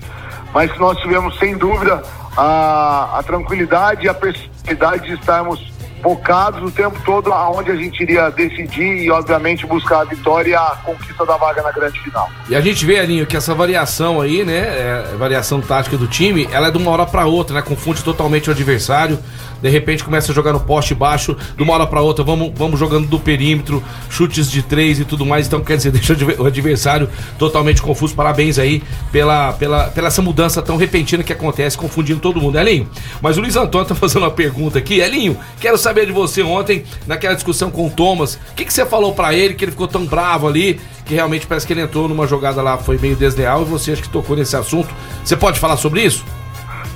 mas 0.53 0.71
que 0.71 0.79
nós 0.79 0.97
tivemos 0.99 1.37
sem 1.37 1.57
dúvida 1.57 2.01
a, 2.35 3.19
a 3.19 3.23
tranquilidade 3.23 4.05
e 4.05 4.09
a 4.09 4.13
perspectividade 4.13 5.07
de 5.07 5.13
estarmos 5.13 5.69
focados 6.01 6.63
o 6.63 6.71
tempo 6.71 6.97
todo 7.05 7.31
aonde 7.33 7.71
a 7.71 7.75
gente 7.75 8.01
iria 8.01 8.29
decidir 8.29 9.03
e 9.03 9.11
obviamente 9.11 9.65
buscar 9.65 10.01
a 10.01 10.03
vitória 10.05 10.51
e 10.51 10.55
a 10.55 10.77
conquista 10.83 11.25
da 11.25 11.37
vaga 11.37 11.61
na 11.61 11.71
grande 11.71 11.99
final. 11.99 12.29
E 12.49 12.55
a 12.55 12.61
gente 12.61 12.85
vê, 12.85 12.99
Aninho, 12.99 13.25
que 13.25 13.35
essa 13.35 13.53
variação 13.53 14.21
aí, 14.21 14.43
né? 14.43 14.57
é, 14.57 15.15
variação 15.17 15.61
tática 15.61 15.97
do 15.97 16.07
time, 16.07 16.47
ela 16.51 16.67
é 16.67 16.71
de 16.71 16.77
uma 16.77 16.91
hora 16.91 17.05
pra 17.05 17.25
outra, 17.25 17.55
né? 17.55 17.61
Confunde 17.61 18.03
totalmente 18.03 18.49
o 18.49 18.51
adversário. 18.53 19.19
De 19.61 19.69
repente 19.69 20.03
começa 20.03 20.31
a 20.31 20.35
jogar 20.35 20.53
no 20.53 20.59
poste 20.59 20.93
baixo, 20.95 21.35
de 21.55 21.63
uma 21.63 21.73
hora 21.73 21.85
pra 21.87 22.01
outra, 22.01 22.23
vamos, 22.23 22.51
vamos 22.55 22.79
jogando 22.79 23.07
do 23.07 23.19
perímetro, 23.19 23.83
chutes 24.09 24.49
de 24.49 24.61
três 24.61 24.99
e 24.99 25.05
tudo 25.05 25.25
mais. 25.25 25.47
Então, 25.47 25.61
quer 25.61 25.77
dizer, 25.77 25.91
deixa 25.93 26.13
o 26.13 26.15
adver- 26.15 26.41
o 26.41 26.45
adversário 26.45 27.09
totalmente 27.37 27.81
confuso. 27.81 28.15
Parabéns 28.15 28.57
aí 28.57 28.81
pela, 29.11 29.53
pela, 29.53 29.85
pela 29.85 30.07
essa 30.07 30.21
mudança 30.21 30.61
tão 30.61 30.77
repentina 30.77 31.23
que 31.23 31.33
acontece, 31.33 31.77
confundindo 31.77 32.19
todo 32.19 32.39
mundo. 32.41 32.57
Elinho, 32.57 32.89
mas 33.21 33.37
o 33.37 33.41
Luiz 33.41 33.55
Antônio 33.55 33.87
tá 33.87 33.95
fazendo 33.95 34.23
uma 34.23 34.31
pergunta 34.31 34.79
aqui. 34.79 34.99
Elinho, 34.99 35.37
quero 35.59 35.77
saber 35.77 36.05
de 36.05 36.11
você 36.11 36.41
ontem, 36.41 36.83
naquela 37.05 37.35
discussão 37.35 37.69
com 37.69 37.87
o 37.87 37.89
Thomas, 37.89 38.35
o 38.51 38.55
que, 38.55 38.65
que 38.65 38.73
você 38.73 38.85
falou 38.85 39.13
pra 39.13 39.33
ele 39.33 39.53
que 39.53 39.65
ele 39.65 39.71
ficou 39.71 39.87
tão 39.87 40.05
bravo 40.05 40.47
ali, 40.47 40.79
que 41.05 41.13
realmente 41.13 41.45
parece 41.47 41.65
que 41.67 41.73
ele 41.73 41.81
entrou 41.81 42.07
numa 42.07 42.27
jogada 42.27 42.61
lá, 42.61 42.77
foi 42.77 42.97
meio 42.97 43.15
desleal, 43.15 43.61
e 43.63 43.65
você 43.65 43.91
acha 43.91 44.01
que 44.01 44.09
tocou 44.09 44.35
nesse 44.35 44.55
assunto. 44.55 44.89
Você 45.23 45.35
pode 45.35 45.59
falar 45.59 45.77
sobre 45.77 46.01
isso? 46.01 46.23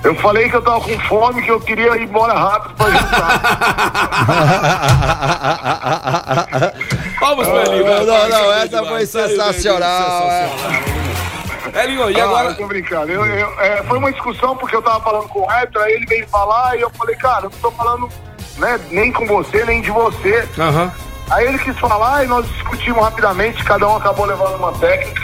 Eu 0.04 0.16
falei 0.16 0.50
que 0.50 0.56
eu 0.56 0.62
tava 0.62 0.82
com 0.82 1.00
fome, 1.02 1.42
que 1.42 1.50
eu 1.52 1.60
queria 1.62 1.96
ir 1.96 2.04
embora 2.04 2.34
rápido 2.34 2.74
pra 2.76 2.92
jantar. 2.92 3.42
Pra 7.20 7.32
Elinho. 7.64 7.86
Não, 7.86 8.06
vai, 8.06 8.06
não, 8.06 8.30
não, 8.30 8.54
essa 8.54 8.84
foi 8.84 8.98
bem, 8.98 9.06
sensacional, 9.06 10.22
é. 10.30 10.50
Elinho, 11.84 12.10
e 12.12 12.20
Ah, 12.20 12.24
agora... 12.26 12.50
eu 12.50 12.56
tô 12.56 12.68
brincando. 12.68 13.12
Eu- 13.12 13.26
eu- 13.26 13.60
é, 13.62 13.82
foi 13.84 13.98
uma 13.98 14.12
discussão 14.12 14.56
porque 14.58 14.76
eu 14.76 14.82
tava 14.82 15.00
falando 15.02 15.28
com 15.30 15.40
o 15.42 15.50
árbitro, 15.50 15.82
aí 15.82 15.94
ele 15.94 16.06
veio 16.06 16.28
falar 16.28 16.78
e 16.78 16.82
eu 16.82 16.90
falei, 16.92 17.16
cara, 17.16 17.46
eu 17.46 17.50
não 17.50 17.60
tô 17.60 17.72
falando 17.72 18.10
né, 18.58 18.80
nem 18.92 19.12
com 19.12 19.26
você, 19.26 19.64
nem 19.66 19.82
de 19.82 19.90
você. 19.90 20.48
Aham. 20.60 20.92
Aí 21.32 21.48
ele 21.48 21.58
quis 21.60 21.78
falar 21.80 22.26
e 22.26 22.28
nós 22.28 22.46
discutimos 22.50 23.02
rapidamente, 23.02 23.64
cada 23.64 23.88
um 23.88 23.96
acabou 23.96 24.26
levando 24.26 24.56
uma 24.58 24.74
técnica. 24.74 25.23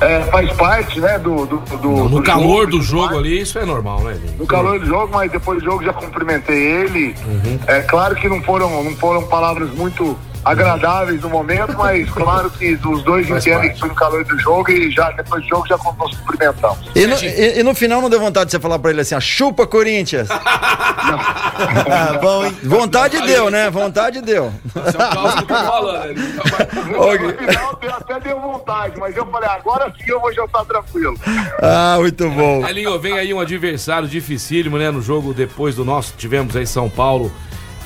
É, 0.00 0.20
faz 0.24 0.52
parte, 0.52 1.00
né, 1.00 1.18
do. 1.18 1.46
do, 1.46 1.56
do 1.58 1.90
No 1.90 2.08
do 2.08 2.22
calor 2.22 2.64
jogo, 2.64 2.70
do 2.70 2.82
jogo 2.82 3.18
ali, 3.18 3.40
isso 3.40 3.58
é 3.58 3.64
normal, 3.64 4.00
né, 4.00 4.12
Elinho? 4.14 4.38
No 4.38 4.46
calor 4.46 4.78
do 4.78 4.86
jogo, 4.86 5.08
mas 5.12 5.30
depois 5.32 5.58
do 5.60 5.64
jogo 5.64 5.82
já 5.82 5.92
cumprimentei 5.92 6.56
ele. 6.56 7.14
Uhum. 7.24 7.58
É 7.66 7.80
claro 7.80 8.14
que 8.14 8.28
não 8.28 8.42
foram, 8.42 8.82
não 8.84 8.94
foram 8.96 9.22
palavras 9.22 9.70
muito 9.70 10.16
agradáveis 10.46 11.20
no 11.22 11.28
momento, 11.28 11.74
mas 11.76 12.08
claro 12.10 12.48
que 12.50 12.74
os 12.74 13.02
dois 13.02 13.28
Faz 13.28 13.44
entendem 13.44 13.60
parte. 13.68 13.74
que 13.74 13.80
foi 13.80 13.88
no 13.88 13.94
calor 13.96 14.24
do 14.24 14.38
jogo 14.38 14.70
e 14.70 14.90
já 14.92 15.10
depois 15.10 15.42
do 15.42 15.48
jogo 15.48 15.66
já 15.66 15.76
nós 15.76 16.14
cumprimentamos. 16.18 16.78
E 16.94 17.06
no, 17.06 17.16
e- 17.16 17.58
e 17.58 17.62
no 17.62 17.74
final 17.74 18.00
não 18.00 18.08
deu 18.08 18.20
vontade 18.20 18.46
de 18.46 18.52
você 18.52 18.60
falar 18.60 18.78
pra 18.78 18.90
ele 18.92 19.00
assim, 19.00 19.14
ó, 19.14 19.20
chupa 19.20 19.66
Corinthians. 19.66 20.28
Ah, 20.30 22.18
bom, 22.22 22.44
hein? 22.46 22.56
Vontade 22.62 23.20
deu, 23.26 23.50
né? 23.50 23.68
Vontade 23.70 24.20
deu. 24.22 24.52
Esse 24.86 24.96
é 24.96 25.04
o 25.04 25.10
caos 25.10 25.34
que 25.34 25.40
eu 25.40 25.46
tô 25.46 25.54
falando. 25.54 26.14
No 26.14 27.36
final 27.38 27.78
até 28.00 28.20
deu 28.20 28.40
vontade, 28.40 28.94
mas 28.98 29.16
eu 29.16 29.26
falei, 29.26 29.48
agora 29.48 29.92
sim 29.98 30.10
eu 30.10 30.20
vou 30.20 30.32
jantar 30.32 30.64
tranquilo. 30.64 31.16
Ah, 31.62 31.96
muito 31.98 32.28
bom. 32.30 32.66
Elinho, 32.66 32.98
vem 32.98 33.18
aí 33.18 33.34
um 33.34 33.40
adversário 33.40 34.06
dificílimo, 34.08 34.78
né? 34.78 34.90
No 34.90 35.02
jogo 35.02 35.34
depois 35.34 35.74
do 35.74 35.84
nosso, 35.84 36.14
tivemos 36.16 36.54
aí 36.56 36.66
São 36.66 36.88
Paulo 36.88 37.32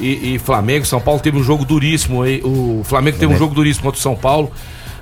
e, 0.01 0.35
e 0.35 0.39
Flamengo. 0.39 0.87
São 0.87 1.01
Paulo 1.01 1.21
teve 1.21 1.37
um 1.37 1.43
jogo 1.43 1.65
duríssimo 1.65 2.23
aí. 2.23 2.41
O 2.43 2.83
Flamengo 2.85 3.19
teve 3.19 3.33
um 3.33 3.39
jogo 3.39 3.55
duríssimo 3.55 3.85
contra 3.85 3.99
o 3.99 4.03
São 4.03 4.17
Paulo. 4.17 4.51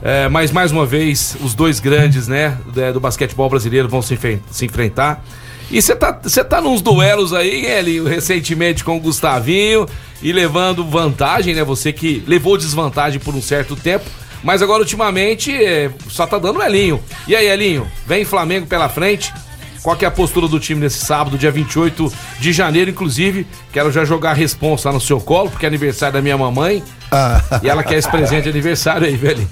É, 0.03 0.29
mas 0.29 0.53
mais 0.53 0.71
uma 0.71 0.87
vez, 0.87 1.37
os 1.43 1.55
dois 1.55 1.81
grandes, 1.81 2.29
né, 2.29 2.57
do, 2.67 2.95
do 2.95 3.01
basquetebol 3.01 3.49
brasileiro 3.49 3.89
vão 3.89 4.01
se, 4.03 4.19
se 4.51 4.65
enfrentar. 4.65 5.25
E 5.71 5.83
você 5.83 5.95
tá, 5.95 6.13
tá 6.13 6.61
nos 6.61 6.81
duelos 6.81 7.35
aí, 7.35 7.67
Elinho, 7.67 8.05
recentemente 8.07 8.83
com 8.83 8.97
o 8.97 9.01
Gustavinho 9.01 9.87
e 10.23 10.33
levando 10.33 10.83
vantagem, 10.85 11.55
né? 11.55 11.63
Você 11.63 11.93
que 11.93 12.23
levou 12.27 12.57
desvantagem 12.57 13.21
por 13.21 13.35
um 13.35 13.43
certo 13.43 13.77
tempo. 13.77 14.07
Mas 14.43 14.63
agora, 14.63 14.81
ultimamente, 14.81 15.53
é, 15.53 15.91
só 16.09 16.27
tá 16.27 16.39
dando 16.39 16.61
o 16.61 16.63
Elinho. 16.63 17.03
E 17.27 17.37
aí, 17.37 17.47
Elinho, 17.49 17.87
vem 18.07 18.25
Flamengo 18.25 18.67
pela 18.67 18.89
frente. 18.89 19.33
Qual 19.83 19.97
que 19.97 20.05
é 20.05 20.09
a 20.09 20.11
postura 20.11 20.49
do 20.49 20.59
time 20.59 20.81
nesse 20.81 21.05
sábado, 21.05 21.38
dia 21.38 21.51
28 21.51 22.12
de 22.38 22.53
janeiro, 22.53 22.91
inclusive? 22.91 23.47
Quero 23.73 23.91
já 23.93 24.05
jogar 24.05 24.31
a 24.31 24.35
responsa 24.35 24.88
lá 24.88 24.95
no 24.95 25.01
seu 25.01 25.21
colo, 25.21 25.51
porque 25.51 25.67
é 25.67 25.69
aniversário 25.69 26.14
da 26.14 26.23
minha 26.23 26.37
mamãe. 26.37 26.83
E 27.62 27.69
ela 27.69 27.83
quer 27.83 27.97
esse 27.97 28.09
presente 28.11 28.45
de 28.45 28.51
aniversário 28.51 29.07
aí, 29.07 29.17
velho. 29.17 29.49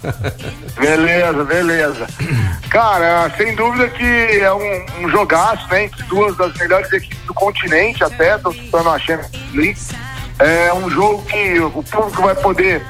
Beleza, 0.78 1.44
beleza. 1.44 2.06
Cara, 2.68 3.30
sem 3.36 3.54
dúvida 3.54 3.88
que 3.88 4.04
é 4.04 4.52
um, 4.52 5.06
um 5.06 5.10
jogaço, 5.10 5.66
né? 5.70 5.84
Entre 5.84 6.02
duas 6.04 6.36
das 6.36 6.52
melhores 6.54 6.92
equipes 6.92 7.18
do 7.26 7.32
continente, 7.32 8.04
até, 8.04 8.36
tô 8.38 8.50
disputando 8.50 8.90
a 8.90 8.98
Champions 8.98 9.30
League. 9.54 9.80
É 10.38 10.74
um 10.74 10.90
jogo 10.90 11.22
que 11.24 11.58
o 11.60 11.82
público 11.82 12.22
vai 12.22 12.34
poder 12.34 12.84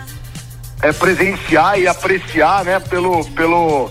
é, 0.82 0.92
presenciar 0.92 1.78
e 1.78 1.86
apreciar, 1.86 2.64
né? 2.64 2.80
Pelo, 2.80 3.24
pelo, 3.30 3.90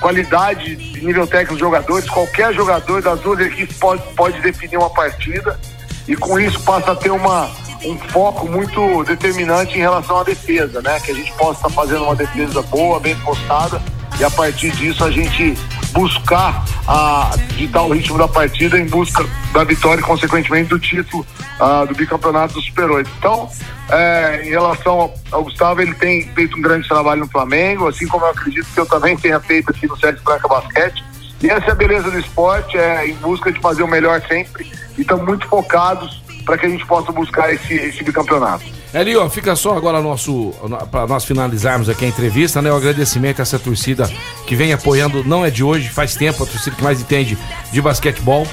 qualidade 0.00 0.76
de 0.76 1.04
nível 1.04 1.26
técnico 1.26 1.54
dos 1.54 1.60
jogadores, 1.60 2.08
qualquer 2.08 2.52
jogador 2.52 3.02
das 3.02 3.20
duas 3.20 3.40
equipes 3.40 3.76
pode, 3.78 4.02
pode 4.14 4.40
definir 4.40 4.76
uma 4.76 4.90
partida 4.90 5.58
e 6.06 6.16
com 6.16 6.38
isso 6.38 6.60
passa 6.60 6.92
a 6.92 6.96
ter 6.96 7.10
uma, 7.10 7.50
um 7.84 7.98
foco 8.10 8.46
muito 8.46 9.04
determinante 9.04 9.76
em 9.76 9.80
relação 9.80 10.18
à 10.18 10.24
defesa, 10.24 10.82
né? 10.82 11.00
Que 11.00 11.12
a 11.12 11.14
gente 11.14 11.32
possa 11.32 11.66
estar 11.66 11.70
fazendo 11.70 12.04
uma 12.04 12.16
defesa 12.16 12.62
boa, 12.62 13.00
bem 13.00 13.16
postada 13.16 13.80
e 14.18 14.24
a 14.24 14.30
partir 14.30 14.70
disso 14.72 15.04
a 15.04 15.10
gente 15.10 15.56
buscar 15.94 16.64
a 16.86 17.30
digitar 17.48 17.84
o 17.84 17.92
ritmo 17.92 18.18
da 18.18 18.28
partida 18.28 18.78
em 18.78 18.86
busca 18.86 19.24
da 19.52 19.64
vitória 19.64 20.00
e 20.00 20.04
consequentemente 20.04 20.68
do 20.68 20.78
título 20.78 21.24
uh, 21.60 21.86
do 21.86 21.94
bicampeonato 21.94 22.54
do 22.54 22.60
Super 22.60 22.90
8. 22.90 23.10
Então, 23.18 23.48
é, 23.88 24.42
em 24.44 24.50
relação 24.50 25.00
ao, 25.00 25.14
ao, 25.30 25.44
Gustavo, 25.44 25.80
ele 25.80 25.94
tem 25.94 26.28
feito 26.34 26.58
um 26.58 26.60
grande 26.60 26.86
trabalho 26.88 27.20
no 27.20 27.28
Flamengo, 27.28 27.88
assim 27.88 28.06
como 28.08 28.24
eu 28.24 28.30
acredito 28.30 28.66
que 28.74 28.80
eu 28.80 28.86
também 28.86 29.16
tenha 29.16 29.38
feito 29.40 29.70
aqui 29.70 29.86
no 29.86 29.96
Sérgio 29.96 30.20
Franca 30.22 30.48
Basquete. 30.48 31.04
E 31.40 31.48
essa 31.48 31.66
é 31.66 31.70
a 31.70 31.74
beleza 31.74 32.10
do 32.10 32.18
esporte, 32.18 32.76
é 32.76 33.06
em 33.06 33.14
busca 33.14 33.52
de 33.52 33.60
fazer 33.60 33.82
o 33.82 33.88
melhor 33.88 34.20
sempre 34.26 34.70
e 34.98 35.04
muito 35.22 35.46
focados 35.46 36.23
para 36.44 36.58
que 36.58 36.66
a 36.66 36.68
gente 36.68 36.86
possa 36.86 37.10
buscar 37.12 37.52
esse, 37.52 37.74
esse 37.74 38.02
bicampeonato. 38.04 38.64
Elio, 38.92 39.28
fica 39.28 39.56
só 39.56 39.76
agora 39.76 40.00
nosso 40.00 40.54
para 40.90 41.06
nós 41.06 41.24
finalizarmos 41.24 41.88
aqui 41.88 42.04
a 42.04 42.08
entrevista, 42.08 42.62
né? 42.62 42.70
O 42.70 42.76
agradecimento 42.76 43.40
a 43.40 43.42
essa 43.42 43.58
torcida 43.58 44.08
que 44.46 44.54
vem 44.54 44.72
apoiando, 44.72 45.24
não 45.24 45.44
é 45.44 45.50
de 45.50 45.64
hoje, 45.64 45.88
faz 45.88 46.14
tempo, 46.14 46.44
a 46.44 46.46
torcida 46.46 46.76
que 46.76 46.82
mais 46.82 47.00
entende 47.00 47.36
de 47.72 47.82
basquetebol, 47.82 48.46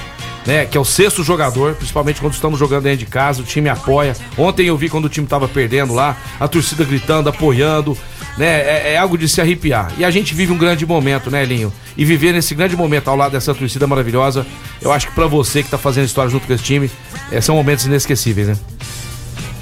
né? 0.44 0.66
Que 0.66 0.76
é 0.76 0.80
o 0.80 0.84
sexto 0.84 1.22
jogador, 1.22 1.74
principalmente 1.74 2.20
quando 2.20 2.32
estamos 2.32 2.58
jogando 2.58 2.84
dentro 2.84 2.98
de 2.98 3.06
casa, 3.06 3.40
o 3.40 3.44
time 3.44 3.68
apoia. 3.68 4.16
Ontem 4.36 4.66
eu 4.66 4.76
vi 4.76 4.88
quando 4.88 5.04
o 5.04 5.08
time 5.08 5.26
estava 5.26 5.46
perdendo 5.46 5.94
lá, 5.94 6.16
a 6.40 6.48
torcida 6.48 6.84
gritando, 6.84 7.28
apoiando, 7.28 7.96
né? 8.36 8.46
É, 8.46 8.92
é, 8.94 8.98
algo 8.98 9.16
de 9.16 9.28
se 9.28 9.40
arrepiar. 9.40 9.92
E 9.98 10.04
a 10.04 10.10
gente 10.10 10.34
vive 10.34 10.52
um 10.52 10.58
grande 10.58 10.86
momento, 10.86 11.30
né, 11.30 11.42
Elinho? 11.42 11.72
E 11.96 12.04
viver 12.04 12.32
nesse 12.32 12.54
grande 12.54 12.76
momento 12.76 13.08
ao 13.08 13.16
lado 13.16 13.32
dessa 13.32 13.54
torcida 13.54 13.86
maravilhosa, 13.86 14.46
eu 14.80 14.92
acho 14.92 15.08
que 15.08 15.14
para 15.14 15.26
você 15.26 15.62
que 15.62 15.70
tá 15.70 15.78
fazendo 15.78 16.06
história 16.06 16.30
junto 16.30 16.46
com 16.46 16.52
esse 16.52 16.64
time, 16.64 16.90
é, 17.30 17.40
são 17.40 17.54
momentos 17.54 17.84
inesquecíveis, 17.86 18.48
né? 18.48 18.56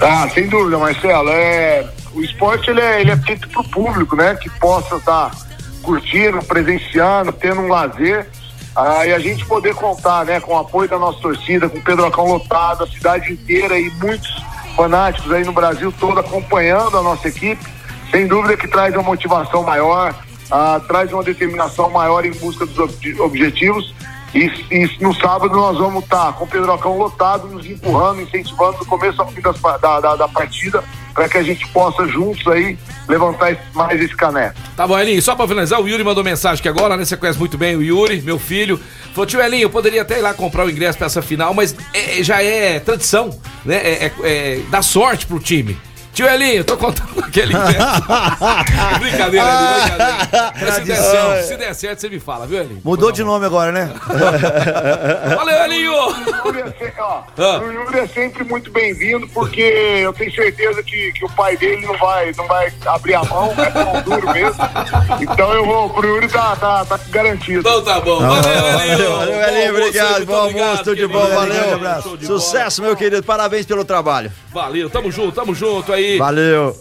Ah, 0.00 0.28
sem 0.32 0.48
dúvida, 0.48 0.78
Marcelo. 0.78 1.28
É, 1.30 1.86
o 2.14 2.22
esporte 2.22 2.70
ele 2.70 2.80
é, 2.80 3.00
ele 3.00 3.10
é 3.10 3.16
feito 3.16 3.48
pro 3.48 3.62
público, 3.64 4.16
né? 4.16 4.34
Que 4.34 4.48
possa 4.58 4.96
estar 4.96 5.30
tá 5.30 5.36
curtindo, 5.82 6.42
presenciando, 6.42 7.32
tendo 7.32 7.60
um 7.60 7.68
lazer. 7.68 8.26
Ah, 8.74 9.04
e 9.06 9.12
a 9.12 9.18
gente 9.18 9.44
poder 9.44 9.74
contar, 9.74 10.24
né, 10.24 10.40
com 10.40 10.54
o 10.54 10.58
apoio 10.58 10.88
da 10.88 10.98
nossa 10.98 11.20
torcida, 11.20 11.68
com 11.68 11.78
o 11.78 11.82
Pedrocão 11.82 12.26
lotado, 12.26 12.84
a 12.84 12.86
cidade 12.86 13.32
inteira 13.32 13.78
e 13.78 13.90
muitos 13.90 14.42
fanáticos 14.76 15.32
aí 15.32 15.44
no 15.44 15.52
Brasil 15.52 15.92
todo 15.98 16.20
acompanhando 16.20 16.96
a 16.96 17.02
nossa 17.02 17.28
equipe, 17.28 17.62
sem 18.10 18.26
dúvida 18.26 18.56
que 18.56 18.68
traz 18.68 18.94
uma 18.94 19.02
motivação 19.02 19.62
maior, 19.62 20.14
ah, 20.50 20.80
traz 20.86 21.12
uma 21.12 21.22
determinação 21.22 21.90
maior 21.90 22.24
em 22.24 22.32
busca 22.32 22.66
dos 22.66 22.78
ob 22.78 23.20
objetivos 23.20 23.94
e, 24.34 24.46
e, 24.70 24.88
no 25.00 25.12
sábado 25.14 25.54
nós 25.54 25.76
vamos 25.76 26.04
estar 26.04 26.26
tá 26.26 26.32
com 26.32 26.44
o 26.44 26.46
Pedrocão 26.46 26.96
lotado, 26.96 27.48
nos 27.48 27.66
empurrando, 27.66 28.20
incentivando 28.20 28.78
do 28.78 28.86
começo 28.86 29.20
ao 29.20 29.28
fim 29.28 29.40
das, 29.40 29.60
da, 29.60 30.00
da, 30.00 30.16
da, 30.16 30.28
partida, 30.28 30.84
para 31.12 31.28
que 31.28 31.36
a 31.36 31.42
gente 31.42 31.66
possa 31.68 32.06
juntos 32.06 32.46
aí 32.46 32.78
levantar 33.08 33.56
mais 33.74 34.00
esse 34.00 34.14
caneco. 34.14 34.54
Tá 34.76 34.86
bom, 34.86 34.96
Elinho, 34.96 35.20
só 35.20 35.34
para 35.34 35.48
finalizar, 35.48 35.80
o 35.80 35.88
Yuri 35.88 36.04
mandou 36.04 36.22
mensagem 36.22 36.62
que 36.62 36.68
agora, 36.68 36.96
né? 36.96 37.04
Você 37.04 37.16
conhece 37.16 37.40
muito 37.40 37.58
bem 37.58 37.74
o 37.74 37.82
Yuri, 37.82 38.22
meu 38.22 38.38
filho. 38.38 38.78
Falou, 39.12 39.26
tio 39.26 39.42
Elinho, 39.42 39.64
eu 39.64 39.70
poderia 39.70 40.02
até 40.02 40.18
ir 40.18 40.22
lá 40.22 40.32
comprar 40.32 40.64
o 40.64 40.70
ingresso 40.70 40.96
para 40.96 41.08
essa 41.08 41.20
final, 41.20 41.52
mas 41.52 41.74
é, 41.92 42.22
já 42.22 42.40
é 42.40 42.78
tradição, 42.78 43.36
né? 43.64 43.76
É, 43.76 44.04
é, 44.04 44.12
é, 44.22 44.60
dá 44.70 44.80
sorte 44.80 45.26
pro 45.26 45.40
time. 45.40 45.76
Tio 46.12 46.28
Elinho, 46.28 46.64
tô 46.64 46.76
contando 46.76 47.08
aquele. 47.24 47.54
brincadeira, 48.98 49.46
brincadeira. 50.58 50.72
Se 50.74 50.80
der, 50.84 50.96
certo, 50.96 51.46
se 51.46 51.56
der 51.56 51.74
certo, 51.74 52.00
você 52.00 52.08
me 52.08 52.18
fala, 52.20 52.46
viu, 52.46 52.58
Elinho? 52.60 52.80
Mudou 52.84 53.12
de 53.12 53.22
nome 53.22 53.46
agora, 53.46 53.70
né? 53.70 53.92
Valeu, 55.36 55.64
Elinho! 55.64 55.92
O 57.60 57.72
Yuri 57.72 57.98
é 58.00 58.06
sempre 58.08 58.44
muito 58.44 58.70
bem-vindo, 58.72 59.28
porque 59.28 59.60
eu 59.60 60.12
tenho 60.12 60.34
certeza 60.34 60.82
que, 60.82 61.12
que 61.12 61.24
o 61.24 61.30
pai 61.30 61.56
dele 61.56 61.86
não 61.86 61.96
vai, 61.96 62.32
não 62.36 62.46
vai 62.46 62.72
abrir 62.86 63.14
a 63.14 63.24
mão, 63.24 63.54
é 63.56 63.70
pão 63.70 64.02
duro 64.02 64.32
mesmo. 64.32 64.62
Então 65.20 65.52
eu 65.52 65.64
vou, 65.64 65.90
pro 65.90 66.06
Yuri 66.06 66.28
tá, 66.28 66.56
tá, 66.56 66.84
tá 66.84 67.00
garantido. 67.10 67.60
Então 67.60 67.82
tá 67.82 68.00
bom. 68.00 68.18
Valeu, 68.20 68.80
Elinho! 68.80 69.16
Valeu, 69.16 69.42
Elinho, 69.42 69.76
obrigado. 69.76 70.26
Bom 70.26 70.34
almoço, 70.34 70.84
tudo 70.84 70.96
de 70.96 71.06
bom, 71.06 71.26
valeu. 71.26 71.80
Sucesso, 72.26 72.82
meu 72.82 72.96
querido. 72.96 73.22
Parabéns 73.22 73.64
pelo 73.64 73.84
trabalho. 73.84 74.30
Valeu, 74.52 74.90
tamo 74.90 75.10
junto, 75.10 75.32
tamo 75.32 75.54
junto 75.54 75.92
aí. 75.92 76.18
Valeu. 76.18 76.76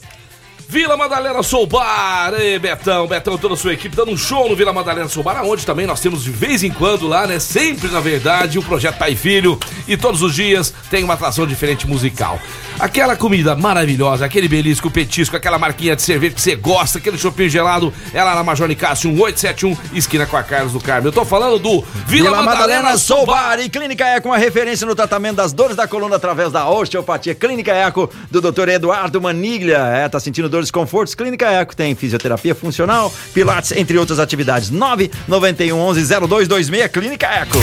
Vila 0.68 0.96
Madalena 0.96 1.42
Soubar, 1.42 2.32
Ei, 2.40 2.60
Betão, 2.60 3.08
Betão 3.08 3.34
e 3.34 3.40
toda 3.40 3.56
a 3.56 3.58
sua 3.58 3.74
equipe 3.74 3.96
dando 3.96 4.12
um 4.12 4.18
show 4.18 4.48
no 4.48 4.56
Vila 4.56 4.72
Madalena 4.72 5.10
Soubar, 5.10 5.44
onde 5.44 5.66
também 5.66 5.88
nós 5.88 6.00
temos 6.00 6.24
de 6.24 6.30
vez 6.30 6.64
em 6.64 6.70
quando 6.70 7.08
lá, 7.08 7.26
né? 7.26 7.40
Sempre, 7.40 7.88
na 7.90 8.00
verdade, 8.00 8.60
o 8.60 8.64
projeto 8.64 9.00
Pai 9.00 9.14
e 9.14 9.16
Filho. 9.16 9.60
E 9.88 9.98
todos 9.98 10.22
os 10.22 10.36
dias 10.36 10.72
tem 10.92 11.04
uma 11.04 11.16
atração 11.16 11.48
diferente 11.48 11.88
musical. 11.88 12.40
Aquela 12.80 13.16
comida 13.18 13.58
maravilhosa, 13.58 14.26
aquele 14.26 14.48
belisco, 14.48 14.90
petisco, 14.90 15.36
aquela 15.36 15.60
marquinha 15.60 15.98
de 15.98 16.02
cerveja 16.02 16.36
que 16.36 16.42
você 16.42 16.56
gosta, 16.56 16.98
aquele 16.98 17.18
chopinho 17.18 17.50
gelado, 17.50 17.94
é 18.14 18.24
lá 18.24 18.36
na 18.36 18.44
Major 18.44 18.70
Nicásio 18.70 19.10
1871, 19.12 19.98
esquina 19.98 20.26
com 20.26 20.38
a 20.38 20.44
Carlos 20.44 20.72
do 20.72 20.80
Carmo. 20.80 21.08
Eu 21.08 21.12
tô 21.12 21.26
falando 21.26 21.60
do 21.60 21.82
Vila, 21.82 22.30
Vila 22.30 22.42
Madalena, 22.42 22.82
Madalena 22.84 22.98
Soubar. 22.98 23.60
E 23.60 23.68
Clínica 23.68 24.06
Eco, 24.06 24.30
uma 24.30 24.38
referência 24.38 24.88
no 24.88 24.96
tratamento 24.96 25.36
das 25.36 25.52
dores 25.52 25.76
da 25.76 25.88
coluna 25.88 26.16
através 26.16 26.52
da 26.52 26.70
osteopatia. 26.70 27.36
Clínica 27.36 27.74
Eco, 27.74 28.10
do 28.32 28.40
Dr. 28.40 28.70
Eduardo 28.70 29.20
Maniglia. 29.20 29.80
É, 29.80 30.08
tá 30.08 30.20
sentindo 30.20 30.48
dor 30.48 30.60
dores 30.60 30.72
confortos, 30.72 31.16
Clínica 31.16 31.48
Eco 31.48 31.76
tem 31.76 31.96
fisioterapia 31.96 32.54
funcional, 32.54 33.12
pilates, 33.34 33.72
entre 33.74 33.98
outras 33.98 34.20
atividades. 34.20 34.70
991 34.70 35.78
11 35.78 36.06
0226 36.06 36.88
Clínica 36.92 37.28
Eco. 37.28 37.58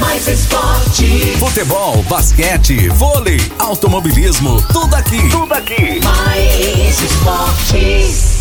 Mais 0.00 0.26
esporte. 0.28 1.36
Futebol, 1.38 2.02
basquete, 2.08 2.88
vôlei, 2.88 3.40
automobilismo, 3.58 4.62
tudo 4.72 4.94
aqui. 4.94 5.28
Tudo 5.30 5.52
aqui. 5.54 6.00
Mais 6.02 7.00
esportes. 7.00 8.34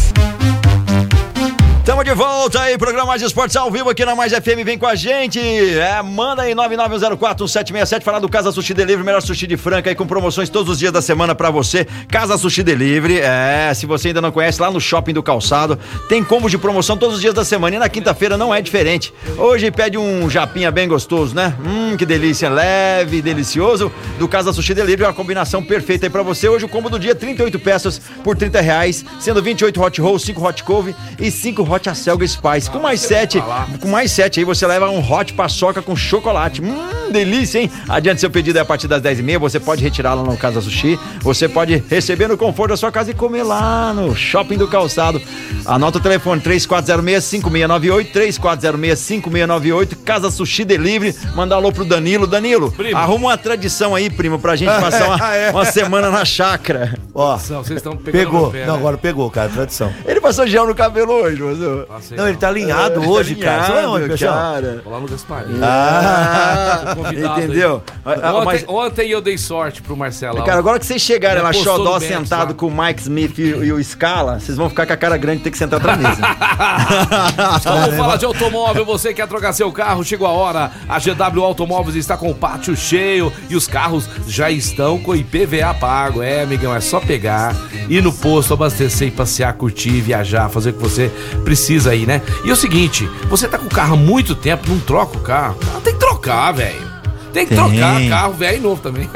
Tamo 1.86 2.02
de 2.02 2.14
volta 2.14 2.62
aí, 2.62 2.78
programa 2.78 3.08
Mais 3.08 3.22
Esportes 3.22 3.58
ao 3.58 3.70
vivo 3.70 3.90
aqui 3.90 4.06
na 4.06 4.16
Mais 4.16 4.32
FM, 4.32 4.64
vem 4.64 4.78
com 4.78 4.88
a 4.88 4.96
gente. 4.96 5.38
É, 5.38 6.02
manda 6.02 6.44
aí 6.44 6.56
991041767 6.56 8.04
falar 8.04 8.20
do 8.20 8.30
Casa 8.30 8.54
Sushi 8.54 8.74
Delivery, 8.74 9.04
melhor 9.04 9.22
sushi 9.22 9.46
de 9.46 9.58
Franca 9.58 9.90
aí 9.90 9.96
com 9.96 10.08
promoções 10.08 10.48
todos 10.48 10.72
os 10.72 10.80
dias 10.80 10.94
da 10.94 11.02
semana 11.02 11.36
para 11.36 11.52
você. 11.52 11.86
Casa 12.08 12.38
Sushi 12.38 12.64
Delivery, 12.64 13.20
é, 13.20 13.74
se 13.76 13.86
você 13.86 14.08
ainda 14.08 14.22
não 14.22 14.32
conhece, 14.32 14.62
lá 14.62 14.72
no 14.72 14.80
Shopping 14.80 15.12
do 15.12 15.22
Calçado, 15.22 15.78
tem 16.08 16.24
combos 16.24 16.52
de 16.52 16.58
promoção 16.58 16.96
todos 16.96 17.16
os 17.16 17.22
dias 17.22 17.34
da 17.34 17.44
semana 17.44 17.76
e 17.76 17.80
na 17.80 17.90
quinta-feira 17.90 18.38
não 18.38 18.56
é 18.56 18.62
diferente. 18.62 19.14
Hoje 19.38 19.70
pede 19.70 19.98
um 19.98 20.30
japinha 20.30 20.72
bem 20.72 20.88
gostoso, 20.88 21.36
né? 21.36 21.54
Hum, 21.66 21.98
que 21.98 22.06
delícia, 22.06 22.50
leve, 22.50 23.22
delicioso. 23.22 23.92
Do 24.18 24.26
Casa 24.30 24.54
Sushi 24.54 24.74
Delivery, 24.74 25.04
uma 25.04 25.14
combinação 25.14 25.62
perfeita 25.62 26.06
aí 26.06 26.10
para 26.10 26.24
você. 26.24 26.48
Hoje 26.48 26.64
o 26.64 26.70
combo 26.70 26.90
do 26.90 26.98
dia, 26.98 27.14
38 27.14 27.60
peças 27.60 28.00
por 28.24 28.38
30 28.38 28.62
reais, 28.62 29.04
sendo 29.20 29.44
28 29.44 29.82
hot 29.84 30.00
rolls, 30.00 30.26
5 30.26 30.48
hot 30.48 30.64
couve 30.64 30.96
e 31.20 31.30
5 31.30 31.62
hot 31.62 31.73
acelga 31.90 32.28
spice. 32.28 32.70
Com 32.70 32.80
mais 32.80 33.02
sete, 33.02 33.42
com 33.82 33.88
mais 33.88 34.12
sete 34.12 34.40
aí 34.40 34.46
você 34.46 34.66
leva 34.66 34.90
um 34.90 35.00
hot 35.00 35.34
paçoca 35.34 35.82
com 35.82 35.96
chocolate. 35.96 36.62
Hum, 36.62 37.12
delícia, 37.12 37.60
hein? 37.60 37.72
Adiante 37.88 38.20
seu 38.22 38.30
pedido 38.30 38.58
é 38.58 38.62
a 38.62 38.66
partir 38.66 38.88
das 38.88 39.02
10h30. 39.02 39.40
Você 39.40 39.60
pode 39.60 39.84
retirar 39.84 40.14
lá 40.14 40.24
no 40.24 40.38
Casa 40.38 40.62
Sushi. 40.62 41.00
Você 41.22 41.48
pode 41.48 41.84
receber 41.90 42.28
no 42.28 42.38
conforto 42.38 42.72
da 42.72 42.78
sua 42.78 42.92
casa 42.92 43.12
e 43.12 43.14
comer 43.14 43.44
lá 43.44 43.94
no 43.94 44.16
Shopping 44.16 44.58
do 44.58 44.68
Calçado. 44.68 45.22
Anota 45.66 45.98
o 45.98 46.02
telefone 46.02 46.42
3406-5698, 46.42 48.12
3406-5698, 48.14 49.98
Casa 50.04 50.32
Sushi 50.32 50.64
Delivery. 50.66 51.16
Manda 51.36 51.56
alô 51.56 51.72
pro 51.72 51.86
Danilo. 51.86 52.28
Danilo, 52.28 52.72
primo. 52.72 52.98
arruma 52.98 53.28
uma 53.30 53.38
tradição 53.38 53.96
aí, 53.96 54.10
primo, 54.10 54.40
pra 54.40 54.56
gente 54.56 54.70
passar 54.70 55.08
uma, 55.16 55.36
é. 55.36 55.52
uma 55.52 55.66
semana 55.66 56.10
na 56.10 56.26
chácara. 56.26 56.98
Ó, 57.14 57.38
vocês 57.38 57.72
estão 57.78 57.96
pegou. 57.96 58.52
Pé, 58.52 58.66
Não, 58.66 58.74
né? 58.74 58.80
agora 58.80 58.98
pegou, 58.98 59.30
cara, 59.30 59.50
tradição. 59.50 59.92
Ele 60.06 60.20
passou 60.20 60.48
gel 60.48 60.68
no 60.68 60.76
cabelo 60.76 61.12
hoje, 61.14 61.42
Passei, 61.88 62.18
não, 62.18 62.28
ele 62.28 62.38
tá 62.38 62.48
alinhado 62.48 63.04
é, 63.04 63.08
hoje, 63.08 63.36
tá 63.36 63.46
cara. 63.46 63.64
Você 63.64 63.72
vai 63.74 63.86
onde? 63.86 64.18
Cara. 64.18 64.82
Vou 64.84 64.94
lá 64.94 65.00
no 65.00 65.08
Gasparinho. 65.08 65.60
Ah, 65.62 66.96
entendeu? 67.38 67.84
Ontem, 68.06 68.44
Mas... 68.46 68.66
ontem 68.68 69.10
eu 69.10 69.22
dei 69.22 69.38
sorte 69.38 69.82
pro 69.82 69.96
Marcelo. 69.96 70.44
Cara, 70.44 70.60
agora 70.60 70.80
que 70.80 70.86
vocês 70.86 71.02
chegarem 71.02 71.42
lá, 71.42 71.54
Xodó 71.54 72.00
sentado 72.00 72.50
lá. 72.50 72.54
com 72.54 72.68
o 72.68 72.72
Mike 72.72 73.02
Smith 73.02 73.38
e, 73.38 73.42
e, 73.42 73.74
o 73.74 73.84
Scala, 73.84 74.40
vocês 74.40 74.58
vão 74.58 74.70
ficar 74.70 74.86
com 74.86 74.94
a 74.94 74.98
cara 74.98 75.18
grande 75.18 75.42
e 75.42 75.44
ter 75.44 75.52
que 75.52 75.58
sentar 75.58 75.80
pra 75.80 75.96
mesa. 75.96 76.22
Vamos 77.64 77.96
falar 77.96 78.18
de 78.18 78.26
automóvel. 78.26 78.86
Você 78.86 79.14
quer 79.14 79.28
trocar 79.28 79.54
seu 79.54 79.72
carro? 79.72 80.04
Chegou 80.04 80.28
a 80.28 80.32
hora. 80.32 80.72
A 80.88 81.00
GW 81.00 81.44
Automóveis 81.44 81.96
está 81.96 82.18
com 82.18 82.30
o 82.30 82.36
pátio 82.36 82.76
cheio 82.76 83.32
e 83.50 83.56
os 83.56 83.68
carros 83.68 84.10
já 84.28 84.50
estão 84.50 85.00
com 85.00 85.16
IPVA 85.16 85.74
pago. 85.80 86.22
É, 86.22 86.44
amigão, 86.44 86.76
é 86.76 86.82
só 86.82 87.00
pegar, 87.00 87.56
ir 87.90 88.02
no 88.02 88.12
posto, 88.12 88.54
abastecer 88.54 89.08
e 89.08 89.12
passear, 89.12 89.54
curtir, 89.54 90.02
viajar, 90.02 90.50
fazer 90.50 90.72
o 90.72 90.74
que 90.74 90.82
você 90.82 91.12
precisa 91.44 91.92
aí, 91.92 92.06
né? 92.06 92.22
E 92.44 92.50
é 92.50 92.54
o 92.54 92.56
seguinte, 92.56 93.10
você 93.30 93.48
tá 93.48 93.58
com 93.58 93.66
o 93.66 93.70
carro 93.70 93.94
há 93.94 93.98
muito 93.98 94.36
tempo, 94.36 94.70
não 94.70 94.80
troca 94.80 95.18
o 95.18 95.22
carro. 95.22 95.58
Tem 95.84 95.94
que 95.94 96.00
trocar, 96.00 96.52
velho. 96.52 96.94
Tem 97.34 97.48
que 97.48 97.56
Tem. 97.56 97.58
trocar 97.58 98.10
carro 98.10 98.34
velho 98.34 98.58
e 98.58 98.60
novo 98.62 98.82
também. 98.82 99.10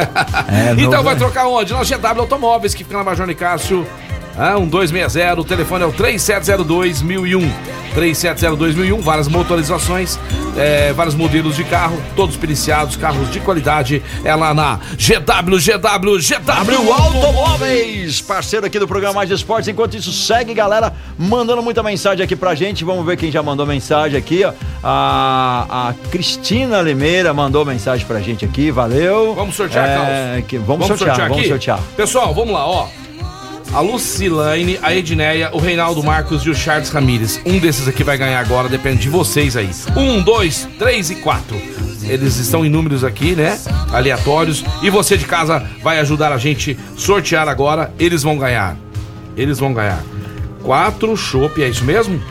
É, 0.48 0.72
então 0.78 0.92
novo, 0.92 1.04
vai 1.04 1.14
é. 1.14 1.18
trocar 1.18 1.48
onde? 1.48 1.72
Na 1.72 1.84
GW 1.84 2.22
Automóveis, 2.22 2.74
que 2.74 2.84
fica 2.84 2.98
na 2.98 3.04
Major 3.04 3.34
Cássio 3.36 3.86
Ah, 4.38 4.56
um 4.56 4.67
260, 4.67 5.41
o 5.41 5.43
telefone 5.43 5.84
é 5.84 5.88
o 5.88 5.91
3702 5.91 7.02
1001. 7.02 7.52
3702 7.95 8.76
1001, 8.76 9.02
várias 9.02 9.28
motorizações, 9.28 10.19
é, 10.56 10.93
vários 10.93 11.15
modelos 11.15 11.56
de 11.56 11.63
carro, 11.63 12.00
todos 12.15 12.38
periciados, 12.38 12.95
carros 12.95 13.32
de 13.32 13.39
qualidade. 13.39 14.04
É 14.23 14.36
lá 14.36 14.54
na 14.54 14.80
GW, 14.95 15.58
GW, 15.58 16.19
GW. 16.19 16.93
Automóveis, 16.93 18.21
parceiro 18.21 18.67
aqui 18.67 18.78
do 18.78 18.88
programa 18.88 19.15
Mais 19.15 19.32
Esportes. 19.32 19.67
Enquanto 19.67 19.97
isso, 19.97 20.13
segue, 20.13 20.54
galera, 20.54 20.93
mandando 21.17 21.63
muita 21.63 21.82
mensagem 21.82 22.23
aqui 22.23 22.36
pra 22.36 22.54
gente. 22.54 22.86
Vamos 22.86 23.04
ver 23.04 23.17
quem 23.17 23.32
já 23.32 23.41
mandou 23.41 23.65
mensagem 23.65 24.19
aqui, 24.19 24.43
ó. 24.43 24.54
A, 24.84 25.89
a 25.89 25.93
Cristina 26.12 26.80
Limeira 26.84 27.34
mandou 27.34 27.65
mensagem 27.65 28.06
pra 28.06 28.19
gente 28.19 28.45
aqui, 28.45 28.69
valeu. 28.69 29.34
Vamos 29.34 29.56
sortear, 29.56 29.88
é, 30.08 30.43
que, 30.47 30.60
vamos, 30.60 30.86
sortear, 30.86 31.17
vamos 31.17 31.39
aqui? 31.39 31.47
sortear. 31.47 31.80
Pessoal, 31.95 32.32
vamos 32.36 32.54
lá, 32.54 32.67
ó. 32.67 32.88
A 33.74 33.82
Lucilane, 33.82 34.80
a 34.82 34.96
Edneia, 34.96 35.50
o 35.54 35.60
Reinaldo 35.60 36.02
Marcos 36.02 36.44
e 36.44 36.50
o 36.50 36.56
Charles 36.56 36.90
Ramírez. 36.90 37.40
Um 37.46 37.60
desses 37.60 37.88
aqui 37.88 38.04
vai 38.04 38.18
ganhar 38.18 38.40
agora, 38.40 38.70
depende 38.70 39.02
de 39.02 39.10
vocês 39.10 39.56
aí. 39.56 39.70
Um, 39.96 40.22
dois, 40.22 40.68
três 40.80 41.10
e 41.10 41.16
quatro. 41.16 41.56
Eles 42.04 42.38
estão 42.38 42.66
em 42.66 42.70
números 42.70 43.04
aqui, 43.04 43.36
né? 43.36 43.60
Aleatórios. 43.92 44.64
E 44.82 44.90
você 44.90 45.18
de 45.18 45.26
casa 45.26 45.64
vai 45.84 46.00
ajudar 46.00 46.32
a 46.32 46.38
gente 46.38 46.78
sortear 46.96 47.48
agora. 47.50 47.94
Eles 48.00 48.24
vão 48.24 48.38
ganhar. 48.38 48.78
Eles 49.36 49.60
vão 49.60 49.74
ganhar. 49.74 50.02
Quatro 50.64 51.16
chopp, 51.16 51.62
é 51.62 51.68
isso 51.68 51.84
mesmo? 51.84 52.22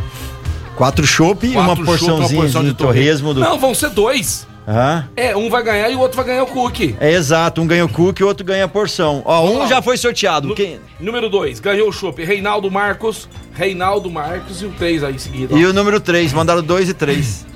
Quatro 0.75 1.07
chopp 1.07 1.46
e 1.46 1.57
uma 1.57 1.77
porçãozinha 1.77 2.49
de, 2.49 2.75
torresmo 2.75 3.33
do. 3.33 3.40
Não, 3.40 3.59
vão 3.59 3.75
ser 3.75 3.90
dois. 3.90 4.46
Hã? 4.68 5.09
É, 5.14 5.37
um 5.37 5.48
vai 5.48 5.62
ganhar 5.62 5.88
e 5.90 5.94
o 5.94 6.00
outro 6.00 6.16
vai 6.16 6.26
ganhar 6.26 6.42
o 6.42 6.46
cookie. 6.46 6.96
É 6.98 7.12
exato, 7.12 7.61
um 7.61 7.66
ganha 7.66 7.85
o 7.85 7.88
cookie 7.88 8.22
e 8.22 8.24
o 8.24 8.29
outro 8.29 8.44
ganha 8.44 8.64
a 8.64 8.68
porção. 8.68 9.22
Ó, 9.24 9.42
Vamos 9.42 9.57
um 9.57 9.59
lá. 9.61 9.66
já 9.66 9.81
foi 9.81 9.96
sorteado. 9.96 10.55
Quem... 10.55 10.81
Número 10.98 11.29
2, 11.31 11.61
ganhou 11.61 11.88
o 11.88 11.92
chopp. 11.92 12.22
Reinaldo 12.24 12.70
Marcos, 12.70 13.29
Reinaldo 13.55 14.11
Marcos 14.11 14.62
e 14.62 14.66
o 14.66 14.70
3 14.72 15.05
aí 15.05 15.14
em 15.14 15.18
seguida. 15.18 15.55
ó. 15.55 15.59
E 15.59 15.64
o 15.66 15.72
número 15.72 16.00
3, 16.00 16.33
mandaram 16.33 16.62
dois 16.62 16.88
e 16.88 16.94
três. 16.94 17.46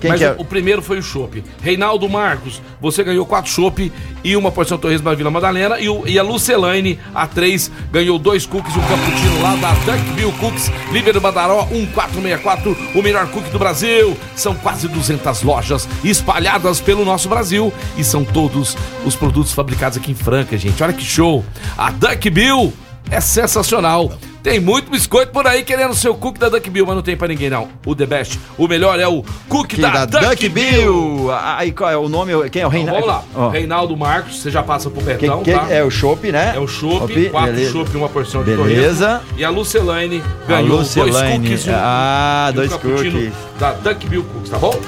Quem 0.00 0.10
Mas 0.10 0.18
que 0.20 0.24
é? 0.26 0.32
o, 0.32 0.40
o 0.40 0.44
primeiro 0.44 0.80
foi 0.80 0.98
o 0.98 1.02
chopp. 1.02 1.44
Reinaldo 1.62 2.08
Marcos, 2.08 2.62
você 2.80 3.04
ganhou 3.04 3.26
quatro 3.26 3.50
chopp 3.50 3.92
e 4.24 4.34
uma 4.36 4.50
porção 4.50 4.76
de 4.78 4.82
torresmo 4.82 5.04
da 5.04 5.14
Vila 5.14 5.30
Madalena. 5.30 5.78
E, 5.78 5.88
o- 5.88 6.02
e 6.06 6.18
a 6.18 6.22
Lucelaine, 6.22 6.98
a 7.14 7.26
3, 7.26 7.70
ganhou 7.92 8.18
dois 8.18 8.46
cookies, 8.46 8.74
um 8.76 8.80
cappuccino 8.80 9.42
lá 9.42 9.54
da 9.56 9.72
Duckville 9.72 10.32
Cookies, 10.32 10.70
Líbero 10.92 11.20
Badaró 11.20 11.66
1464, 11.70 12.76
o 12.94 13.02
melhor 13.02 13.26
cookie 13.28 13.50
do 13.50 13.58
Brasil. 13.58 14.16
São 14.34 14.54
quase 14.54 14.88
200 14.88 15.42
lojas 15.42 15.88
espalhadas 16.02 16.80
pelo 16.80 17.04
nosso 17.04 17.28
Brasil 17.28 17.72
e 17.98 18.02
são 18.04 18.24
todos 18.24 18.76
os 19.04 19.14
produtos 19.14 19.52
fabricados 19.52 19.98
aqui 19.98 20.12
em 20.12 20.14
Franca, 20.14 20.56
gente. 20.56 20.82
Olha 20.82 20.92
que 20.92 21.04
show! 21.04 21.44
A 21.76 21.90
Duckville 21.90 22.72
é 23.10 23.20
sensacional. 23.20 24.12
Tem 24.42 24.58
muito 24.58 24.90
biscoito 24.90 25.32
por 25.32 25.46
aí 25.46 25.62
querendo 25.62 25.94
seu 25.94 26.14
cookie 26.14 26.40
da 26.40 26.48
Duck 26.48 26.68
Bill, 26.70 26.86
mas 26.86 26.96
não 26.96 27.02
tem 27.02 27.16
pra 27.16 27.28
ninguém 27.28 27.50
não. 27.50 27.68
O 27.84 27.94
The 27.94 28.06
Best, 28.06 28.40
o 28.56 28.66
melhor 28.66 28.98
é 28.98 29.06
o 29.06 29.22
cookie 29.48 29.76
Que 29.76 29.82
da, 29.82 30.06
da 30.06 30.20
Duck, 30.20 30.48
Bill. 30.48 30.70
Bill. 31.18 31.30
Aí 31.32 31.72
qual 31.72 31.90
é 31.90 31.96
o 31.96 32.08
nome? 32.08 32.32
Quem 32.50 32.62
é 32.62 32.66
o 32.66 32.68
Então, 32.68 32.70
Reinaldo? 32.70 33.06
vamos 33.06 33.06
lá. 33.06 33.24
Ó. 33.34 33.48
Reinaldo 33.50 33.96
Marcos, 33.96 34.40
você 34.40 34.50
já 34.50 34.62
passa 34.62 34.88
pro 34.88 35.00
Que, 35.00 35.14
Betão, 35.14 35.42
que 35.42 35.52
tá? 35.52 35.66
é 35.70 35.84
o 35.84 35.90
chopp, 35.90 36.32
né? 36.32 36.52
É 36.56 36.58
o 36.58 36.66
chopp, 36.66 37.28
quatro 37.30 37.64
chopp 37.70 37.90
e 37.92 37.96
uma 37.96 38.08
porção 38.08 38.42
de 38.42 38.50
Beleza. 38.56 39.18
torresmo. 39.20 39.38
E 39.38 39.44
a 39.44 39.50
Lucelaine 39.50 40.22
A 40.44 40.46
ganhou 40.48 40.68
dois 40.78 40.96
Lucelaine. 40.96 41.38
cookies 41.44 41.66
e 41.66 41.70
um, 41.70 41.74
Ah, 41.76 42.48
um 42.50 42.54
dois 42.54 42.72
cookies. 42.74 43.32
da 43.58 43.72
Duck 43.72 44.08
Bill 44.08 44.24
Cookies, 44.24 44.50
tá 44.50 44.58
bom? 44.58 44.80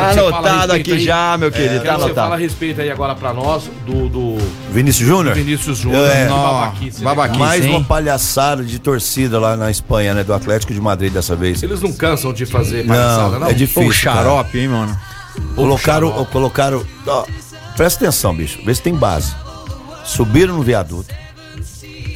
Tá 0.00 0.10
anotado 0.10 0.72
aqui 0.72 0.92
aí- 0.92 1.04
já, 1.04 1.36
meu 1.38 1.50
querido. 1.50 1.80
Quero 1.80 1.86
Tá 1.86 1.92
você 1.98 1.98
fala 2.14 2.20
a 2.20 2.24
anotado. 2.26 2.42
respeito 2.42 2.80
aí 2.80 2.90
agora 2.90 3.14
pra 3.14 3.32
nós 3.32 3.64
do, 3.86 4.08
do 4.08 4.38
Vinícius 4.70 5.08
Júnior? 5.08 5.34
Vinícius 5.34 5.78
Júnior. 5.78 6.08
É. 6.10 6.26
Nó, 6.28 6.36
babaquice, 6.52 6.98
né, 6.98 7.04
babaquice. 7.04 7.38
Mais 7.38 7.64
hein? 7.64 7.70
uma 7.70 7.84
palhaçada 7.84 8.62
de 8.64 8.78
torcida 8.78 9.38
lá 9.38 9.56
na 9.56 9.70
Espanha, 9.70 10.14
né? 10.14 10.24
Do 10.24 10.32
Atlético 10.34 10.72
de 10.74 10.80
Madrid 10.80 11.12
dessa 11.12 11.36
vez. 11.36 11.62
Eles 11.62 11.80
não 11.80 11.92
cansam 11.92 12.32
de 12.32 12.44
fazer 12.46 12.86
palhaçada, 12.86 13.30
Não, 13.30 13.40
não? 13.40 13.46
é 13.48 13.52
difícil. 13.52 13.84
Pô, 13.84 13.92
xarope, 13.92 14.58
hein, 14.58 14.68
mano? 14.68 14.98
Colocaram, 15.54 16.24
colocaram. 16.26 16.84
ó, 17.06 17.24
presta 17.76 18.04
atenção, 18.04 18.34
bicho. 18.34 18.58
Vê 18.64 18.74
se 18.74 18.82
tem 18.82 18.94
base. 18.94 19.34
Subiram 20.04 20.54
no 20.56 20.62
viaduto, 20.62 21.14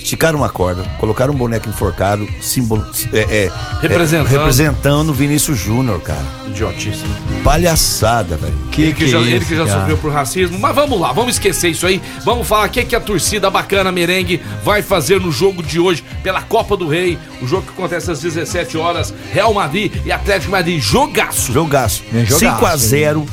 esticaram 0.06 0.38
uma 0.38 0.48
corda, 0.48 0.84
colocaram 0.98 1.34
um 1.34 1.36
boneco 1.36 1.68
enforcado, 1.68 2.26
símbolo. 2.40 2.86
É, 3.12 3.18
é, 3.46 3.52
Representando. 3.82 4.26
é, 4.26 4.30
representando 4.30 5.08
o 5.10 5.12
Vinícius 5.12 5.58
Júnior, 5.58 6.00
cara. 6.00 6.24
Idiotíssimo. 6.46 7.12
Palhaçada, 7.42 8.36
velho. 8.36 8.54
Que 8.70 8.82
ele 8.82 8.92
que, 8.92 9.04
que 9.04 9.10
já, 9.10 9.18
é 9.18 9.22
ele 9.22 9.44
que 9.44 9.56
já 9.56 9.66
cara? 9.66 9.80
sofreu 9.80 9.98
por 9.98 10.12
racismo. 10.12 10.58
Mas 10.58 10.74
vamos 10.74 11.00
lá, 11.00 11.12
vamos 11.12 11.34
esquecer 11.34 11.70
isso 11.70 11.86
aí. 11.86 12.00
Vamos 12.24 12.46
falar 12.46 12.66
o 12.66 12.70
que, 12.70 12.84
que 12.84 12.94
a 12.94 13.00
torcida 13.00 13.50
bacana 13.50 13.90
merengue 13.90 14.40
vai 14.64 14.80
fazer 14.80 15.20
no 15.20 15.32
jogo 15.32 15.62
de 15.62 15.80
hoje 15.80 16.04
pela 16.22 16.40
Copa 16.40 16.76
do 16.76 16.88
Rei. 16.88 17.18
O 17.42 17.46
jogo 17.46 17.62
que 17.62 17.70
acontece 17.70 18.10
às 18.10 18.20
17 18.20 18.78
horas. 18.78 19.12
Real 19.32 19.52
Madrid 19.52 19.92
e 20.04 20.12
Atlético 20.12 20.52
Madrid. 20.52 20.80
Jogaço. 20.80 21.52
Jogaço. 21.52 22.04
É 22.14 22.24
jogaço, 22.24 22.86
5x0. 22.86 23.26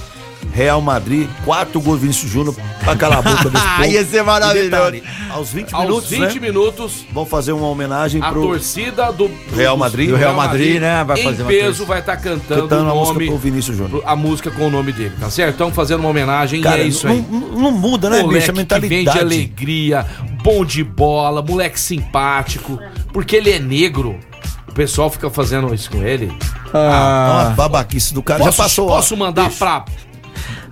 Real 0.51 0.81
Madrid, 0.81 1.27
4 1.45 1.79
gols 1.81 1.99
Vinícius 2.01 2.31
Júnior 2.31 2.55
pra 2.83 2.95
calar 2.95 3.19
a 3.19 3.21
boca 3.21 3.49
desse 3.49 3.65
povo. 3.77 3.85
Ia 3.89 4.05
ser 4.05 4.23
maravilhoso. 4.23 4.69
detalhe, 4.69 5.03
aos 5.31 5.49
20 5.51 5.73
Aos 5.73 5.83
minutos, 5.85 6.09
20 6.09 6.21
né, 6.21 6.39
minutos, 6.39 7.05
vão 7.11 7.25
fazer 7.25 7.51
uma 7.53 7.67
homenagem 7.67 8.21
a 8.21 8.29
pro 8.31 8.41
torcida 8.41 9.11
do, 9.11 9.29
Real 9.55 9.75
Madrid. 9.77 10.09
Do 10.09 10.15
Real 10.15 10.35
Madrid, 10.35 10.79
né, 10.81 11.03
vai 11.03 11.19
em 11.19 11.23
fazer 11.23 11.43
uma 11.43 11.49
peso 11.51 11.85
vai 11.85 11.99
estar 11.99 12.17
cantando, 12.17 12.61
cantando 12.63 12.87
o 12.87 12.91
a 12.91 12.95
música 12.95 13.13
nome, 13.13 13.27
pro 13.27 13.37
Vinícius 13.37 13.77
Júnior. 13.77 14.03
a 14.05 14.15
música 14.15 14.51
com 14.51 14.67
o 14.67 14.69
nome 14.69 14.91
dele, 14.91 15.13
tá 15.19 15.29
certo? 15.29 15.51
Estão 15.53 15.71
fazendo 15.71 16.01
uma 16.01 16.09
homenagem 16.09 16.61
Cara, 16.61 16.77
e 16.77 16.81
é 16.81 16.87
isso 16.87 17.07
não, 17.07 17.13
aí. 17.15 17.25
não- 17.29 17.39
não 17.63 17.71
muda, 17.71 18.09
né, 18.09 18.21
moleque 18.21 18.51
bicho? 18.51 18.51
A 18.51 18.79
que 18.79 18.87
vem 18.87 18.89
de 18.89 19.05
mentalidade. 19.05 19.19
alegria, 19.19 20.05
bom 20.43 20.63
de 20.65 20.83
bola, 20.83 21.41
moleque 21.41 21.79
simpático, 21.79 22.79
porque 23.11 23.35
ele 23.37 23.51
é 23.51 23.59
negro. 23.59 24.19
O 24.67 24.73
pessoal 24.73 25.09
fica 25.09 25.29
fazendo 25.29 25.73
isso 25.73 25.89
com 25.91 26.01
ele. 26.03 26.35
Ah, 26.73 27.43
uma 27.45 27.49
babaquice 27.55 28.13
do 28.13 28.23
cara. 28.23 28.39
Posso, 28.39 28.57
Já 28.57 28.63
passou. 28.63 28.87
ó. 28.89 28.95
posso 28.95 29.15
mandar 29.15 29.49
pra. 29.51 29.85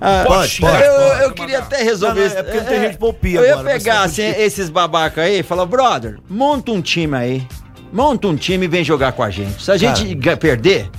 Ah, 0.04 0.24
Pode, 0.26 0.60
pode, 0.60 0.84
eu, 0.84 0.94
pode 0.96 1.24
eu 1.24 1.32
queria 1.32 1.60
até 1.60 1.84
resolver 1.84 2.16
Não, 2.16 2.22
não, 2.22 2.28
isso. 2.28 2.38
é 2.38 2.44
porque 2.44 2.62
tem 2.62 2.82
gente 2.82 2.98
palpia 2.98 3.40
Eu 3.40 3.46
ia 3.46 3.54
agora, 3.54 3.70
pegar 3.78 3.96
vai 3.98 4.06
assim, 4.06 4.24
esses 4.24 4.68
babacas 4.70 5.24
aí 5.24 5.40
e 5.40 5.44
falar, 5.44 5.66
brother, 5.68 6.18
monta 6.28 6.72
um 6.72 6.82
time 6.82 7.16
aí. 7.16 7.48
Monta 7.94 8.28
um 8.28 8.36
time 8.36 8.66
e 8.66 8.68
vem 8.68 8.84
jogar 8.84 9.12
com 9.12 9.22
a 9.22 9.30
gente. 9.30 9.62
Se 9.62 9.72
a 9.72 9.78
gente 9.78 10.16
ga- 10.16 10.36
perder, 10.38 10.90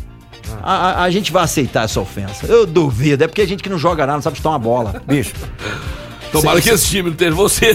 a, 0.63 0.73
a- 0.75 1.03
a 1.05 1.11
gente 1.11 1.33
vai 1.33 1.43
aceitar 1.43 1.85
essa 1.85 2.01
ofensa. 2.01 2.47
Eu 2.47 2.65
duvido. 2.65 3.25
É 3.25 3.27
porque 3.27 3.41
a 3.43 3.47
gente 3.47 3.63
que 3.63 3.69
não 3.69 3.79
joga 3.79 4.07
nada, 4.07 4.17
não 4.19 4.23
sabe 4.23 4.37
chutar 4.37 4.51
uma 4.51 4.59
bola. 4.59 5.03
Bicho, 5.07 5.33
Tomara 6.33 6.61
que 6.61 6.71
esse 6.71 6.87
time 6.87 7.11
não 7.11 7.17
tenha 7.17 7.31
você. 7.33 7.75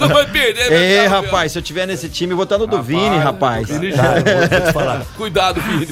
Não 0.00 0.08
vai 0.08 0.26
perder, 0.26 0.72
É, 0.72 1.06
rapaz, 1.06 1.52
se 1.52 1.58
eu 1.58 1.62
tiver 1.62 1.86
nesse 1.86 2.08
time, 2.08 2.32
eu 2.32 2.36
vou 2.36 2.44
estar 2.44 2.58
no 2.58 2.66
do 2.66 2.82
Vini, 2.82 3.16
rapaz. 3.18 3.68
Vini 3.68 3.92
vou 3.92 4.60
te 4.66 4.72
falar. 4.72 5.02
Cuidado, 5.16 5.60
Vini. 5.60 5.86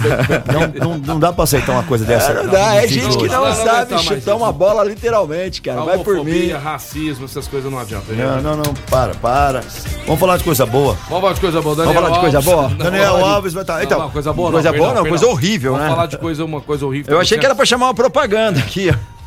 Não, 0.53 0.89
não, 0.89 0.99
não 0.99 1.21
dá 1.21 1.33
pra 1.33 1.45
aceitar 1.45 1.73
uma 1.73 1.85
coisa 1.85 2.05
dessa. 2.05 2.35
Não 2.35 2.49
dá, 2.51 2.77
é 2.77 2.89
gente 2.89 3.17
que 3.17 3.29
não 3.29 3.43
Não, 3.43 3.49
não 3.49 3.55
sabe 3.55 3.99
chutar 4.03 4.35
uma 4.35 4.53
bola 4.53 4.85
literalmente, 4.85 5.63
cara. 5.63 5.83
Vai 5.83 5.99
por 5.99 6.25
mim. 6.25 6.51
Racismo, 6.51 7.25
essas 7.25 7.47
coisas 7.49 7.71
não 7.71 7.79
adiantam. 7.79 8.15
gente. 8.15 8.25
Não, 8.25 8.41
não, 8.43 8.57
não, 8.57 8.75
para, 8.91 9.15
para. 9.15 9.61
Vamos 10.07 10.21
falar 10.21 10.37
de 10.37 10.45
coisa 10.45 10.67
boa. 10.67 10.97
Vamos 11.09 11.21
falar 11.21 11.33
de 11.35 11.41
coisa 11.41 11.63
boa, 11.63 11.77
Daniel 11.77 11.95
Vamos 11.95 12.09
falar 12.09 12.15
de 12.17 12.33
coisa 12.33 12.51
boa? 12.51 12.69
Não, 12.69 12.77
Daniel 12.77 13.13
vamos 13.13 13.29
Alves 13.29 13.53
vai 13.53 13.63
estar. 13.63 13.77
Não, 13.77 13.83
Então, 13.83 13.99
não, 14.01 14.11
coisa 14.11 14.33
boa 14.33 14.51
coisa 14.51 14.71
não, 14.71 14.79
boa 14.79 14.89
perdão, 14.89 15.05
não, 15.05 15.09
coisa 15.11 15.27
horrível, 15.27 15.73
Vamos 15.73 15.87
né? 15.87 15.93
falar 15.95 16.07
de 16.07 16.19
coisa, 16.19 16.45
uma 16.45 16.61
coisa 16.61 16.87
horrível. 16.87 17.15
Eu 17.15 17.21
achei 17.21 17.39
que 17.39 17.45
era 17.47 17.55
pra 17.55 17.65
chamar 17.65 17.87
uma 17.87 17.95
propaganda 17.95 18.59
aqui, 18.61 18.91
ó. 18.91 19.22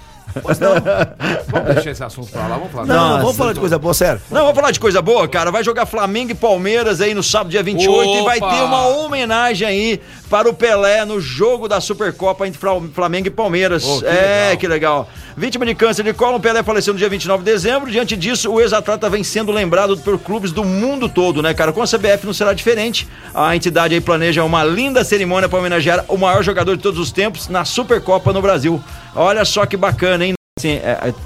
Vamos 1.47 1.73
deixar 1.73 1.91
esse 1.91 2.03
assunto 2.03 2.29
pra 2.31 2.47
lá, 2.47 2.55
vamos 2.57 2.71
falar. 2.71 2.85
não, 2.85 2.95
Nossa, 3.09 3.21
vamos 3.21 3.37
falar 3.37 3.53
de 3.53 3.59
coisa 3.59 3.77
boa, 3.79 3.93
sério. 3.93 4.21
Não, 4.29 4.41
vamos 4.41 4.55
falar 4.55 4.71
de 4.71 4.79
coisa 4.79 5.01
boa, 5.01 5.27
cara. 5.27 5.51
Vai 5.51 5.63
jogar 5.63 5.85
Flamengo 5.85 6.31
e 6.31 6.35
Palmeiras 6.35 7.01
aí 7.01 7.13
no 7.13 7.23
sábado, 7.23 7.49
dia 7.51 7.63
28, 7.63 8.09
e 8.17 8.21
vai 8.23 8.37
Opa! 8.37 8.49
ter 8.53 8.61
uma 8.63 8.87
homenagem 8.87 9.67
aí 9.67 10.01
para 10.29 10.49
o 10.49 10.53
Pelé 10.53 11.05
no 11.05 11.19
jogo 11.21 11.67
da 11.67 11.79
Supercopa 11.79 12.47
entre 12.47 12.59
Fla- 12.59 12.81
Flamengo 12.93 13.27
e 13.27 13.31
Palmeiras. 13.31 13.83
Oh, 13.85 13.99
que 14.01 14.07
é, 14.07 14.11
legal. 14.11 14.57
que 14.57 14.67
legal. 14.67 15.09
Vítima 15.37 15.65
de 15.65 15.75
câncer 15.75 16.03
de 16.03 16.13
cólon, 16.13 16.39
Pelé 16.39 16.63
faleceu 16.63 16.93
no 16.93 16.99
dia 16.99 17.09
29 17.09 17.43
de 17.43 17.51
dezembro. 17.51 17.91
Diante 17.91 18.15
disso, 18.15 18.51
o 18.51 18.61
ex-atleta 18.61 19.09
vem 19.09 19.23
sendo 19.23 19.51
lembrado 19.51 19.97
por 19.97 20.17
clubes 20.17 20.51
do 20.51 20.63
mundo 20.63 21.09
todo, 21.09 21.41
né, 21.41 21.53
cara? 21.53 21.73
Com 21.73 21.81
a 21.81 21.85
CBF 21.85 22.25
não 22.25 22.33
será 22.33 22.53
diferente. 22.53 23.07
A 23.33 23.55
entidade 23.55 23.93
aí 23.93 24.01
planeja 24.01 24.43
uma 24.43 24.63
linda 24.63 25.03
cerimônia 25.03 25.49
para 25.49 25.59
homenagear 25.59 26.05
o 26.07 26.17
maior 26.17 26.41
jogador 26.43 26.75
de 26.77 26.83
todos 26.83 26.99
os 26.99 27.11
tempos 27.11 27.47
na 27.49 27.65
Supercopa 27.65 28.31
no 28.31 28.41
Brasil. 28.41 28.81
Olha 29.15 29.45
só 29.45 29.65
que 29.65 29.77
bacana, 29.77 30.25
hein? 30.25 30.33
Assim, 30.57 30.79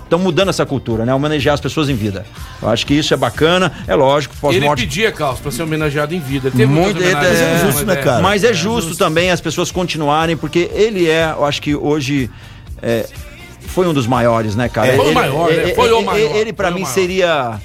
estão 0.03 0.17
mudando 0.17 0.49
essa 0.49 0.65
cultura, 0.65 1.05
né? 1.05 1.13
Homenagear 1.13 1.53
as 1.53 1.61
pessoas 1.61 1.87
em 1.87 1.93
vida. 1.95 2.25
Eu 2.61 2.69
acho 2.69 2.85
que 2.85 2.95
isso 2.95 3.13
é 3.13 3.17
bacana, 3.17 3.71
é 3.87 3.93
lógico, 3.93 4.33
Ele 4.33 4.41
pós-morte. 4.41 4.81
pedia, 4.81 5.11
Carlos, 5.11 5.39
pra 5.39 5.51
ser 5.51 5.61
homenageado 5.63 6.15
em 6.15 6.19
vida. 6.19 6.47
Ele 6.49 6.57
teve 6.57 6.65
Muito- 6.71 6.95
muitas 6.95 7.03
homenagens, 7.13 7.39
é- 7.39 7.53
é 7.53 7.57
justo, 7.65 7.85
né, 7.85 7.93
mas 7.95 8.03
cara? 8.03 8.21
Mas 8.23 8.43
é 8.43 8.53
justo 8.53 8.95
também 8.95 9.29
as 9.29 9.39
pessoas 9.39 9.71
continuarem, 9.71 10.35
porque 10.35 10.69
ele 10.73 11.07
é, 11.07 11.31
eu 11.37 11.45
acho 11.45 11.61
que 11.61 11.75
hoje 11.75 12.29
é, 12.81 13.05
foi 13.67 13.87
um 13.87 13.93
dos 13.93 14.07
maiores, 14.07 14.55
né, 14.55 14.67
cara? 14.67 14.87
É, 14.87 14.95
foi 14.95 15.05
o 15.05 15.07
Ele- 15.09 15.15
maior, 15.15 15.49
né? 15.49 15.55
ele- 15.57 15.75
Foi 15.75 15.91
o 15.91 15.97
ele- 15.97 16.05
maior, 16.05 16.35
Ele, 16.35 16.53
pra 16.53 16.67
foi 16.67 16.71
o 16.71 16.75
mim, 16.77 16.81
maior. 16.81 16.93
seria 16.93 17.59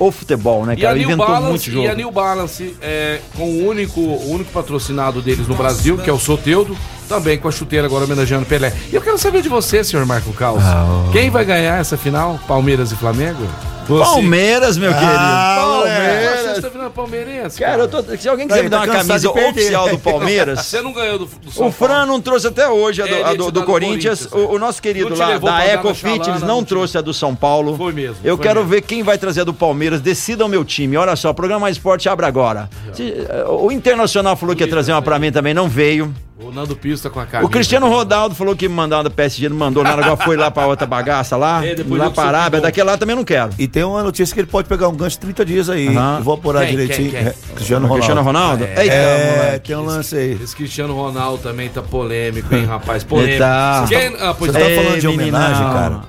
o 0.00 0.10
futebol, 0.10 0.66
né, 0.66 0.74
E 0.76 0.80
a 0.84 0.88
cara? 0.88 0.94
New 0.98 1.04
Inventou 1.04 1.26
muito 1.28 1.42
Balance, 1.42 1.70
jogo. 1.70 1.86
e 1.86 1.88
a 1.88 1.94
New 1.94 2.10
Balance 2.10 2.76
é, 2.82 3.20
com 3.36 3.44
o 3.44 3.68
único, 3.68 4.00
o 4.00 4.30
único 4.32 4.50
patrocinado 4.50 5.22
deles 5.22 5.46
no 5.46 5.54
Brasil, 5.54 5.96
que 5.96 6.10
é 6.10 6.12
o 6.12 6.18
Soteudo, 6.18 6.76
também 7.06 7.38
com 7.38 7.48
a 7.48 7.52
chuteira 7.52 7.86
agora 7.86 8.04
homenageando 8.04 8.44
Pelé. 8.46 8.72
E 8.92 8.94
eu 8.94 9.00
quero 9.02 9.18
saber 9.18 9.42
de 9.42 9.48
você, 9.48 9.82
senhor 9.84 10.04
Marco 10.06 10.32
Caos. 10.32 10.62
Ah, 10.64 10.84
Quem 11.12 11.30
vai 11.30 11.44
ganhar 11.44 11.80
essa 11.80 11.96
final? 11.96 12.38
Palmeiras 12.46 12.92
e 12.92 12.96
Flamengo? 12.96 13.46
Você- 13.88 14.02
Palmeiras, 14.04 14.76
meu 14.76 14.92
querido. 14.92 15.12
Ah, 15.12 15.56
Você 15.56 15.88
Palmeiras. 15.88 16.56
está 16.56 16.68
virando 16.68 16.90
palmeirense? 16.90 17.60
Cara, 17.60 17.82
eu 17.82 17.88
tô, 17.88 18.02
se 18.18 18.28
alguém 18.28 18.48
quiser 18.48 18.64
me 18.64 18.68
dar 18.68 18.80
tá 18.80 18.84
uma 18.86 18.94
camisa 18.96 19.30
oficial 19.30 19.88
do 19.88 19.96
Palmeiras, 19.98 20.58
Você 20.66 20.82
não 20.82 20.92
ganhou 20.92 21.20
do, 21.20 21.26
do 21.26 21.52
São 21.52 21.68
O 21.68 21.70
Fran 21.70 21.88
Paulo. 21.88 22.06
não 22.06 22.20
trouxe 22.20 22.48
até 22.48 22.68
hoje 22.68 23.02
a 23.02 23.06
do, 23.06 23.14
É, 23.14 23.22
a 23.22 23.34
do- 23.34 23.52
do 23.52 23.62
Corinthians. 23.62 24.26
O, 24.32 24.54
o 24.54 24.58
nosso 24.58 24.82
querido 24.82 25.10
lá 25.16 25.34
da 25.34 25.38
pra 25.40 25.50
dar 25.52 25.58
na 25.58 25.66
Ecofit, 25.74 26.00
chalana, 26.02 26.28
eles 26.30 26.40
não 26.40 26.48
não 26.56 26.64
te- 26.64 26.68
trouxe 26.68 26.98
a 26.98 27.00
do 27.00 27.14
São 27.14 27.32
Paulo. 27.36 27.76
Foi 27.76 27.92
mesmo, 27.92 28.16
Eu 28.24 28.36
foi 28.36 28.42
quero 28.44 28.58
mesmo. 28.60 28.70
ver 28.70 28.80
quem 28.82 29.04
vai 29.04 29.18
trazer 29.18 29.42
a 29.42 29.44
do 29.44 29.54
Palmeiras. 29.54 30.00
Decidam 30.00 30.48
meu 30.48 30.64
time. 30.64 30.96
Olha 30.96 31.14
só, 31.14 31.30
o 31.30 31.34
programa 31.34 31.70
Esporte 31.70 32.08
abre 32.08 32.26
agora. 32.26 32.68
Se- 32.92 33.12
eh, 33.28 33.44
o 33.48 33.70
Internacional 33.70 34.34
falou 34.34 34.56
que 34.56 34.64
ia 34.64 34.68
trazer 34.68 34.90
uma 34.90 35.02
pra 35.02 35.16
mim 35.20 35.30
também, 35.30 35.54
não 35.54 35.68
veio. 35.68 36.12
O 36.38 36.52
Nando 36.52 36.76
Pista 36.76 37.08
com 37.08 37.18
a 37.18 37.24
camisa. 37.24 37.46
O 37.46 37.50
Cristiano 37.50 37.88
Ronaldo 37.88 38.34
falou 38.34 38.54
que 38.54 38.68
me 38.68 38.74
mandava 38.74 39.04
da 39.04 39.10
PSG, 39.10 39.48
não 39.48 39.56
mandou 39.56 39.82
nada, 39.82 40.02
agora 40.04 40.18
foi 40.18 40.36
lá 40.36 40.50
pra 40.50 40.66
outra 40.66 40.86
bagaça 40.86 41.34
lá. 41.34 41.64
É, 41.64 41.74
lá 41.88 42.10
pra 42.10 42.24
Arábia, 42.24 42.60
daquele 42.60 42.84
lá 42.86 42.98
também 42.98 43.16
não 43.16 43.24
quero. 43.24 43.50
E 43.58 43.66
tem 43.66 43.82
uma 43.84 44.02
notícia 44.02 44.34
que 44.34 44.40
ele 44.40 44.46
pode 44.46 44.68
pegar 44.68 44.86
um 44.88 44.94
gancho 44.94 45.16
de 45.16 45.20
30 45.20 45.44
dias 45.46 45.70
aí. 45.70 45.88
Aham. 45.88 46.20
Vou 46.22 46.34
apurar 46.34 46.66
Quem, 46.66 46.72
direitinho. 46.76 47.10
quem, 47.10 47.20
quem? 47.20 47.28
É, 47.28 47.34
Cristiano 47.54 47.86
Ronaldo. 47.86 47.94
Cristiano 47.94 48.22
Ronaldo? 48.22 48.64
É. 48.64 48.82
Eita, 48.82 48.94
É, 48.94 49.36
moleque. 49.36 49.66
tem 49.68 49.76
um 49.76 49.84
lance 49.86 50.14
aí. 50.14 50.38
Esse 50.42 50.54
Cristiano 50.54 50.94
Ronaldo 50.94 51.42
também 51.42 51.70
tá 51.70 51.80
polêmico, 51.80 52.54
hein, 52.54 52.66
rapaz? 52.66 53.02
Polêmico. 53.02 53.38
Tá. 53.38 53.86
Quem... 53.88 54.14
Ah, 54.20 54.34
pois 54.38 54.52
Você 54.52 54.58
tá. 54.58 54.64
tá 54.64 54.70
Ei, 54.70 54.76
falando 54.84 55.00
de 55.00 55.08
homenagem, 55.08 55.64
cara. 55.72 56.00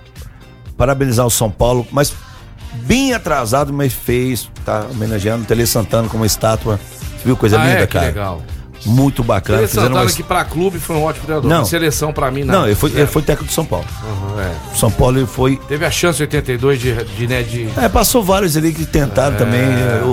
Parabenizar 0.76 1.26
o 1.26 1.30
São 1.32 1.50
Paulo, 1.50 1.88
mas 1.90 2.13
bem 2.84 3.13
atrasado, 3.13 3.72
mas 3.72 3.94
fez. 3.94 4.50
Tá 4.66 4.86
homenageando 4.92 5.44
o 5.44 5.48
Tele 5.48 5.66
Santana 5.66 6.10
com 6.10 6.18
uma 6.18 6.26
estátua. 6.26 6.78
Você 7.18 7.24
viu 7.24 7.38
coisa 7.38 7.58
Ah, 7.60 7.63
linda, 7.66 7.80
é, 7.80 7.88
que 7.88 7.94
cara? 7.94 8.06
legal. 8.08 8.42
Muito 8.86 9.24
bacana. 9.24 9.60
Ele 9.60 9.68
Fizeram 9.68 9.88
Santana 9.88 10.06
uma... 10.06 10.12
que 10.12 10.24
pra 10.24 10.46
clube 10.46 10.80
foi 10.80 10.96
um 10.96 11.04
ótimo 11.04 11.26
treinador. 11.26 11.50
Não. 11.50 11.58
Não. 11.60 11.66
Seleção 11.66 12.13
pra 12.13 12.30
mim, 12.32 12.44
não. 12.44 12.62
Não, 12.62 12.66
ele 12.66 12.76
foi, 12.76 12.92
ele 12.92 13.08
foi 13.08 13.22
técnico 13.22 13.46
do 13.46 13.54
São 13.54 13.66
Paulo. 13.66 13.86
Uhum, 14.04 14.40
é. 14.40 14.76
São 14.76 14.92
Paulo 14.92 15.18
ele 15.18 15.28
foi. 15.28 15.58
Teve 15.68 15.86
a 15.86 15.92
chance 15.92 16.22
em 16.22 16.24
82 16.24 16.80
de, 16.80 16.94
de, 17.04 17.28
né, 17.28 17.44
de... 17.44 17.68
É, 17.78 17.90
passou 17.90 18.24
vários 18.24 18.56
ali 18.56 18.74
que 18.74 18.86
tentaram 18.86 19.36
também. 19.36 19.62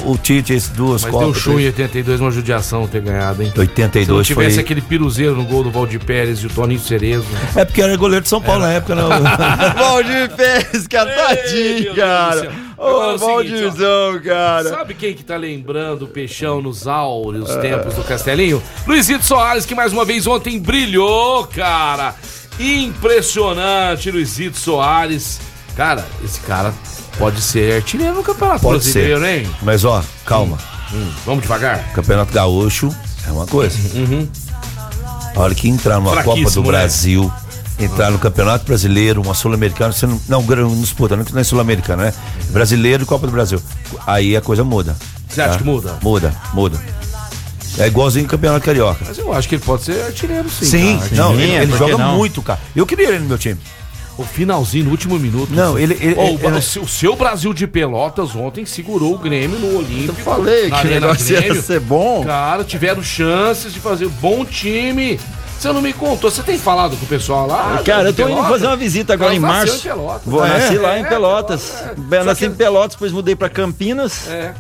O, 0.05 0.13
o 0.13 0.19
Tite, 0.19 0.53
esses 0.53 0.71
duas 0.71 1.03
Mas 1.03 1.13
deu 1.13 1.21
Copas. 1.21 1.43
show 1.43 1.61
em 1.61 1.67
82, 1.67 2.21
uma 2.21 2.31
judiação 2.31 2.87
ter 2.87 3.01
ganhado, 3.01 3.43
hein? 3.43 3.51
Se 3.51 3.57
não 3.57 3.63
82 3.63 4.27
tivesse 4.27 4.55
foi. 4.55 4.65
aquele 4.65 4.81
piruzeiro 4.81 5.37
no 5.37 5.45
gol 5.45 5.63
do 5.63 5.71
Valdir 5.71 6.01
Pérez 6.05 6.39
e 6.41 6.47
o 6.47 6.51
Toninho 6.51 6.81
Cerezo. 6.81 7.27
É 7.55 7.65
porque 7.65 7.83
era 7.83 7.97
goleiro 7.97 8.23
de 8.23 8.29
São 8.29 8.41
Paulo 8.41 8.63
na 8.63 8.73
época, 8.73 8.95
né? 8.95 9.03
não. 9.03 9.75
Valdir 9.85 10.31
Pérez, 10.35 10.87
cara, 10.89 11.11
Ei, 11.11 11.37
tadinho, 11.37 11.85
meu 11.85 11.95
cara. 11.95 12.53
É 12.85 12.91
Ô, 12.93 13.15
o 13.15 13.19
seguinte, 13.19 13.25
ó. 13.25 13.27
Valdirzão, 13.35 14.21
cara. 14.23 14.69
Sabe 14.69 14.95
quem 14.95 15.15
que 15.15 15.25
tá 15.25 15.37
lembrando 15.37 16.03
o 16.03 16.09
Peixão 16.09 16.61
nos 16.61 16.87
áureos 16.87 17.49
tempos 17.57 17.95
do 17.95 18.03
Castelinho? 18.05 18.63
Luizito 18.87 19.25
Soares, 19.25 19.65
que 19.65 19.75
mais 19.75 19.93
uma 19.93 20.05
vez 20.05 20.27
ontem 20.27 20.59
brilhou, 20.61 21.47
cara. 21.47 22.15
Impressionante, 22.59 24.11
Luizito 24.11 24.57
Soares. 24.57 25.41
Cara, 25.77 26.05
esse 26.25 26.41
cara 26.41 26.73
pode 27.19 27.41
ser 27.41 27.77
artilheiro 27.77 28.15
no 28.15 28.23
Campeonato 28.23 28.61
Pode 28.61 28.83
Brasileiro, 28.85 29.21
ser. 29.21 29.27
hein? 29.41 29.51
Mas 29.63 29.85
ó, 29.85 30.03
calma. 30.25 30.57
Hum, 30.93 31.11
vamos 31.27 31.43
devagar? 31.43 31.93
Campeonato 31.93 32.33
Gaúcho 32.33 32.95
é 33.27 33.33
uma 33.33 33.47
coisa. 33.47 33.77
A 35.35 35.41
hora 35.41 35.55
que 35.55 35.69
entrar 35.69 35.97
numa 35.97 36.23
Copa 36.23 36.41
do 36.51 36.63
né? 36.63 36.79
Entrar 37.79 38.11
no 38.11 38.19
Campeonato 38.19 38.65
Brasileiro, 38.65 39.21
uma 39.21 39.35
Sul-Americana, 39.35 39.93
você 39.93 40.07
não, 40.07 40.21
não, 40.29 40.43
não 40.43 40.81
disputa, 40.81 41.17
não 41.17 41.25
é 41.41 41.43
Sul-Americana, 41.45 42.05
né? 42.05 42.15
Brasileiro 42.51 43.03
e 43.03 43.07
Copa 43.07 43.27
do 43.27 43.33
Brasil. 43.33 43.61
Aí 44.07 44.37
a 44.37 44.41
coisa 44.41 44.63
muda. 44.63 44.97
Você 45.29 45.41
acha 45.43 45.59
que 45.59 45.65
muda? 45.65 45.99
Muda, 46.01 46.33
muda. 46.53 46.81
É 47.77 47.89
igualzinho 47.89 48.25
o 48.25 48.29
Campeonato 48.29 48.65
Carioca. 48.65 49.05
Mas 49.05 49.19
eu 49.19 49.33
acho 49.33 49.49
que 49.49 49.57
ele 49.57 49.65
pode 49.65 49.83
ser 49.83 50.01
artilheiro, 50.05 50.49
sim. 50.49 50.65
Sim, 50.65 50.99
cara. 50.99 51.11
não, 51.17 51.35
Sim, 51.35 51.43
ele, 51.43 51.53
ele 51.65 51.77
joga 51.77 51.99
não? 51.99 52.17
muito, 52.17 52.41
cara. 52.41 52.61
Eu 52.77 52.87
queria 52.87 53.09
ele 53.09 53.19
no 53.19 53.27
meu 53.27 53.39
time. 53.39 53.59
O 54.17 54.23
finalzinho, 54.23 54.85
no 54.85 54.91
último 54.93 55.19
minuto. 55.19 55.51
Não, 55.53 55.77
ele- 55.77 55.99
ele- 56.01 56.15
Ô, 56.15 56.23
ele- 56.41 56.59
o, 56.59 56.63
seu- 56.63 56.83
o 56.83 56.89
seu 56.89 57.17
Brasil 57.17 57.53
de 57.53 57.67
Pelotas 57.67 58.37
ontem 58.37 58.65
segurou 58.65 59.17
o 59.17 59.19
Grêmio 59.19 59.59
no 59.59 59.77
Olímpico. 59.77 60.15
Falei 60.23 60.69
na 60.69 60.81
que 60.81 60.87
o 60.87 60.91
negócio 60.91 61.33
ia 61.35 61.41
Grêmio. 61.41 61.61
ser 61.61 61.81
bom. 61.81 62.23
Cara, 62.25 62.63
tiveram 62.63 63.03
chances 63.03 63.73
de 63.75 63.81
fazer 63.81 64.07
um 64.07 64.11
bom 64.11 64.45
time. 64.45 65.19
Você 65.59 65.73
não 65.73 65.81
me 65.81 65.93
contou. 65.93 66.31
Você 66.31 66.43
tem 66.43 66.59
falado 66.59 66.97
com 66.97 67.05
o 67.05 67.09
pessoal 67.09 67.47
lá? 67.47 67.81
Cara, 67.85 68.09
eu 68.11 68.13
tô 68.15 68.23
indo 68.23 68.29
Pelotas? 68.33 68.51
fazer 68.51 68.67
uma 68.67 68.77
visita 68.77 69.13
agora 69.15 69.33
em 69.35 69.39
Ela 69.39 69.47
março. 69.47 69.77
em 69.77 69.81
Pelotas. 69.81 70.23
Vou 70.27 70.45
É, 70.45 70.49
nascer 70.49 70.79
lá 70.81 70.95
é, 70.97 71.01
em 71.01 71.05
Pelotas. 71.05 71.73
é. 71.83 71.95
Bem, 71.97 72.19
Só 72.21 72.25
nasci 72.27 72.41
que- 72.41 72.47
em 72.47 72.55
Pelotas, 72.55 72.91
depois 72.93 73.13
mudei 73.13 73.35
pra 73.35 73.49
Campinas. 73.49 74.29
É. 74.29 74.53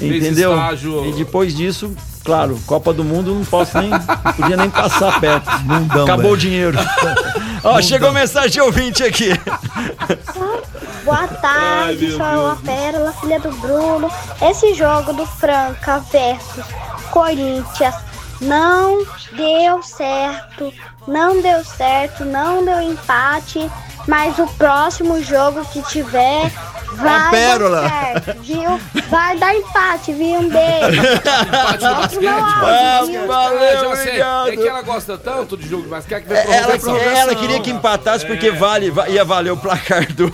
Entendeu? 0.00 0.52
estágio- 0.54 1.06
E 1.06 1.12
depois 1.12 1.54
disso, 1.54 1.94
claro, 2.24 2.58
Copa 2.66 2.92
do 2.92 3.04
Mundo 3.04 3.34
não 3.34 3.44
posso 3.44 3.76
nem. 3.78 3.90
Não 3.90 4.00
podia 4.36 4.56
nem 4.56 4.70
passar 4.70 5.20
perto. 5.20 5.50
Mundão, 5.64 6.04
Acabou 6.04 6.22
velho. 6.22 6.34
o 6.34 6.36
dinheiro. 6.36 6.78
Ó, 7.64 7.80
chegou 7.82 8.10
mensagem 8.12 8.50
de 8.50 8.60
ouvinte 8.60 9.02
aqui. 9.04 9.30
Boa 11.04 11.26
tarde, 11.28 12.12
sou 12.12 12.22
a 12.50 12.56
Pérola, 12.64 13.12
filha 13.20 13.40
do 13.40 13.50
Bruno. 13.56 14.10
Esse 14.40 14.72
jogo 14.74 15.12
do 15.12 15.26
Franca 15.26 15.98
versus 16.10 16.64
Corinthians 17.10 17.94
não 18.42 19.04
deu 19.32 19.82
certo, 19.82 20.72
não 21.06 21.40
deu 21.40 21.64
certo, 21.64 22.24
não 22.24 22.64
deu 22.64 22.80
empate, 22.80 23.70
mas 24.06 24.38
o 24.38 24.46
próximo 24.48 25.22
jogo 25.22 25.64
que 25.66 25.80
tiver 25.82 26.50
vai 26.94 27.30
Pérola. 27.30 27.82
dar 27.82 27.90
certo, 28.22 28.42
viu? 28.42 28.80
Vai 29.08 29.36
dar 29.38 29.54
empate, 29.54 30.12
viu? 30.12 30.40
Um 30.40 30.48
beijo. 30.48 31.02
Empate 31.46 31.84
basquete. 31.84 32.26
Ah, 32.26 33.02
viu? 33.06 33.26
valeu, 33.26 33.58
É, 33.62 33.72
já 33.72 33.80
sei. 33.80 33.86
obrigado. 34.08 34.48
É 34.50 34.56
que 34.56 34.68
ela 34.68 34.82
gosta 34.82 35.16
tanto 35.18 35.56
de 35.56 35.68
jogo 35.68 35.84
de 35.84 35.88
basquete 35.88 36.24
que 36.24 36.28
vai 36.34 36.38
Ela, 36.56 36.78
prorrogação. 36.78 37.16
ela 37.16 37.34
queria 37.34 37.60
que 37.60 37.70
empatasse 37.70 38.26
porque 38.26 38.50
vale, 38.50 38.90
va- 38.90 39.08
ia 39.08 39.24
valer 39.24 39.52
o 39.52 39.56
placar 39.56 40.12
do, 40.12 40.30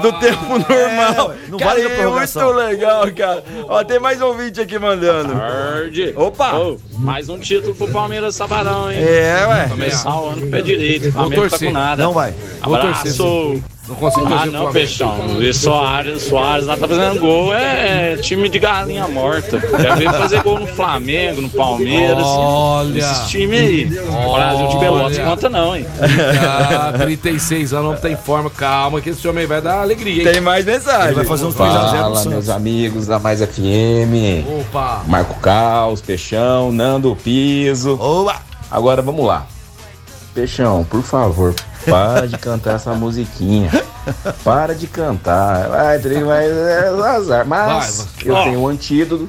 do 0.00 0.12
tempo 0.18 0.58
normal. 0.58 1.34
não 1.48 1.58
cara, 1.58 1.70
vale 1.70 1.82
a 1.82 1.90
é 1.90 1.96
prorrogação. 1.96 2.44
muito 2.54 2.66
legal, 2.66 3.12
cara. 3.12 3.44
Ó, 3.68 3.84
tem 3.84 3.98
mais 3.98 4.20
um 4.20 4.26
ouvinte 4.26 4.60
aqui 4.60 4.78
mandando. 4.78 5.32
Tarde. 5.34 6.12
Opa! 6.16 6.58
Ô, 6.58 6.78
mais 6.98 7.28
um 7.28 7.38
título 7.38 7.74
pro 7.74 7.88
Palmeiras 7.88 8.34
Sabadão, 8.34 8.90
hein? 8.90 8.98
É, 9.00 9.46
ué. 9.46 9.68
Começar 9.68 10.20
o 10.20 10.28
ano 10.30 10.40
com 10.40 10.46
o 10.46 10.50
pé 10.50 10.62
direito. 10.62 11.12
Flamengo 11.12 11.42
tá 11.42 11.48
torcer. 11.48 11.68
com 11.68 11.74
nada. 11.74 12.02
Não 12.02 12.12
vai. 12.12 12.34
Vou 12.62 12.78
torcer, 12.78 13.12
Abraço. 13.12 13.62
Não 13.88 13.96
consigo 13.96 14.26
Ah, 14.32 14.46
não. 14.46 14.72
Peixão. 14.72 15.42
E 15.42 15.52
Soares, 15.52 16.22
Soares 16.22 16.66
lá 16.66 16.76
tá 16.76 16.86
fazendo 16.86 17.18
gol. 17.18 17.52
É 17.52 18.16
time 18.16 18.48
de 18.48 18.58
galinha 18.60 19.08
morta. 19.08 19.58
Quer 19.60 19.96
ver 19.96 20.10
fazer 20.12 20.40
gol 20.42 20.60
no 20.60 20.66
Flamengo, 20.68 21.40
no 21.42 21.48
Palmeiras. 21.50 22.24
Olha. 22.24 22.98
Esses 23.00 23.28
times 23.28 23.58
aí. 23.60 23.98
O 24.08 24.32
Brasil 24.34 24.68
de 24.68 24.78
Pelotas 24.78 25.18
Olha. 25.18 25.26
conta 25.30 25.48
não, 25.48 25.76
hein? 25.76 25.84
Ah, 26.48 26.92
36 26.96 27.72
anos, 27.74 27.92
não 27.92 27.96
tem 28.00 28.16
forma. 28.16 28.48
Calma, 28.50 29.00
que 29.00 29.10
esse 29.10 29.26
homem 29.26 29.46
vai 29.46 29.60
dar 29.60 29.80
alegria, 29.82 30.22
hein? 30.22 30.32
Tem 30.32 30.40
mais 30.40 30.64
mensagem. 30.64 31.06
Ele 31.06 31.14
vai 31.16 31.24
fazer 31.24 31.44
uns 31.46 31.54
3x0 31.54 32.08
no 32.08 32.14
Fala, 32.14 32.24
meus 32.26 32.48
amigos 32.48 33.06
da 33.08 33.18
Mais 33.18 33.40
FM. 33.40 34.46
Opa! 34.60 35.02
Marco 35.08 35.34
Caos, 35.40 36.00
Peixão, 36.00 36.70
Nando 36.70 37.16
Piso. 37.16 37.98
Oba! 38.00 38.36
Agora 38.70 39.02
vamos 39.02 39.26
lá. 39.26 39.44
Peixão, 40.34 40.84
por 40.84 41.02
favor, 41.02 41.54
para 41.88 42.26
de 42.26 42.38
cantar 42.38 42.76
essa 42.76 42.92
musiquinha. 42.94 43.70
Para 44.42 44.74
de 44.74 44.86
cantar. 44.86 45.68
Vai, 45.68 45.98
Tri, 45.98 46.22
vai, 46.22 46.46
é 46.46 46.88
azar. 47.16 47.46
Mas 47.46 48.08
Vai, 48.16 48.28
eu 48.30 48.34
Ó. 48.34 48.42
tenho 48.44 48.60
um 48.60 48.68
antídoto. 48.68 49.28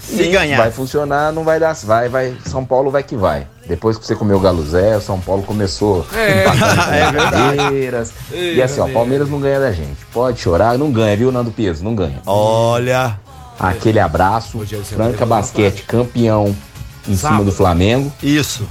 Se 0.00 0.22
e 0.22 0.30
ganhar. 0.30 0.56
Vai 0.58 0.70
funcionar, 0.70 1.32
não 1.32 1.44
vai 1.44 1.60
dar. 1.60 1.74
Vai, 1.84 2.08
vai. 2.08 2.34
São 2.46 2.64
Paulo 2.64 2.90
vai 2.90 3.02
que 3.02 3.14
vai. 3.14 3.46
Depois 3.66 3.98
que 3.98 4.06
você 4.06 4.16
comeu 4.16 4.38
o 4.38 4.40
Galo 4.40 4.64
Zé, 4.66 4.96
o 4.96 5.00
São 5.02 5.20
Paulo 5.20 5.42
começou 5.42 6.06
É. 6.14 6.44
É 6.90 7.56
Palmeiras. 7.56 8.12
E 8.32 8.62
assim, 8.62 8.80
ó, 8.80 8.88
Palmeiras 8.88 9.28
não 9.28 9.38
ganha 9.38 9.60
da 9.60 9.70
gente. 9.70 9.98
Pode 10.12 10.40
chorar, 10.40 10.78
não 10.78 10.90
ganha, 10.90 11.14
viu, 11.16 11.30
Nando 11.30 11.50
Piso? 11.50 11.84
Não 11.84 11.94
ganha. 11.94 12.22
Olha. 12.24 13.18
Aquele 13.58 13.98
abraço, 14.00 14.64
Ceni 14.66 14.84
Franca 14.84 15.26
Basquete 15.26 15.82
campeão 15.82 16.56
em 17.06 17.16
Sábado. 17.16 17.38
cima 17.40 17.44
do 17.50 17.52
Flamengo. 17.52 18.10
Isso. 18.22 18.66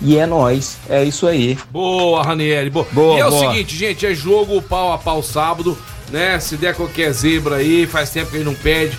E 0.00 0.18
é 0.18 0.26
nóis, 0.26 0.76
é 0.88 1.02
isso 1.04 1.26
aí. 1.26 1.58
Boa, 1.70 2.22
Ranieri. 2.22 2.70
Boa. 2.70 2.86
Boa, 2.92 3.16
e 3.16 3.20
é 3.20 3.26
o 3.26 3.30
boa. 3.30 3.50
seguinte, 3.50 3.76
gente, 3.76 4.04
é 4.06 4.14
jogo 4.14 4.60
pau 4.60 4.92
a 4.92 4.98
pau 4.98 5.22
sábado, 5.22 5.78
né? 6.10 6.38
Se 6.40 6.56
der 6.56 6.74
qualquer 6.74 7.12
zebra 7.12 7.56
aí, 7.56 7.86
faz 7.86 8.10
tempo 8.10 8.30
que 8.30 8.36
ele 8.36 8.44
não 8.44 8.54
perde. 8.54 8.98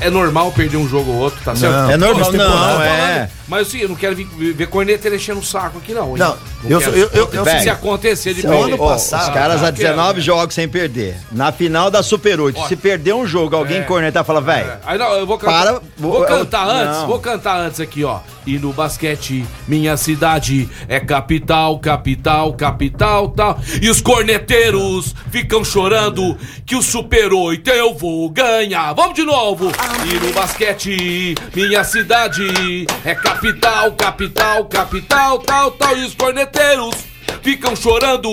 É 0.00 0.10
normal 0.10 0.50
perder 0.52 0.76
um 0.76 0.88
jogo 0.88 1.10
ou 1.10 1.18
outro, 1.18 1.40
tá 1.44 1.54
certo? 1.54 1.72
Não. 1.72 1.90
É 1.90 1.96
normal, 1.96 2.32
não, 2.32 2.50
falando, 2.50 2.82
é. 2.82 3.30
Mas 3.46 3.68
assim, 3.68 3.78
eu 3.80 3.88
não 3.90 3.96
quero 3.96 4.16
ver, 4.16 4.52
ver 4.54 4.66
corneta 4.68 5.08
enchendo 5.14 5.40
o 5.40 5.44
saco 5.44 5.78
aqui, 5.78 5.92
não. 5.92 6.10
hein? 6.12 6.16
Não, 6.18 6.36
eu 6.64 6.78
quero. 6.78 6.92
eu- 6.96 7.10
eu- 7.12 7.28
eu- 7.32 7.44
se 7.44 7.50
velho, 7.50 7.72
acontecer 7.72 8.34
de 8.34 8.40
se 8.40 8.46
perder. 8.48 8.62
ano 8.64 8.78
passado- 8.78 9.28
os 9.28 9.34
caras 9.34 9.62
há 9.62 9.70
19 9.70 10.14
quero, 10.14 10.20
jogos 10.24 10.54
sem 10.54 10.66
perder. 10.66 11.16
Na 11.30 11.52
final 11.52 11.90
da 11.90 12.02
Super 12.02 12.40
8, 12.40 12.58
Ó. 12.58 12.66
se 12.68 12.74
perder 12.76 13.12
um 13.14 13.26
jogo, 13.26 13.54
alguém 13.54 13.78
É. 13.78 13.82
cornetar 13.82 14.22
e 14.22 14.26
fala, 14.26 14.40
velho, 14.40 14.70
É. 14.70 14.78
Aí 14.86 14.98
não, 14.98 15.12
eu 15.12 15.26
vou 15.26 15.36
cantar. 15.38 15.64
Para- 15.64 15.80
vou, 15.98 16.12
vou- 16.12 16.24
cantar 16.24 16.66
eu- 16.66 16.72
antes, 16.74 17.00
não. 17.00 17.06
vou 17.06 17.18
cantar 17.18 17.60
antes 17.60 17.80
aqui, 17.80 18.02
ó. 18.04 18.20
E 18.46 18.58
no 18.58 18.72
basquete, 18.72 19.44
minha 19.68 19.96
cidade 19.96 20.68
é 20.88 21.00
capital, 21.00 21.78
capital, 21.78 22.52
capital, 22.54 23.28
tal. 23.30 23.58
E 23.80 23.88
os 23.90 24.00
corneteiros 24.00 25.14
ficam 25.30 25.64
chorando 25.64 26.36
que 26.66 26.74
o 26.76 26.82
Super 26.82 27.32
8 27.32 27.70
eu 27.70 27.94
vou 27.94 28.28
ganhar. 28.30 28.92
Vamos 28.94 29.14
de 29.14 29.22
novo. 29.24 29.70
E 30.06 30.20
no 30.20 30.32
basquete, 30.32 31.34
minha 31.54 31.82
cidade 31.82 32.86
é 33.04 33.14
capital, 33.14 33.92
capital, 33.92 34.64
capital, 34.66 35.38
tal, 35.38 35.70
tal. 35.72 35.96
E 35.96 36.04
os 36.04 36.14
corneteiros 36.14 37.13
ficam 37.42 37.74
chorando 37.76 38.32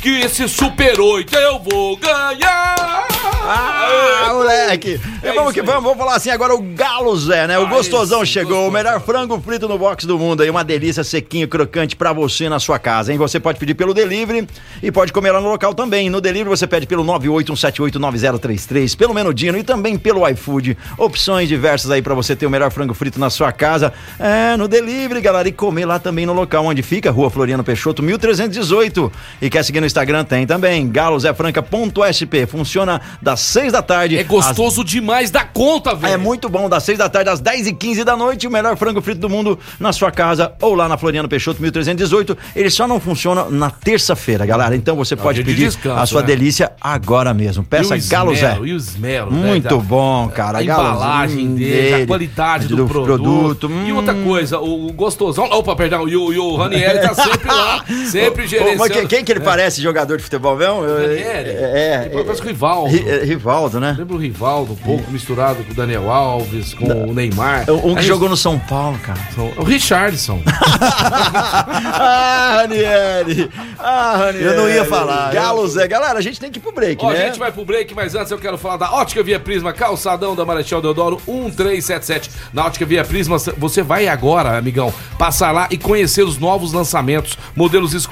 que 0.00 0.20
esse 0.20 0.48
Super 0.48 1.00
8 1.00 1.34
eu 1.36 1.58
vou 1.58 1.96
ganhar. 1.96 3.06
Ah, 3.48 4.30
moleque! 4.32 5.00
E 5.22 5.32
vamos 5.32 5.52
que 5.52 5.62
vamos, 5.62 5.82
vamos 5.82 5.98
falar 5.98 6.16
assim 6.16 6.30
agora 6.30 6.54
o 6.54 6.60
Galo 6.60 7.16
Zé, 7.16 7.46
né? 7.46 7.58
O 7.58 7.68
gostosão 7.68 8.24
chegou, 8.24 8.68
o 8.68 8.70
melhor 8.70 9.00
frango 9.00 9.40
frito 9.40 9.68
no 9.68 9.78
box 9.78 10.04
do 10.04 10.18
mundo 10.18 10.42
aí, 10.42 10.50
uma 10.50 10.64
delícia 10.64 11.04
sequinho, 11.04 11.46
crocante 11.46 11.94
pra 11.94 12.12
você 12.12 12.48
na 12.48 12.58
sua 12.58 12.78
casa, 12.78 13.12
hein? 13.12 13.18
Você 13.18 13.38
pode 13.38 13.58
pedir 13.58 13.74
pelo 13.74 13.94
delivery 13.94 14.48
e 14.82 14.90
pode 14.90 15.12
comer 15.12 15.30
lá 15.30 15.40
no 15.40 15.48
local 15.48 15.74
também. 15.74 16.10
No 16.10 16.20
delivery 16.20 16.48
você 16.48 16.66
pede 16.66 16.86
pelo 16.86 17.04
981789033, 17.04 18.96
pelo 18.96 19.14
Menudino 19.14 19.58
e 19.58 19.62
também 19.62 19.96
pelo 19.96 20.28
iFood. 20.28 20.76
Opções 20.98 21.48
diversas 21.48 21.90
aí 21.90 22.02
pra 22.02 22.14
você 22.14 22.34
ter 22.34 22.46
o 22.46 22.50
melhor 22.50 22.70
frango 22.70 22.94
frito 22.94 23.20
na 23.20 23.30
sua 23.30 23.52
casa. 23.52 23.92
É, 24.18 24.56
no 24.56 24.66
delivery, 24.66 25.20
galera, 25.20 25.48
e 25.48 25.52
comer 25.52 25.86
lá 25.86 25.98
também 25.98 26.26
no 26.26 26.32
local 26.32 26.64
onde 26.64 26.82
fica, 26.82 27.10
Rua 27.10 27.30
Floriano 27.30 27.62
Peixoto, 27.62 28.02
1318. 28.26 29.12
E 29.40 29.48
quer 29.50 29.62
seguir 29.62 29.80
no 29.80 29.86
Instagram? 29.86 30.24
Tem 30.24 30.46
também, 30.46 30.88
galozefranca.sp. 30.88 32.46
Funciona 32.46 33.00
das 33.20 33.40
6 33.40 33.72
da 33.72 33.82
tarde. 33.82 34.18
É 34.18 34.24
gostoso 34.24 34.84
demais 34.84 35.30
da 35.30 35.44
conta, 35.44 35.94
velho. 35.94 36.14
É 36.14 36.16
muito 36.16 36.48
bom, 36.48 36.68
das 36.68 36.82
6 36.84 36.98
da 36.98 37.08
tarde 37.08 37.30
às 37.30 37.40
10 37.40 37.68
e 37.68 37.72
15 37.72 38.04
da 38.04 38.16
noite, 38.16 38.46
o 38.46 38.50
melhor 38.50 38.76
frango 38.76 39.00
frito 39.00 39.20
do 39.20 39.28
mundo 39.28 39.58
na 39.78 39.92
sua 39.92 40.10
casa 40.10 40.52
ou 40.60 40.74
lá 40.74 40.88
na 40.88 40.96
Floriano 40.96 41.28
Peixoto 41.28 41.60
1318. 41.62 42.36
Ele 42.54 42.70
só 42.70 42.86
não 42.88 43.00
funciona 43.00 43.44
na 43.50 43.70
terça-feira, 43.70 44.44
galera. 44.46 44.74
Então 44.76 44.96
você 44.96 45.14
pode 45.16 45.42
dia 45.42 45.44
de 45.44 45.50
pedir 45.52 45.66
descanso, 45.66 46.00
a 46.00 46.06
sua 46.06 46.20
né? 46.22 46.26
delícia 46.28 46.72
agora 46.80 47.32
mesmo. 47.32 47.62
Peça 47.64 47.96
Galo 48.08 48.34
Zé. 48.34 48.56
E 48.62 48.72
o 48.72 48.76
esmero, 48.76 49.30
né, 49.30 49.48
Muito 49.48 49.68
da- 49.68 49.76
bom, 49.76 50.28
cara. 50.28 50.58
A 50.58 50.62
embalagem 50.62 51.46
hum, 51.48 51.54
dele, 51.54 52.02
a 52.02 52.06
qualidade 52.06 52.68
do, 52.68 52.76
do 52.76 52.86
produto. 52.86 53.22
produto, 53.22 53.70
E 53.86 53.92
outra 53.92 54.14
hum. 54.14 54.24
coisa, 54.24 54.58
o, 54.58 54.88
o 54.88 54.92
gostosão. 54.92 55.44
Opa, 55.44 55.76
perdão, 55.76 56.08
e 56.08 56.16
o, 56.16 56.32
e 56.32 56.38
o 56.38 56.56
Ranieri 56.56 57.00
tá 57.00 57.14
sempre 57.14 57.48
lá, 57.48 57.84
sempre 57.86 58.15
Ô, 58.20 58.46
gerenciando. 58.46 58.78
mas 58.78 58.92
quem, 58.92 59.06
quem 59.06 59.24
que 59.24 59.32
ele 59.32 59.40
parece 59.40 59.80
jogador 59.82 60.16
de 60.16 60.22
futebol 60.24 60.56
mesmo? 60.56 60.80
Ranieri? 60.82 61.50
É, 61.50 62.08
Ele 62.12 62.24
parece 62.24 62.40
com 62.40 62.48
o 62.48 62.50
Rivaldo. 62.50 62.90
Ri- 62.90 63.08
é, 63.08 63.24
Rivaldo, 63.24 63.80
né? 63.80 63.94
Lembra 63.98 64.16
o 64.16 64.18
Rivaldo, 64.18 64.72
um 64.72 64.76
pouco 64.76 65.10
misturado 65.10 65.62
com 65.64 65.72
o 65.72 65.74
Daniel 65.74 66.10
Alves, 66.10 66.74
com 66.74 66.86
o 66.86 67.12
Neymar. 67.12 67.70
Um 67.70 67.94
que 67.94 68.00
Aí 68.00 68.06
jogou 68.06 68.28
no 68.28 68.36
São 68.36 68.58
Paulo, 68.58 68.98
cara. 68.98 69.18
O 69.56 69.64
Richardson. 69.64 70.40
ah, 70.48 72.58
Ranieri! 72.62 73.50
Ah, 73.78 74.16
Ranieri! 74.18 74.44
Eu 74.44 74.56
não 74.56 74.68
ia 74.68 74.84
falar. 74.84 75.32
Galo 75.32 75.66
Zé. 75.68 75.86
Galera, 75.88 76.18
a 76.18 76.22
gente 76.22 76.38
tem 76.40 76.50
que 76.50 76.58
ir 76.58 76.62
pro 76.62 76.72
break, 76.72 77.04
Ó, 77.04 77.10
a 77.10 77.12
né? 77.12 77.26
gente 77.26 77.38
vai 77.38 77.52
pro 77.52 77.64
break, 77.64 77.94
mas 77.94 78.14
antes 78.14 78.30
eu 78.30 78.38
quero 78.38 78.58
falar 78.58 78.76
da 78.76 78.92
Ótica 78.92 79.22
Via 79.22 79.38
Prisma, 79.40 79.72
calçadão 79.72 80.34
da 80.34 80.44
Marechal 80.44 80.80
Deodoro 80.80 81.16
1377. 81.26 82.30
Na 82.52 82.66
Ótica 82.66 82.84
Via 82.86 83.04
Prisma, 83.04 83.36
você 83.56 83.82
vai 83.82 84.08
agora, 84.08 84.56
amigão, 84.58 84.92
passar 85.18 85.52
lá 85.52 85.68
e 85.70 85.76
conhecer 85.78 86.22
os 86.22 86.38
novos 86.38 86.72
lançamentos, 86.72 87.36
modelos 87.54 87.92
exclusivos 87.92 88.05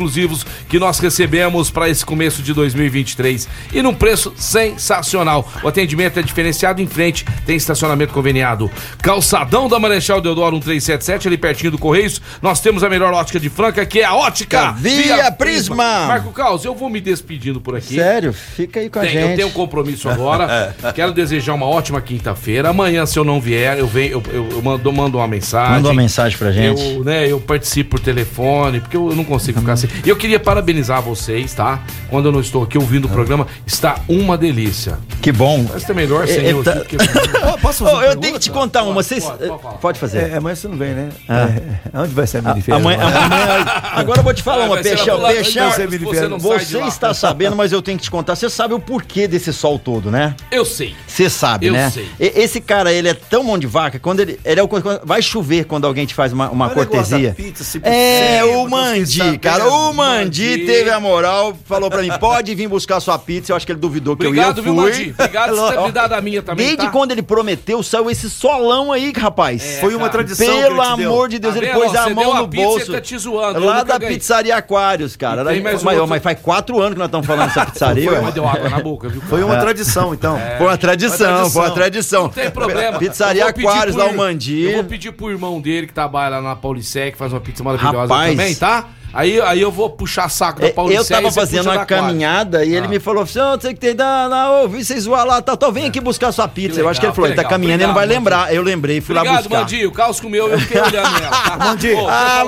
que 0.68 0.78
nós 0.78 0.99
recebemos 0.99 1.70
para 1.70 1.88
esse 1.88 2.05
começo 2.05 2.42
de 2.42 2.53
2023 2.53 3.49
e 3.72 3.82
num 3.82 3.95
preço 3.95 4.32
sensacional. 4.36 5.49
O 5.62 5.68
atendimento 5.68 6.18
é 6.18 6.22
diferenciado 6.22 6.80
em 6.80 6.86
frente, 6.86 7.24
tem 7.47 7.57
estacionamento 7.57 8.12
conveniado. 8.12 8.70
Calçadão 9.03 9.68
da 9.68 9.78
Marechal 9.78 10.20
Deodoro 10.20 10.57
1377, 10.57 11.28
ali 11.28 11.36
pertinho 11.36 11.70
do 11.70 11.78
Correios, 11.78 12.20
nós 12.42 12.61
temos 12.61 12.82
a 12.82 12.88
melhor 12.88 13.12
ótica 13.12 13.38
de 13.40 13.49
Franca, 13.49 13.84
que 13.86 14.01
é 14.01 14.05
a 14.05 14.14
Ótica 14.14 14.72
Via 14.72 15.30
Prisma. 15.32 16.07
Marco 16.07 16.32
Caos, 16.32 16.64
eu 16.64 16.74
vou 16.74 16.88
me 16.88 17.01
despedindo 17.01 17.61
por 17.61 17.76
aqui. 17.76 17.95
Sério, 17.95 18.32
fica 18.32 18.80
aí 18.80 18.90
com 18.90 18.99
a 18.99 19.03
Tem, 19.03 19.12
gente. 19.12 19.30
eu 19.30 19.36
tenho 19.36 19.49
um 19.49 19.53
compromisso 19.53 20.09
agora. 20.09 20.74
Quero 20.95 21.12
desejar 21.12 21.55
uma 21.55 21.66
ótima 21.66 22.01
quinta-feira. 22.01 22.70
Amanhã, 22.70 23.07
se 23.07 23.18
eu 23.18 23.24
não 23.24 23.40
vier, 23.40 23.78
eu 23.78 23.86
venho, 23.86 24.12
eu, 24.12 24.22
eu, 24.32 24.49
eu 24.53 24.62
mando, 24.62 24.92
mando 24.92 25.18
uma 25.18 25.28
mensagem. 25.28 25.76
Manda 25.76 25.88
uma 25.88 25.95
mensagem 25.95 26.36
pra 26.36 26.51
gente. 26.53 26.82
Eu, 26.82 27.05
né, 27.05 27.30
eu 27.30 27.40
participo 27.40 27.90
por 27.90 28.01
telefone, 28.01 28.80
porque 28.80 28.97
eu, 28.97 29.11
eu 29.11 29.16
não 29.16 29.24
consigo 29.24 29.61
ficar 29.61 29.76
assim. 29.85 30.03
E 30.05 30.09
eu 30.09 30.16
queria 30.16 30.39
parabenizar 30.41 31.01
vocês, 31.03 31.53
tá? 31.55 31.82
Quando 32.11 32.26
eu 32.26 32.32
não 32.32 32.41
estou 32.41 32.62
aqui 32.62 32.76
ouvindo 32.78 33.07
o 33.07 33.09
programa, 33.09 33.47
está 33.66 33.97
uma 34.09 34.37
delícia. 34.39 34.99
Que 35.20 35.32
bom. 35.32 35.64
Mas 35.72 35.89
é 35.89 35.95
melhor 35.95 36.26
sem 36.26 36.45
É, 36.47 36.53
eu 36.53 36.62
tá- 36.62 36.72
aqui. 36.72 36.97
porque- 36.97 37.59
Posso 37.61 37.85
fazer 37.85 37.97
uma 37.97 38.05
eu 38.05 38.16
tenho 38.16 38.35
que 38.35 38.41
te 38.41 38.51
contar 38.51 38.82
uma. 38.82 38.95
Vocês... 38.95 39.24
Pode, 39.24 39.39
pode 39.49 39.62
falar. 39.62 39.74
Pode 39.78 39.99
fazer. 39.99 40.30
É, 40.32 40.37
amanhã 40.37 40.55
você 40.55 40.68
não 40.68 40.76
vem, 40.76 40.91
né? 40.91 41.09
É, 41.28 41.99
onde 42.01 42.14
vai 42.14 42.26
ser 42.26 42.39
a 42.39 42.43
minifeira? 42.43 42.78
Amanhã, 42.80 42.99
amanhã- 43.01 43.64
agora 43.95 44.20
eu 44.20 44.24
vou 44.24 44.35
te 44.35 44.43
falar 44.43 44.64
Ah, 44.64 44.66
uma, 44.66 44.76
lá 44.76 44.82
Peixão. 44.82 45.20
Peixão, 45.20 45.70
Você 45.70 45.87
você 45.87 46.28
não 46.28 46.41
sai 46.41 46.59
de 46.59 46.64
você 46.66 46.78
lá. 46.78 46.89
está 46.89 47.14
sabendo, 47.14 47.57
mas 47.57 47.72
eu 47.72 47.80
tenho 47.82 47.97
que 47.99 48.05
te 48.05 48.11
contar. 48.11 48.37
Você 48.37 48.49
sabe 48.51 48.74
o 48.74 48.80
porquê 48.80 49.26
desse 49.26 49.53
sol 49.53 49.78
todo, 49.78 50.11
né? 50.11 50.35
Eu 50.51 50.64
sei. 50.64 50.95
Você 51.07 51.30
sabe, 51.30 51.66
Eu 51.66 51.72
né? 51.72 51.91
sei. 51.91 52.09
Esse 52.18 52.61
cara, 52.61 52.93
ele 52.93 53.09
é 53.09 53.14
tão 53.14 53.43
mão 53.45 53.59
de 53.59 53.66
vaca, 53.66 53.99
quando 53.99 54.20
ele. 54.20 54.39
ele 54.45 54.61
é 54.61 54.62
o, 54.62 54.68
vai 55.05 55.22
chover 55.22 55.64
quando 55.64 55.87
alguém 55.87 56.05
te 56.07 56.14
faz 56.14 56.32
uma, 56.32 56.51
uma 56.51 56.70
cortesia. 56.70 57.32
pizza, 57.37 57.64
se 57.64 57.80
é, 57.82 58.45
o 58.45 58.68
Mandi, 58.68 59.39
cara. 59.39 59.64
O 59.75 59.93
Mandi 59.93 60.43
Mandi. 60.49 60.66
teve 60.66 60.91
a 60.91 61.01
moral, 61.01 61.55
falou 61.64 61.91
pra 61.91 62.03
mim: 62.03 62.11
pode 62.20 62.55
vir 62.55 62.68
buscar 62.68 63.01
sua 63.01 63.18
pizza. 63.18 63.53
Eu 63.53 63.57
acho 63.57 63.66
que 63.66 63.72
ele 63.72 63.79
duvidou 63.81 64.16
que 64.16 64.27
Obrigado, 64.27 64.59
eu 64.59 64.62
viu, 64.64 64.75
ia. 64.75 64.79
Eu 64.81 64.85
Mandi? 64.85 64.97
fui. 65.05 65.14
Obrigado 65.18 65.57
por 65.57 65.72
ter 65.72 65.81
me 65.83 65.93
dado 65.93 66.12
a 66.14 66.20
minha 66.20 66.43
também. 66.43 66.66
Desde 66.66 66.85
tá? 66.87 66.91
quando 66.91 67.11
ele 67.12 67.22
prometeu, 67.22 67.83
saiu 67.83 68.11
esse 68.11 68.29
solão 68.31 68.93
aí, 68.93 69.12
rapaz. 69.16 69.79
Foi 69.81 69.91
uma 69.95 70.09
cara. 70.09 70.12
tradição. 70.12 70.47
Pelo 70.47 70.81
amor 70.83 71.29
de 71.29 71.39
Deus, 71.39 71.55
Tá 71.55 71.61
ele 71.62 71.72
pôs 71.72 71.93
Ó, 71.93 71.99
a 71.99 72.11
mão 72.11 72.25
deu 72.25 72.33
a 72.33 72.39
no 72.43 72.49
pizza, 72.49 72.64
bolso. 72.66 72.85
ele 72.87 72.93
tá 72.93 73.01
te 73.01 73.18
zoando, 73.18 73.61
Lá 73.61 73.83
da 73.83 73.99
ganhei. 73.99 74.16
pizzaria 74.16 74.57
Aquários, 74.57 75.16
cara. 75.16 75.41
Era- 75.43 75.61
mais 75.62 75.83
mas, 75.83 75.95
outra. 75.95 76.07
mas 76.09 76.22
faz 76.22 76.39
quatro 76.41 76.81
anos 76.81 76.93
que 76.95 76.99
nós 76.99 77.07
estamos 77.09 77.27
falando 77.27 77.47
dessa 77.49 77.66
pizzaria. 77.66 78.11
Foi, 78.20 78.33
deu 78.33 78.49
água 78.49 78.68
na 78.68 78.81
boca, 78.81 79.09
viu? 79.09 79.20
Foi 79.22 79.43
uma 79.43 79.57
tradição, 79.57 80.12
então. 80.14 80.39
Foi 80.59 80.66
uma 80.66 80.77
tradição, 80.79 81.51
foi 81.51 81.62
uma 81.62 81.70
tradição. 81.70 82.22
Não 82.25 82.29
tem 82.31 82.51
problema. 82.51 82.99
Pizzaria 82.99 83.47
Aquários, 83.47 83.95
lá 83.97 84.07
o 84.07 84.16
Mandi. 84.16 84.62
Eu 84.62 84.75
vou 84.75 84.85
pedir 84.85 85.12
pro 85.12 85.31
irmão 85.31 85.61
dele 85.61 85.87
que 85.87 85.93
trabalha 85.93 86.37
lá 86.37 86.43
na 86.43 86.57
Paulicé, 86.57 87.11
que 87.11 87.16
faz 87.18 87.33
uma 87.33 87.41
pizza 87.41 87.62
maravilhosa 87.62 88.09
também, 88.14 88.55
tá? 88.55 88.87
Aí, 89.14 89.40
aí 89.40 89.60
eu 89.60 89.70
vou 89.70 89.88
puxar 89.90 90.28
saco 90.28 90.60
da 90.60 90.66
É, 90.66 90.70
Paulicé. 90.72 90.98
Eu 90.98 91.04
tava 91.16 91.28
e 91.28 91.32
fazendo 91.32 91.70
uma 91.70 91.86
caminhada 91.86 92.64
e 92.64 92.74
ele 92.74 92.86
Ah. 92.86 92.88
me 92.88 92.98
falou 92.98 93.22
assim: 93.22 93.38
Ô, 93.40 93.52
você 93.52 93.72
que 93.72 93.80
tem, 93.80 93.94
não, 93.94 94.28
não, 94.28 94.62
ouvi 94.62 94.84
vocês 94.84 95.04
zoar 95.04 95.24
lá, 95.24 95.40
tá, 95.40 95.56
tá, 95.56 95.70
vem 95.70 95.86
aqui 95.86 96.00
buscar 96.00 96.32
sua 96.32 96.48
pizza. 96.48 96.74
Que 96.74 96.80
eu 96.80 96.88
acho 96.88 96.98
que 97.00 97.06
ele 97.06 97.10
legal, 97.12 97.14
falou: 97.14 97.28
ele 97.28 97.36
tá 97.36 97.42
legal. 97.42 97.50
caminhando, 97.50 97.80
ele 97.80 97.86
não 97.86 97.94
vai 97.94 98.04
Obrigado, 98.04 98.18
lembrar. 98.24 98.54
Eu 98.54 98.62
lembrei, 98.62 99.00
fui 99.00 99.14
lá 99.14 99.20
Obrigado, 99.22 99.44
buscar. 99.44 99.60
Mandi. 99.60 99.86
O 99.86 99.92
caos 99.92 100.20
comeu, 100.20 100.48
eu 100.48 100.58
fiquei 100.58 100.80
olhando 100.80 101.16
ela. 101.22 101.30
Tá? 101.30 101.56
Mandi. 101.64 101.92
Ô, 101.92 102.08
Ah, 102.08 102.42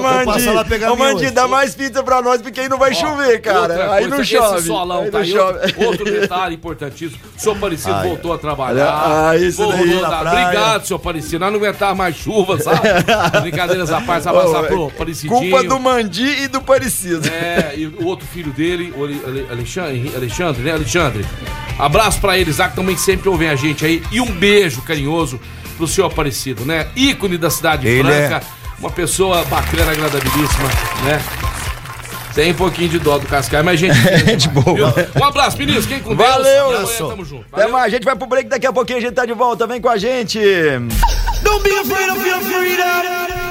lá 0.54 0.64
pegar 0.64 0.92
Ô, 0.92 0.96
minha 0.96 1.08
Mandi, 1.08 1.24
hoje. 1.26 1.30
dá 1.32 1.46
mais 1.48 1.74
pizza 1.74 2.02
pra 2.02 2.20
nós, 2.20 2.42
porque 2.42 2.60
aí 2.60 2.68
não 2.68 2.78
vai 2.78 2.90
Ó, 2.90 2.94
chover, 2.94 3.40
cara. 3.40 3.60
outra 3.60 3.92
Aí 3.92 4.06
não 4.08 4.24
chove. 4.24 4.58
Esse 4.58 4.66
solão 4.66 5.02
aí 5.02 5.10
tá 5.10 5.18
não 5.18 5.24
aí. 5.24 5.30
chove. 5.30 5.74
Outro, 5.86 6.04
detalhe 6.04 6.54
importantíssimo. 6.56 7.20
O 7.36 7.40
senhor 7.40 7.56
Aparecido 7.56 8.02
voltou 8.02 8.32
a 8.32 8.38
trabalhar. 8.38 9.28
Ah, 9.28 9.36
isso 9.36 9.62
Voltou 9.62 9.78
daí. 9.86 9.94
Obrigado, 9.96 10.86
senhor 10.86 10.98
Aparecido. 10.98 11.38
Nós 11.38 11.52
não 11.52 11.58
aguentávamos 11.60 11.98
mais 11.98 12.16
chuva, 12.16 12.58
sabe? 12.60 12.80
Brincadeiras 13.42 13.90
à 13.92 14.00
parte, 14.00 14.28
abraçar 14.28 14.64
pro 14.64 14.86
Aparecidinho. 14.88 15.38
Culpa 15.38 15.62
do 15.64 15.78
Mandi 15.78 16.24
e 16.24 16.48
do 16.48 16.55
Parecido. 16.60 17.28
É, 17.28 17.74
e 17.76 17.86
o 17.86 18.04
outro 18.04 18.26
filho 18.26 18.52
dele, 18.52 18.92
Alexandre, 19.50 20.12
Alexandre, 20.14 20.62
né? 20.62 20.72
Alexandre. 20.72 21.24
Abraço 21.78 22.20
pra 22.20 22.38
eles 22.38 22.58
lá 22.58 22.68
que 22.68 22.76
também 22.76 22.96
sempre 22.96 23.28
ouvem 23.28 23.48
a 23.48 23.56
gente 23.56 23.84
aí. 23.84 24.02
E 24.10 24.20
um 24.20 24.30
beijo 24.30 24.82
carinhoso 24.82 25.38
pro 25.76 25.86
senhor 25.86 26.06
Aparecido, 26.06 26.64
né? 26.64 26.88
Ícone 26.96 27.36
da 27.36 27.50
cidade 27.50 27.82
de 27.82 27.88
Ele 27.88 28.08
Franca. 28.08 28.42
Uma 28.78 28.90
pessoa 28.90 29.44
bacana, 29.44 29.92
agradabilíssima, 29.92 30.68
né? 31.04 31.22
Tem 32.34 32.52
um 32.52 32.54
pouquinho 32.54 32.90
de 32.90 32.98
dó 32.98 33.16
do 33.16 33.26
Cascai, 33.26 33.62
mas 33.62 33.80
gente. 33.80 33.96
Gente 34.26 34.48
boa. 34.50 34.94
Um 35.18 35.24
abraço, 35.24 35.56
meninos. 35.56 35.86
Quem 35.86 36.00
com 36.00 36.14
Deus. 36.14 36.28
Valeu. 36.28 36.64
Amanhã 36.66 36.78
Abraço. 36.80 37.08
Tamo 37.08 37.24
junto. 37.24 37.46
Até 37.50 37.62
Valeu. 37.62 37.72
mais, 37.72 37.84
a 37.86 37.88
gente 37.88 38.04
vai 38.04 38.14
pro 38.14 38.26
break, 38.26 38.48
daqui 38.50 38.66
a 38.66 38.72
pouquinho 38.74 38.98
a 38.98 39.00
gente 39.00 39.14
tá 39.14 39.24
de 39.24 39.32
volta, 39.32 39.66
vem 39.66 39.80
com 39.80 39.88
a 39.88 39.96
gente. 39.96 40.38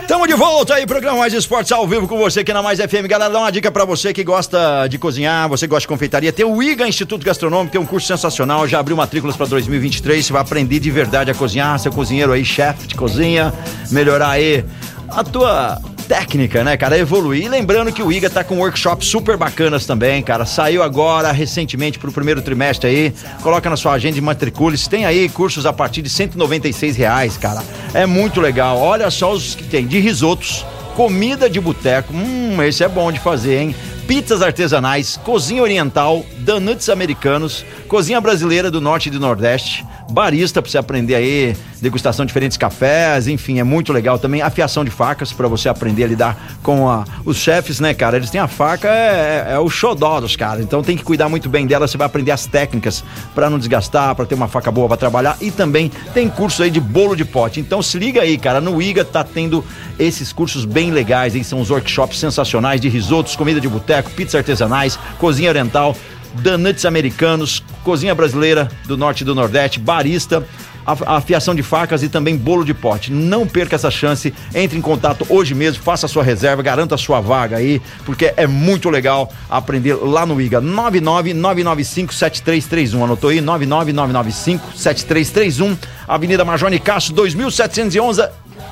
Tamo 0.08 0.28
de 0.28 0.36
volta 0.36 0.76
aí, 0.76 0.86
programa 0.86 1.18
Mais 1.18 1.34
Esportes 1.34 1.72
ao 1.72 1.88
vivo 1.88 2.08
com 2.08 2.16
você 2.18 2.42
aqui 2.42 2.54
na 2.54 2.62
Mais 2.62 2.80
FM. 2.80 3.08
Galera, 3.08 3.34
dá 3.34 3.40
uma 3.40 3.52
dica 3.52 3.72
pra 3.72 3.86
você 3.86 4.14
que 4.14 4.24
gosta 4.24 4.88
de 4.88 5.00
cozinhar, 5.00 5.50
você 5.50 5.66
gosta 5.66 5.82
de 5.82 5.88
confeitaria. 5.88 6.32
Tem 6.32 6.46
o 6.46 6.62
IGA 6.62 6.88
Instituto 6.88 7.26
Gastronômico, 7.26 7.72
tem 7.72 7.82
um 7.82 7.86
curso 7.86 8.06
sensacional, 8.06 8.68
já 8.68 8.80
abriu 8.80 8.96
matrículas 8.96 9.36
pra 9.36 9.48
2023. 9.48 10.24
Você 10.24 10.32
vai 10.32 10.44
aprender 10.44 10.80
de 10.80 10.92
verdade 10.92 11.32
a 11.32 11.34
cozinhar, 11.34 11.80
ser 11.80 11.92
cozinheiro 11.92 12.34
aí, 12.34 12.46
chefe 12.46 12.86
de 12.88 12.94
cozinha, 12.94 13.52
melhorar 13.90 14.30
aí 14.30 14.64
a 15.10 15.24
tua 15.24 15.82
técnica, 16.08 16.64
né, 16.64 16.78
cara? 16.78 16.98
Evoluir. 16.98 17.46
E 17.46 17.50
lembrando 17.50 17.92
que 17.92 18.02
o 18.02 18.12
IGA 18.12 18.30
tá 18.30 18.44
com 18.44 18.60
workshops 18.60 19.08
super 19.08 19.36
bacanas 19.38 19.86
também, 19.86 20.22
cara. 20.24 20.46
Saiu 20.46 20.82
agora 20.82 21.32
recentemente 21.32 22.00
pro 22.00 22.12
primeiro 22.12 22.42
trimestre 22.42 22.90
aí. 22.90 23.14
Coloca 23.42 23.70
na 23.70 23.76
sua 23.76 23.94
agenda 23.94 24.18
e 24.18 24.22
matricule-se. 24.22 24.90
Tem 24.90 25.06
aí 25.06 25.28
cursos 25.28 25.66
a 25.66 25.74
partir 25.74 26.02
de 26.02 26.10
196 26.10 26.96
reais, 26.96 27.38
cara. 27.38 27.64
É 27.94 28.06
muito 28.06 28.40
legal. 28.40 28.78
Olha 28.78 29.10
só 29.10 29.34
os 29.34 29.56
que 29.56 29.64
tem 29.64 29.86
de 29.86 30.00
risotos, 30.00 30.66
comida 30.96 31.50
de 31.50 31.60
boteco. 31.60 32.14
Hum, 32.14 32.62
esse 32.64 32.84
é 32.84 32.88
bom 32.88 33.12
de 33.12 33.20
fazer, 33.20 33.60
hein? 33.60 33.76
Pizzas 34.08 34.44
artesanais, 34.44 35.18
cozinha 35.18 35.64
oriental, 35.64 36.24
donuts 36.38 36.90
americanos, 36.90 37.66
cozinha 37.88 38.22
brasileira 38.22 38.70
do 38.70 38.80
norte 38.80 39.08
e 39.08 39.12
do 39.12 39.20
nordeste, 39.20 39.84
barista 40.12 40.62
pra 40.62 40.70
você 40.72 40.78
aprender 40.78 41.16
aí, 41.16 41.56
degustação 41.82 42.26
de 42.26 42.30
diferentes 42.30 42.58
cafés, 42.58 43.28
enfim, 43.28 43.60
é 43.60 43.64
muito 43.64 43.92
legal 43.92 44.18
também. 44.20 44.42
Afiação 44.42 44.86
de 44.86 44.92
facas 44.92 45.34
pra 45.34 45.48
você 45.48 45.68
aprender 45.68 46.04
a 46.04 46.08
lidar 46.08 46.38
com 46.64 46.90
a- 46.90 47.04
os 47.26 47.38
chefes, 47.38 47.80
né, 47.80 47.94
cara? 47.94 48.18
Eles 48.18 48.30
têm 48.30 48.40
a 48.40 48.48
faca, 48.48 48.88
é, 48.88 49.48
é 49.54 49.60
o 49.60 49.70
xodó 49.70 50.20
dos 50.20 50.36
caras, 50.36 50.64
então 50.64 50.82
tem 50.84 50.96
que 50.96 51.04
cuidar 51.04 51.28
muito 51.30 51.50
bem 51.50 51.66
dela. 51.68 51.88
Você 51.88 51.98
vai 51.98 52.06
aprender 52.08 52.32
as 52.32 52.46
técnicas 52.46 53.04
pra 53.34 53.50
não 53.50 53.58
desgastar, 53.58 54.16
pra 54.16 54.26
ter 54.26 54.36
uma 54.36 54.48
faca 54.48 54.72
boa 54.72 54.88
pra 54.88 54.98
trabalhar 54.98 55.38
e 55.42 55.52
também 55.52 55.92
tem 56.14 56.30
curso 56.30 56.64
aí 56.64 56.70
de 56.70 56.80
bolo 56.80 57.16
de 57.16 57.26
pote. 57.26 57.60
Então 57.60 57.82
se 57.82 57.98
liga 57.98 58.22
aí, 58.22 58.38
cara, 58.38 58.62
no 58.62 58.82
IGA 58.82 59.04
tá 59.04 59.24
tendo 59.24 59.64
esses 60.00 60.32
cursos 60.32 60.66
bem 60.66 60.92
legais, 60.92 61.36
aí 61.36 61.44
são 61.44 61.60
os 61.60 61.70
workshops 61.72 62.20
sensacionais 62.20 62.80
de 62.80 62.90
risotos, 62.90 63.36
comida 63.36 63.60
de 63.60 63.68
boteco, 63.68 64.12
pizzas 64.12 64.36
artesanais, 64.36 64.98
cozinha 65.20 65.50
oriental 65.50 65.96
Danuts 66.42 66.86
americanos, 66.86 67.64
cozinha 67.84 68.16
brasileira 68.16 68.70
do 68.86 68.98
norte 68.98 69.22
e 69.22 69.26
do 69.26 69.36
nordeste, 69.36 69.80
barista, 69.80 70.44
afiação 70.86 71.56
de 71.56 71.64
facas 71.64 72.04
e 72.04 72.10
também 72.10 72.38
bolo 72.38 72.64
de 72.64 72.74
pote. 72.74 73.12
Não 73.12 73.48
perca 73.48 73.76
essa 73.76 73.90
chance, 73.90 74.32
entre 74.54 74.78
em 74.78 74.82
contato 74.82 75.26
hoje 75.30 75.56
mesmo, 75.56 75.82
faça 75.82 76.06
a 76.06 76.10
sua 76.10 76.24
reserva, 76.24 76.62
garanta 76.62 76.96
a 76.96 76.98
sua 76.98 77.20
vaga 77.20 77.58
aí, 77.58 77.82
porque 78.06 78.34
é 78.38 78.46
muito 78.46 78.90
legal 78.90 79.32
aprender 79.50 79.96
lá 79.96 80.26
no 80.26 80.40
IGA. 80.40 80.62
999957331, 80.62 83.04
anotou 83.04 83.30
aí? 83.30 83.40
999957331, 83.40 85.78
Avenida 86.08 86.46
Major 86.46 86.70
Nicasso, 86.70 87.12
2711, 87.14 88.22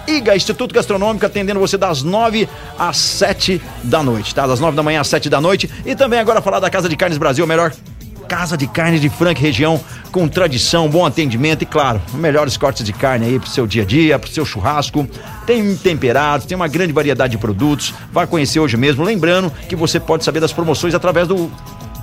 IGA, 0.08 0.36
Instituto 0.36 0.74
Gastronômico, 0.74 1.26
atendendo 1.26 1.60
você 1.60 1.78
das 1.78 2.04
9 2.04 2.48
às 2.78 2.98
7 2.98 3.62
da 3.84 4.04
noite, 4.04 4.34
tá? 4.36 4.46
Das 4.46 4.60
9 4.60 4.76
da 4.76 4.84
manhã 4.84 5.02
às 5.02 5.08
7 5.08 5.30
da 5.30 5.40
noite. 5.40 5.70
E 5.86 5.96
também 5.96 6.20
agora 6.20 6.42
falar 6.42 6.60
da 6.60 6.70
Casa 6.70 6.90
de 6.90 6.96
Carnes 6.96 7.18
Brasil, 7.18 7.44
a 7.44 7.48
melhor 7.48 7.74
casa 8.28 8.58
de 8.58 8.66
carnes 8.66 9.00
de 9.00 9.10
Franca 9.10 9.40
e 9.40 9.44
região, 9.44 9.80
com 10.12 10.28
tradição, 10.28 10.90
bom 10.90 11.06
atendimento 11.06 11.62
e, 11.62 11.66
claro, 11.66 12.02
melhores 12.16 12.58
cortes 12.58 12.84
de 12.84 12.92
carne 12.92 13.28
aí 13.28 13.40
pro 13.40 13.48
seu 13.48 13.68
dia 13.68 13.84
a 13.84 13.86
dia, 13.86 14.18
pro 14.18 14.30
seu 14.30 14.44
churrasco. 14.44 15.08
Tem 15.46 15.76
temperados, 15.76 16.48
tem 16.48 16.56
uma 16.56 16.68
grande 16.68 16.92
variedade 16.92 17.32
de 17.32 17.38
produtos. 17.38 17.94
Vai 18.12 18.26
conhecer 18.26 18.60
hoje 18.60 18.76
mesmo. 18.76 19.04
Lembrando 19.04 19.52
que 19.70 19.76
você 19.76 20.00
pode 20.00 20.24
saber 20.24 20.40
das 20.40 20.52
promoções 20.52 20.96
através 20.96 21.28
do 21.28 21.52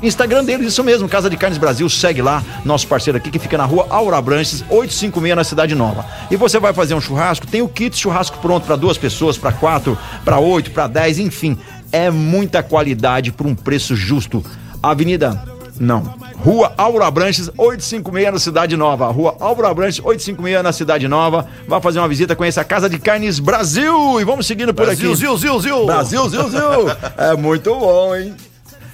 Instagram 0.03 0.45
deles, 0.45 0.69
isso 0.69 0.83
mesmo, 0.83 1.09
Casa 1.09 1.29
de 1.29 1.37
Carnes 1.37 1.59
Brasil, 1.59 1.89
segue 1.89 2.23
lá, 2.23 2.43
nosso 2.65 2.87
parceiro 2.87 3.19
aqui 3.19 3.31
que 3.31 3.39
fica 3.39 3.59
na 3.59 3.65
rua 3.65 3.87
Aura 3.91 4.21
Branches, 4.21 4.63
856 4.71 5.37
na 5.37 5.45
Cidade 5.45 5.75
Nova. 5.75 6.05
E 6.31 6.37
você 6.37 6.59
vai 6.59 6.73
fazer 6.73 6.95
um 6.95 7.01
churrasco, 7.01 7.47
tem 7.47 7.63
o 7.63 7.69
kit 7.69 7.97
churrasco 7.97 8.39
pronto 8.39 8.67
para 8.67 8.77
duas 8.77 8.97
pessoas, 8.97 9.37
para 9.37 9.53
quatro, 9.53 9.99
para 10.25 10.39
oito, 10.39 10.71
para 10.71 10.87
dez, 10.87 11.19
enfim. 11.19 11.59
É 11.93 12.11
muita 12.11 12.63
qualidade 12.63 13.33
por 13.33 13.47
um 13.47 13.55
preço 13.55 13.95
justo. 13.95 14.45
Avenida 14.83 15.43
não. 15.81 16.15
Rua 16.37 16.73
Aura 16.77 17.11
Branches, 17.11 17.51
856 17.57 18.33
na 18.33 18.39
Cidade 18.39 18.77
Nova. 18.77 19.07
Rua 19.09 19.37
Aura 19.41 19.73
Branches, 19.73 19.99
856 20.05 20.63
na 20.63 20.73
Cidade 20.73 21.09
Nova. 21.09 21.47
Vai 21.67 21.81
fazer 21.81 21.99
uma 21.99 22.09
visita, 22.09 22.37
conheça 22.37 22.61
a 22.61 22.65
Casa 22.65 22.89
de 22.89 22.99
Carnes 22.99 23.39
Brasil. 23.39 24.21
E 24.21 24.25
vamos 24.25 24.47
seguindo 24.47 24.75
por 24.75 24.85
Brasil, 24.85 25.11
aqui. 25.11 25.21
zil, 25.21 25.37
zil, 25.37 25.61
zil. 25.61 25.87
Brasil, 25.87 26.29
zil, 26.29 26.49
zil. 26.51 26.89
É 27.17 27.35
muito 27.35 27.75
bom, 27.75 28.15
hein? 28.15 28.35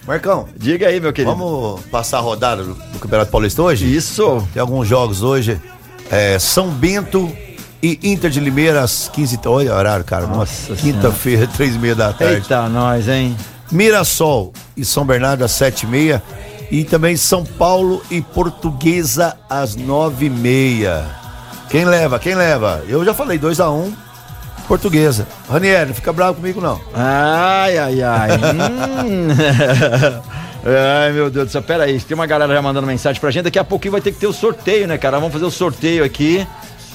Marcão, 0.06 0.46
Diga 0.56 0.86
aí, 0.88 1.00
meu 1.00 1.12
querido. 1.12 1.34
vamos 1.34 1.80
passar 1.86 2.18
a 2.18 2.20
rodada 2.20 2.62
do, 2.62 2.74
do 2.74 2.98
Campeonato 2.98 3.30
Paulista 3.30 3.60
hoje? 3.62 3.92
Isso. 3.94 4.46
Tem 4.52 4.60
alguns 4.60 4.86
jogos 4.86 5.22
hoje. 5.22 5.60
É, 6.10 6.38
São 6.38 6.68
Bento 6.68 7.30
e 7.82 7.98
Inter 8.02 8.30
de 8.30 8.38
Limeira 8.38 8.82
às 8.82 9.08
15 9.08 9.36
h 9.36 9.50
Olha 9.50 9.74
o 9.74 9.76
horário, 9.76 10.04
cara. 10.04 10.26
Nossa 10.26 10.74
Quinta-feira, 10.74 11.46
três 11.56 11.74
e 11.74 11.78
meia 11.78 11.94
da 11.94 12.12
tarde. 12.12 12.36
Eita, 12.36 12.68
nós, 12.68 13.08
hein? 13.08 13.36
Mirassol 13.70 14.52
e 14.76 14.84
São 14.84 15.04
Bernardo 15.04 15.44
às 15.44 15.52
sete 15.52 15.84
e 15.84 15.88
meia. 15.88 16.22
E 16.70 16.84
também 16.84 17.16
São 17.16 17.44
Paulo 17.44 18.02
e 18.10 18.20
Portuguesa 18.20 19.36
às 19.48 19.76
nove 19.76 20.26
e 20.26 20.30
meia. 20.30 21.04
Quem 21.68 21.84
leva? 21.84 22.18
Quem 22.18 22.34
leva? 22.34 22.82
Eu 22.88 23.04
já 23.04 23.12
falei, 23.12 23.38
2 23.38 23.60
a 23.60 23.70
1 23.70 23.74
um, 23.74 23.92
Portuguesa. 24.66 25.26
Ranieri, 25.48 25.88
não 25.88 25.94
fica 25.94 26.12
bravo 26.12 26.34
comigo 26.36 26.60
não. 26.60 26.80
Ai, 26.94 27.78
ai, 27.78 28.02
ai. 28.02 28.30
Hum. 29.06 29.28
Ai, 30.66 31.12
meu 31.12 31.30
Deus 31.30 31.46
do 31.46 31.52
céu. 31.52 31.62
Pera 31.62 31.84
aí, 31.84 32.00
tem 32.00 32.16
uma 32.16 32.26
galera 32.26 32.52
já 32.52 32.60
mandando 32.60 32.88
mensagem 32.88 33.20
pra 33.20 33.30
gente. 33.30 33.44
Daqui 33.44 33.58
a 33.58 33.62
pouquinho 33.62 33.92
vai 33.92 34.00
ter 34.00 34.10
que 34.10 34.18
ter 34.18 34.26
o 34.26 34.32
sorteio, 34.32 34.88
né, 34.88 34.98
cara? 34.98 35.18
Vamos 35.18 35.32
fazer 35.32 35.44
o 35.44 35.50
sorteio 35.50 36.02
aqui 36.02 36.44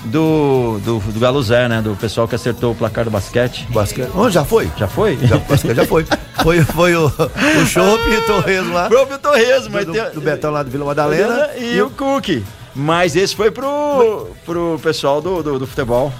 do, 0.05 0.77
do, 0.83 0.99
do 0.99 1.19
Galo 1.19 1.41
Zé, 1.41 1.69
né? 1.69 1.81
Do 1.81 1.95
pessoal 1.95 2.27
que 2.27 2.35
acertou 2.35 2.73
o 2.73 2.75
placar 2.75 3.05
do 3.05 3.11
basquete. 3.11 3.65
Basquete. 3.69 4.09
Oh, 4.13 4.29
já 4.29 4.43
foi? 4.43 4.69
Já 4.77 4.87
foi? 4.89 5.17
Já, 5.23 5.37
basquete 5.37 5.75
já 5.75 5.85
foi. 5.85 6.05
Foi, 6.43 6.61
foi 6.63 6.95
o, 6.95 7.05
o 7.05 7.65
Chopp 7.65 8.01
e 8.09 8.17
o 8.17 8.21
Torresmo 8.25 8.73
lá. 8.73 8.89
Próprio 8.89 9.19
Torresmo, 9.19 9.69
mas 9.71 9.85
do, 9.85 9.93
tem... 9.93 10.11
do 10.11 10.21
Betão 10.21 10.51
lá 10.51 10.63
do 10.63 10.69
Vila 10.69 10.85
Madalena. 10.85 11.49
E, 11.57 11.81
o 11.81 11.89
Cook. 11.91 12.43
Mas 12.75 13.15
esse 13.15 13.35
foi 13.35 13.51
pro, 13.51 14.29
pro 14.45 14.79
pessoal 14.81 15.21
do, 15.21 15.43
do, 15.43 15.59
do 15.59 15.67
futebol. 15.67 16.11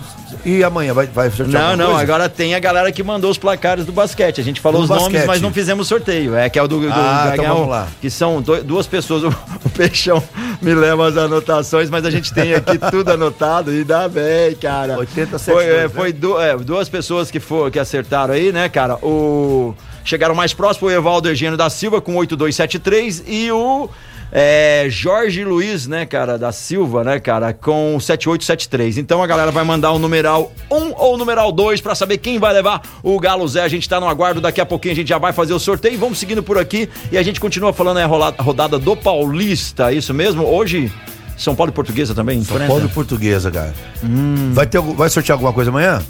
E 0.46 0.64
amanhã 0.64 0.94
vai, 0.94 1.08
vai 1.08 1.30
sortear 1.30 1.62
Não, 1.70 1.76
não, 1.78 1.86
coisa? 1.88 2.02
agora 2.02 2.30
tem 2.30 2.56
a 2.56 2.60
galera 2.60 2.92
que 2.92 3.04
mandou 3.04 3.30
os 3.32 3.38
placares 3.38 3.86
do 3.86 3.92
basquete. 3.92 4.42
A 4.42 4.44
gente 4.44 4.60
falou 4.60 4.80
Do 4.82 4.84
os 4.86 4.90
nomes, 4.90 5.04
basquete. 5.06 5.28
mas 5.28 5.42
não 5.42 5.52
fizemos 5.54 5.88
sorteio. 5.88 6.36
É 6.36 6.50
que 6.50 6.58
é 6.58 6.64
o 6.64 6.68
do, 6.68 6.80
do 6.80 6.90
Ah, 6.92 7.32
então 7.34 7.46
vamos 7.56 7.70
lá. 7.70 7.88
Que 8.02 8.10
são 8.10 8.42
do- 8.42 8.64
duas 8.64 8.88
pessoas. 8.88 9.24
O, 9.64 9.70
Peixão 9.70 10.22
me 10.62 10.74
leva 10.74 11.08
as 11.08 11.16
anotações, 11.18 11.90
mas 11.90 12.04
a 12.06 12.10
gente 12.12 12.34
tem 12.34 12.54
aqui 12.56 12.78
tudo 12.92 13.12
anotado 13.12 13.72
e 13.74 13.84
dá 13.84 14.08
bem, 14.10 14.56
cara. 14.56 14.98
80, 14.98 15.38
Foi, 15.40 15.64
é, 15.64 15.68
72, 15.88 15.92
foi 15.94 16.12
du- 16.14 16.40
é, 16.42 16.58
duas 16.58 16.90
pessoas 16.90 17.30
que, 17.32 17.40
for, 17.40 17.70
que 17.72 17.78
acertaram 17.80 18.34
aí, 18.34 18.52
né, 18.52 18.68
cara? 18.70 18.96
O. 18.96 19.74
Chegaram 20.04 20.34
mais 20.34 20.52
próximo 20.54 20.88
o 20.88 20.92
Evaldo 20.92 21.30
Eugênio 21.30 21.56
da 21.58 21.70
Silva 21.70 22.02
com 22.02 22.16
8273 22.16 23.24
e 23.28 23.52
o 23.52 23.88
é, 24.32 24.86
Jorge 24.90 25.44
Luiz, 25.44 25.88
né, 25.88 26.06
cara, 26.06 26.38
da 26.38 26.52
Silva, 26.52 27.04
né, 27.04 27.20
cara, 27.20 27.54
com 27.54 28.00
7873. 28.00 28.98
Então 28.98 29.22
a 29.22 29.28
galera 29.28 29.52
vai 29.52 29.64
mandar 29.64 29.92
o 29.92 30.00
numeral 30.00 30.54
1 30.72 30.94
ou 30.96 31.16
o 31.16 31.18
numeral 31.18 31.52
2 31.52 31.82
pra 31.82 31.94
saber 31.94 32.18
quem 32.18 32.40
vai 32.40 32.54
levar 32.54 32.82
o 33.04 33.20
Galo 33.20 33.48
Zé. 33.48 33.62
A 33.62 33.68
gente 33.68 33.88
tá 33.90 34.00
no 34.00 34.08
aguardo, 34.08 34.40
daqui 34.40 34.62
a 34.62 34.66
pouquinho 34.66 34.94
a 34.94 34.96
gente 34.96 35.10
já 35.10 35.18
vai 35.18 35.34
fazer 35.34 35.54
o 35.54 35.60
sorteio. 35.60 36.00
Vamos 36.00 36.18
seguindo 36.18 36.42
por 36.42 36.58
aqui 36.58 36.88
e 37.12 37.18
a 37.18 37.24
gente 37.24 37.40
continua 37.40 37.74
falando 37.74 37.98
a 37.98 38.42
rodada 38.42 38.80
do 38.80 38.96
Paulista, 38.96 39.92
é 39.92 39.96
isso 39.96 40.14
mesmo? 40.14 40.46
Hoje, 40.46 40.92
São 41.38 41.54
Paulo 41.54 41.72
e 41.72 41.76
Portuguesa 41.76 42.16
também 42.16 42.42
São? 42.44 42.68
Paulo 42.68 42.86
e 42.86 42.90
Portuguesa, 42.90 43.52
cara. 43.52 43.74
Hum. 44.04 44.52
Vai, 44.54 44.66
ter, 44.66 44.80
vai 44.80 45.10
sortear 45.10 45.36
alguma 45.36 45.52
coisa 45.52 45.70
amanhã? 45.70 46.02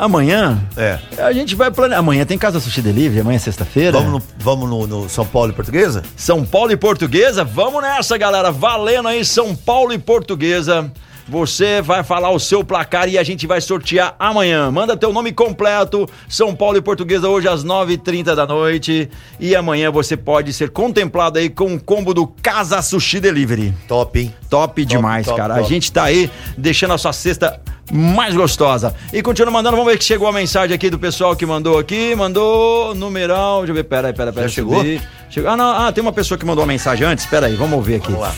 Amanhã, 0.00 0.58
É. 0.78 0.98
a 1.18 1.30
gente 1.30 1.54
vai 1.54 1.70
planejar. 1.70 1.98
Amanhã 2.00 2.24
tem 2.24 2.38
Casa 2.38 2.58
Sushi 2.58 2.80
Delivery, 2.80 3.20
amanhã 3.20 3.36
é 3.36 3.38
sexta-feira. 3.38 3.92
Vamos, 4.00 4.12
no, 4.12 4.22
vamos 4.38 4.70
no, 4.70 4.86
no 4.86 5.08
São 5.10 5.26
Paulo 5.26 5.52
e 5.52 5.54
Portuguesa? 5.54 6.02
São 6.16 6.42
Paulo 6.42 6.72
e 6.72 6.76
Portuguesa, 6.76 7.44
vamos 7.44 7.82
nessa, 7.82 8.16
galera. 8.16 8.50
Valendo 8.50 9.08
aí, 9.08 9.22
São 9.26 9.54
Paulo 9.54 9.92
e 9.92 9.98
Portuguesa. 9.98 10.90
Você 11.30 11.80
vai 11.80 12.02
falar 12.02 12.30
o 12.30 12.40
seu 12.40 12.64
placar 12.64 13.08
e 13.08 13.16
a 13.16 13.22
gente 13.22 13.46
vai 13.46 13.60
sortear 13.60 14.16
amanhã. 14.18 14.68
Manda 14.68 14.96
teu 14.96 15.12
nome 15.12 15.30
completo. 15.30 16.08
São 16.28 16.56
Paulo 16.56 16.76
e 16.76 16.82
Portuguesa 16.82 17.28
hoje 17.28 17.46
às 17.46 17.64
9h30 17.64 18.34
da 18.34 18.44
noite. 18.44 19.08
E 19.38 19.54
amanhã 19.54 19.92
você 19.92 20.16
pode 20.16 20.52
ser 20.52 20.70
contemplado 20.70 21.38
aí 21.38 21.48
com 21.48 21.72
o 21.72 21.80
combo 21.80 22.12
do 22.12 22.26
Casa 22.26 22.82
Sushi 22.82 23.20
Delivery. 23.20 23.72
Top, 23.86 24.18
hein? 24.18 24.34
Top 24.50 24.84
demais, 24.84 25.24
top, 25.24 25.38
cara. 25.38 25.54
top. 25.54 25.66
A 25.66 25.68
gente 25.68 25.92
tá 25.92 26.02
aí 26.02 26.28
deixando 26.58 26.94
a 26.94 26.98
sua 26.98 27.12
cesta 27.12 27.60
mais 27.92 28.34
gostosa. 28.34 28.92
E 29.12 29.22
continua 29.22 29.52
mandando, 29.52 29.76
vamos 29.76 29.92
ver 29.92 29.98
que 29.98 30.04
chegou 30.04 30.26
a 30.26 30.32
mensagem 30.32 30.74
aqui 30.74 30.90
do 30.90 30.98
pessoal 30.98 31.36
que 31.36 31.46
mandou 31.46 31.78
aqui. 31.78 32.12
Mandou 32.16 32.92
numeral. 32.92 33.58
Deixa 33.58 33.70
eu 33.70 33.74
ver, 33.76 33.84
pera 33.84 34.08
aí, 34.08 34.14
pera 34.14 34.30
aí, 34.30 34.34
pera. 34.34 34.48
Já 34.48 34.54
chegou? 34.56 34.82
Chegou. 35.30 35.48
Ah, 35.48 35.56
não, 35.56 35.86
ah, 35.86 35.92
tem 35.92 36.02
uma 36.02 36.12
pessoa 36.12 36.36
que 36.36 36.44
mandou 36.44 36.64
uma 36.64 36.72
mensagem 36.72 37.06
antes. 37.06 37.24
Pera 37.24 37.46
aí, 37.46 37.54
vamos 37.54 37.74
ouvir 37.74 37.94
aqui. 37.94 38.10
Vamos 38.10 38.22
lá. 38.22 38.34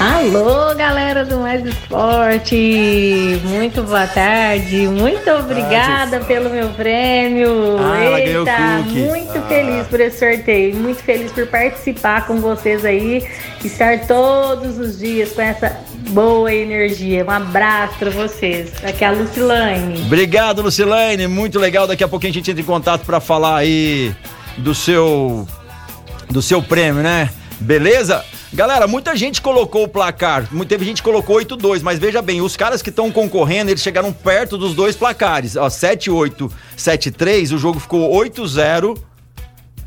Alô, 0.00 0.74
galera 0.74 1.24
do 1.24 1.38
Mais 1.38 1.64
Esporte! 1.64 3.40
Muito 3.44 3.82
boa 3.82 4.06
tarde, 4.06 4.88
muito 4.88 5.30
obrigada 5.30 6.20
pelo 6.20 6.50
meu 6.50 6.68
prêmio. 6.70 7.76
Ah, 7.78 8.20
Eita, 8.20 8.82
muito 8.88 9.40
feliz 9.48 9.86
por 9.86 10.00
esse 10.00 10.18
sorteio, 10.18 10.76
muito 10.76 11.02
feliz 11.02 11.30
por 11.32 11.46
participar 11.46 12.26
com 12.26 12.40
vocês 12.40 12.84
aí, 12.84 13.26
estar 13.64 14.06
todos 14.06 14.78
os 14.78 14.98
dias 14.98 15.32
com 15.32 15.42
essa 15.42 15.76
boa 16.10 16.52
energia. 16.52 17.24
Um 17.24 17.30
abraço 17.30 17.94
pra 17.98 18.10
vocês. 18.10 18.72
Aqui 18.84 19.04
é 19.04 19.08
a 19.08 19.12
Lucilane. 19.12 20.02
Obrigado, 20.02 20.62
Lucilene. 20.62 21.26
Muito 21.26 21.58
legal. 21.58 21.86
Daqui 21.86 22.04
a 22.04 22.08
pouquinho 22.08 22.30
a 22.30 22.34
gente 22.34 22.50
entra 22.50 22.62
em 22.62 22.66
contato 22.66 23.04
pra 23.04 23.20
falar 23.20 23.56
aí 23.58 24.14
do 24.58 24.74
seu 24.74 25.46
do 26.30 26.42
seu 26.42 26.62
prêmio, 26.62 27.02
né? 27.02 27.28
Beleza? 27.60 28.24
Galera, 28.54 28.86
muita 28.86 29.16
gente 29.16 29.40
colocou 29.40 29.84
o 29.84 29.88
placar. 29.88 30.46
Teve 30.68 30.84
gente 30.84 31.02
que 31.02 31.08
colocou 31.08 31.36
8-2, 31.36 31.80
mas 31.80 31.98
veja 31.98 32.20
bem, 32.20 32.42
os 32.42 32.54
caras 32.54 32.82
que 32.82 32.90
estão 32.90 33.10
concorrendo, 33.10 33.70
eles 33.70 33.82
chegaram 33.82 34.12
perto 34.12 34.58
dos 34.58 34.74
dois 34.74 34.94
placares. 34.94 35.56
Ó, 35.56 35.68
7-8, 35.68 36.52
7-3, 36.76 37.54
o 37.54 37.58
jogo 37.58 37.80
ficou 37.80 38.14
8-0. 38.14 38.98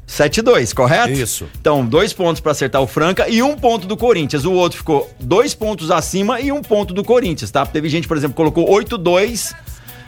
7-2, 0.07 0.73
correto? 0.73 1.11
Isso. 1.11 1.47
Então, 1.59 1.85
dois 1.85 2.13
pontos 2.13 2.39
pra 2.39 2.53
acertar 2.53 2.81
o 2.81 2.87
Franca 2.87 3.27
e 3.29 3.43
um 3.43 3.55
ponto 3.55 3.85
do 3.85 3.95
Corinthians. 3.95 4.45
O 4.45 4.53
outro 4.53 4.77
ficou 4.77 5.09
dois 5.19 5.53
pontos 5.53 5.91
acima 5.91 6.39
e 6.39 6.51
um 6.51 6.61
ponto 6.61 6.93
do 6.93 7.03
Corinthians, 7.03 7.51
tá? 7.51 7.65
Teve 7.65 7.87
gente, 7.89 8.07
por 8.07 8.17
exemplo, 8.17 8.35
colocou 8.35 8.67
8-2, 8.67 9.53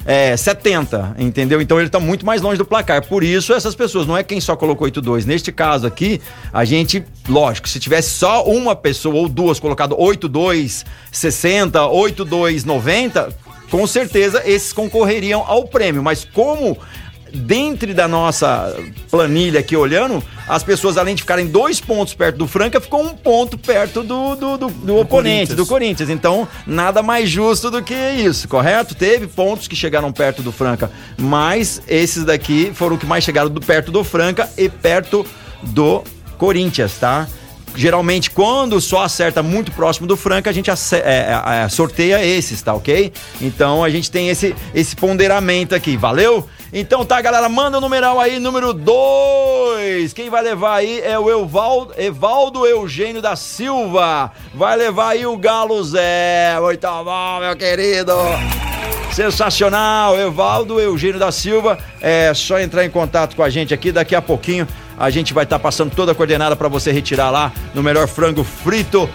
é, 0.07 0.37
70, 0.37 1.17
entendeu? 1.19 1.61
Então 1.61 1.77
ele 1.77 1.89
tá 1.89 1.99
muito 1.99 2.25
mais 2.25 2.41
longe 2.41 2.57
do 2.57 2.63
placar. 2.63 3.05
Por 3.05 3.25
isso, 3.25 3.53
essas 3.53 3.75
pessoas, 3.75 4.07
não 4.07 4.15
é 4.17 4.23
quem 4.23 4.39
só 4.39 4.55
colocou 4.55 4.87
8-2. 4.87 5.25
Neste 5.25 5.51
caso 5.51 5.85
aqui, 5.85 6.21
a 6.53 6.63
gente, 6.63 7.03
lógico, 7.27 7.67
se 7.67 7.77
tivesse 7.77 8.11
só 8.11 8.45
uma 8.45 8.73
pessoa 8.73 9.15
ou 9.15 9.27
duas 9.27 9.59
colocado 9.59 9.97
8-2, 9.97 10.85
60, 11.11 11.79
8-2, 11.81 12.63
90, 12.63 13.35
com 13.69 13.85
certeza 13.85 14.41
esses 14.45 14.71
concorreriam 14.71 15.43
ao 15.45 15.67
prêmio. 15.67 16.01
Mas 16.01 16.23
como 16.23 16.77
dentro 17.37 17.93
da 17.93 18.07
nossa 18.07 18.75
planilha 19.11 19.59
aqui 19.59 19.75
olhando, 19.75 20.23
as 20.47 20.63
pessoas, 20.63 20.97
além 20.97 21.15
de 21.15 21.21
ficarem 21.21 21.47
dois 21.47 21.79
pontos 21.79 22.13
perto 22.13 22.37
do 22.37 22.47
Franca, 22.47 22.81
ficou 22.81 23.01
um 23.03 23.09
ponto 23.15 23.57
perto 23.57 24.01
do, 24.03 24.35
do, 24.35 24.57
do- 24.57 24.67
do 24.69 24.97
oponente, 24.97 25.07
Corinthians. 25.07 25.55
do 25.57 25.65
Corinthians. 25.65 26.09
Então, 26.09 26.47
nada 26.65 27.01
mais 27.03 27.29
justo 27.29 27.69
do 27.71 27.81
que 27.83 27.93
isso, 27.93 28.47
correto? 28.47 28.95
Teve 28.95 29.27
pontos 29.27 29.67
que 29.67 29.75
chegaram 29.75 30.11
perto 30.11 30.41
do 30.41 30.51
Franca, 30.51 30.91
mas 31.17 31.81
esses 31.87 32.23
daqui 32.25 32.71
foram 32.73 32.95
os 32.95 32.99
que 33.01 33.05
mais 33.05 33.23
chegaram 33.23 33.49
do, 33.49 33.61
perto 33.61 33.91
do 33.91 34.03
Franca 34.03 34.49
e 34.57 34.67
perto 34.69 35.25
do 35.63 36.03
Corinthians, 36.37 36.97
tá? 36.97 37.27
Geralmente, 37.75 38.31
quando 38.31 38.81
só 38.81 39.03
acerta 39.03 39.43
muito 39.43 39.71
próximo 39.71 40.07
do 40.07 40.17
Franca, 40.17 40.49
a 40.49 40.53
gente 40.53 40.69
é, 40.69 40.73
é, 40.93 41.63
é, 41.63 41.69
sorteia 41.69 42.25
esses, 42.25 42.61
tá 42.61 42.73
ok? 42.73 43.13
Então 43.39 43.83
a 43.83 43.89
gente 43.89 44.09
tem 44.09 44.29
esse, 44.29 44.55
esse 44.73 44.95
ponderamento 44.95 45.75
aqui, 45.75 45.95
valeu? 45.95 46.47
Então 46.73 47.05
tá, 47.05 47.21
galera, 47.21 47.47
manda 47.47 47.77
o 47.77 47.81
numeral 47.81 48.19
aí, 48.19 48.39
número 48.39 48.73
2. 48.73 50.11
Quem 50.13 50.29
vai 50.29 50.43
levar 50.43 50.75
aí 50.75 50.99
é 51.01 51.17
o 51.17 51.29
Evaldo, 51.29 51.93
Evaldo 51.97 52.65
Eugênio 52.65 53.21
da 53.21 53.35
Silva. 53.35 54.31
Vai 54.53 54.75
levar 54.75 55.09
aí 55.09 55.25
o 55.25 55.37
Galo 55.37 55.81
Zé. 55.83 56.59
Muito 56.59 56.87
bom, 57.03 57.39
meu 57.39 57.55
querido. 57.55 58.13
Sensacional, 59.13 60.19
Evaldo 60.19 60.79
Eugênio 60.79 61.19
da 61.19 61.31
Silva. 61.31 61.77
É 62.01 62.33
só 62.33 62.59
entrar 62.59 62.85
em 62.85 62.89
contato 62.89 63.35
com 63.35 63.43
a 63.43 63.49
gente 63.49 63.73
aqui. 63.73 63.91
Daqui 63.91 64.13
a 64.13 64.21
pouquinho 64.21 64.67
a 64.97 65.09
gente 65.09 65.33
vai 65.33 65.43
estar 65.43 65.59
passando 65.59 65.91
toda 65.93 66.11
a 66.11 66.15
coordenada 66.15 66.55
para 66.55 66.67
você 66.67 66.91
retirar 66.91 67.29
lá 67.29 67.51
no 67.73 67.83
melhor 67.83 68.07
frango 68.07 68.43
frito 68.43 69.09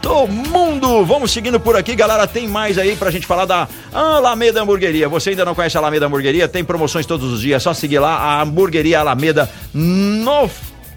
do 0.00 0.26
mundo. 0.26 1.04
Vamos 1.04 1.30
seguindo 1.30 1.58
por 1.58 1.76
aqui, 1.76 1.94
galera. 1.94 2.26
Tem 2.26 2.46
mais 2.48 2.78
aí 2.78 2.96
pra 2.96 3.10
gente 3.10 3.26
falar 3.26 3.44
da 3.44 3.68
Alameda 3.92 4.62
Hamburgueria. 4.62 5.08
Você 5.08 5.30
ainda 5.30 5.44
não 5.44 5.54
conhece 5.54 5.76
a 5.76 5.80
Alameda 5.80 6.06
Hamburgueria? 6.06 6.48
Tem 6.48 6.64
promoções 6.64 7.06
todos 7.06 7.32
os 7.32 7.40
dias. 7.40 7.56
É 7.56 7.60
só 7.60 7.74
seguir 7.74 7.98
lá 7.98 8.16
a 8.16 8.42
Hamburgueria 8.42 9.00
Alameda 9.00 9.50
no 9.74 10.48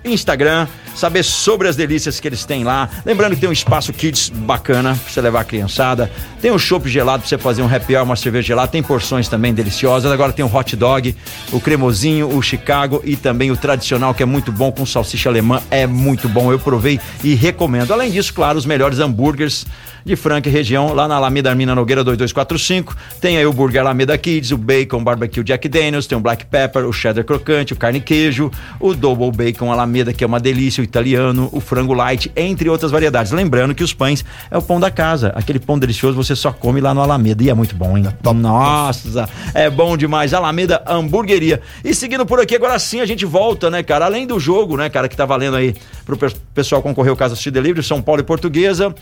Instagram, 0.04 0.68
saber 0.96 1.24
sobre 1.24 1.68
as 1.68 1.76
delícias 1.76 2.20
que 2.20 2.28
eles 2.28 2.46
têm 2.46 2.64
lá. 2.64 2.90
Lembrando 3.06 3.36
que 3.36 3.42
tem 3.42 3.50
um 3.50 3.54
espaço 3.54 3.94
kids 3.94 4.30
bacana 4.30 4.96
pra 4.96 5.12
você 5.12 5.22
levar 5.22 5.42
a 5.42 5.44
criançada. 5.44 6.12
Tem 6.42 6.52
um 6.52 6.58
chopp 6.58 6.88
gelado 6.90 7.20
pra 7.20 7.30
você 7.30 7.38
fazer 7.38 7.62
um 7.62 7.74
happy 7.74 7.96
hour, 7.96 8.06
uma 8.06 8.16
cerveja 8.16 8.48
gelada. 8.48 8.72
Tem 8.72 8.82
porções 8.82 9.28
também 9.28 9.54
deliciosas. 9.54 10.12
Agora 10.12 10.32
tem 10.32 10.44
o 10.44 10.54
hot 10.54 10.76
dog, 10.76 11.16
o 11.52 11.60
cremosinho, 11.60 12.36
o 12.36 12.42
Chicago 12.42 13.02
e 13.04 13.16
também 13.16 13.52
o 13.52 13.58
tradicional 13.58 14.14
que 14.14 14.24
é 14.24 14.26
muito 14.26 14.52
bom 14.52 14.72
com 14.72 14.86
salsicha 14.86 15.30
alemã. 15.30 15.62
É 15.70 15.86
muito 15.86 16.30
bom. 16.30 16.52
Eu 16.52 16.60
provei 16.60 17.00
e 17.24 17.36
recomendo. 17.36 17.92
Além 17.92 18.12
disso, 18.12 18.34
claro, 18.34 18.58
os 18.58 18.66
melhores 18.66 19.00
hambúrgueres 19.00 19.66
de 20.06 20.16
Franca 20.16 20.48
e 20.48 20.52
região, 20.52 20.94
lá 20.94 21.08
na 21.08 21.16
Alameda 21.16 21.50
Armina 21.50 21.74
Nogueira 21.74 22.04
2245. 22.04 22.96
Tem 23.20 23.38
aí 23.38 23.46
o 23.46 23.52
Burger 23.52 23.82
Alameda 23.82 24.16
Kids, 24.16 24.52
o 24.52 24.58
Bacon 24.58 25.04
Barbecue 25.04 25.44
Jack 25.44 25.68
Daniels, 25.68 26.06
tem 26.06 26.16
o 26.16 26.22
Black 26.22 26.46
Pepper, 26.46 26.86
o 26.86 26.94
Cheddar 26.94 27.24
Crocante, 27.24 27.74
o 27.74 27.76
Carne 27.76 28.00
Queijo, 28.00 28.52
o 28.80 28.94
Double 28.94 29.32
Bacon 29.32 29.72
Alameda, 29.72 30.14
que 30.14 30.24
é 30.24 30.28
uma 30.28 30.40
delícia, 30.40 30.85
italiano, 30.86 31.50
o 31.52 31.60
frango 31.60 31.94
light, 31.94 32.32
entre 32.36 32.70
outras 32.70 32.92
variedades. 32.92 33.32
Lembrando 33.32 33.76
que 33.76 33.84
os 33.84 33.94
pães 33.94 34.24
é 34.50 34.58
o 34.58 34.62
pão 34.62 34.80
da 34.80 34.90
casa. 34.90 35.34
Aquele 35.36 35.60
pão 35.60 35.78
delicioso 35.78 36.16
você 36.16 36.36
só 36.36 36.52
come 36.52 36.80
lá 36.80 36.94
no 36.94 37.02
Alameda 37.02 37.44
e 37.44 37.50
é 37.50 37.54
muito 37.54 37.76
bom, 37.76 37.98
hein? 37.98 38.08
Nossa, 38.34 39.30
é 39.54 39.70
bom 39.70 39.98
demais. 39.98 40.34
Alameda 40.34 40.82
Hamburgueria. 40.88 41.62
E 41.84 41.94
seguindo 41.94 42.26
por 42.26 42.40
aqui, 42.40 42.56
agora 42.56 42.78
sim 42.80 43.02
a 43.02 43.06
gente 43.06 43.26
volta, 43.26 43.70
né, 43.70 43.84
cara? 43.84 44.06
Além 44.06 44.26
do 44.26 44.40
jogo, 44.40 44.78
né, 44.78 44.90
cara, 44.90 45.10
que 45.10 45.16
tá 45.18 45.26
valendo 45.26 45.58
aí 45.58 45.76
pro 46.06 46.16
pe- 46.18 46.34
pessoal 46.54 46.82
concorrer 46.82 47.10
ao 47.12 47.18
Casa 47.18 47.34
Assistir 47.34 47.52
Delivery, 47.52 47.86
São 47.86 48.02
Paulo 48.02 48.22
e 48.22 48.24
Portuguesa. 48.24 48.94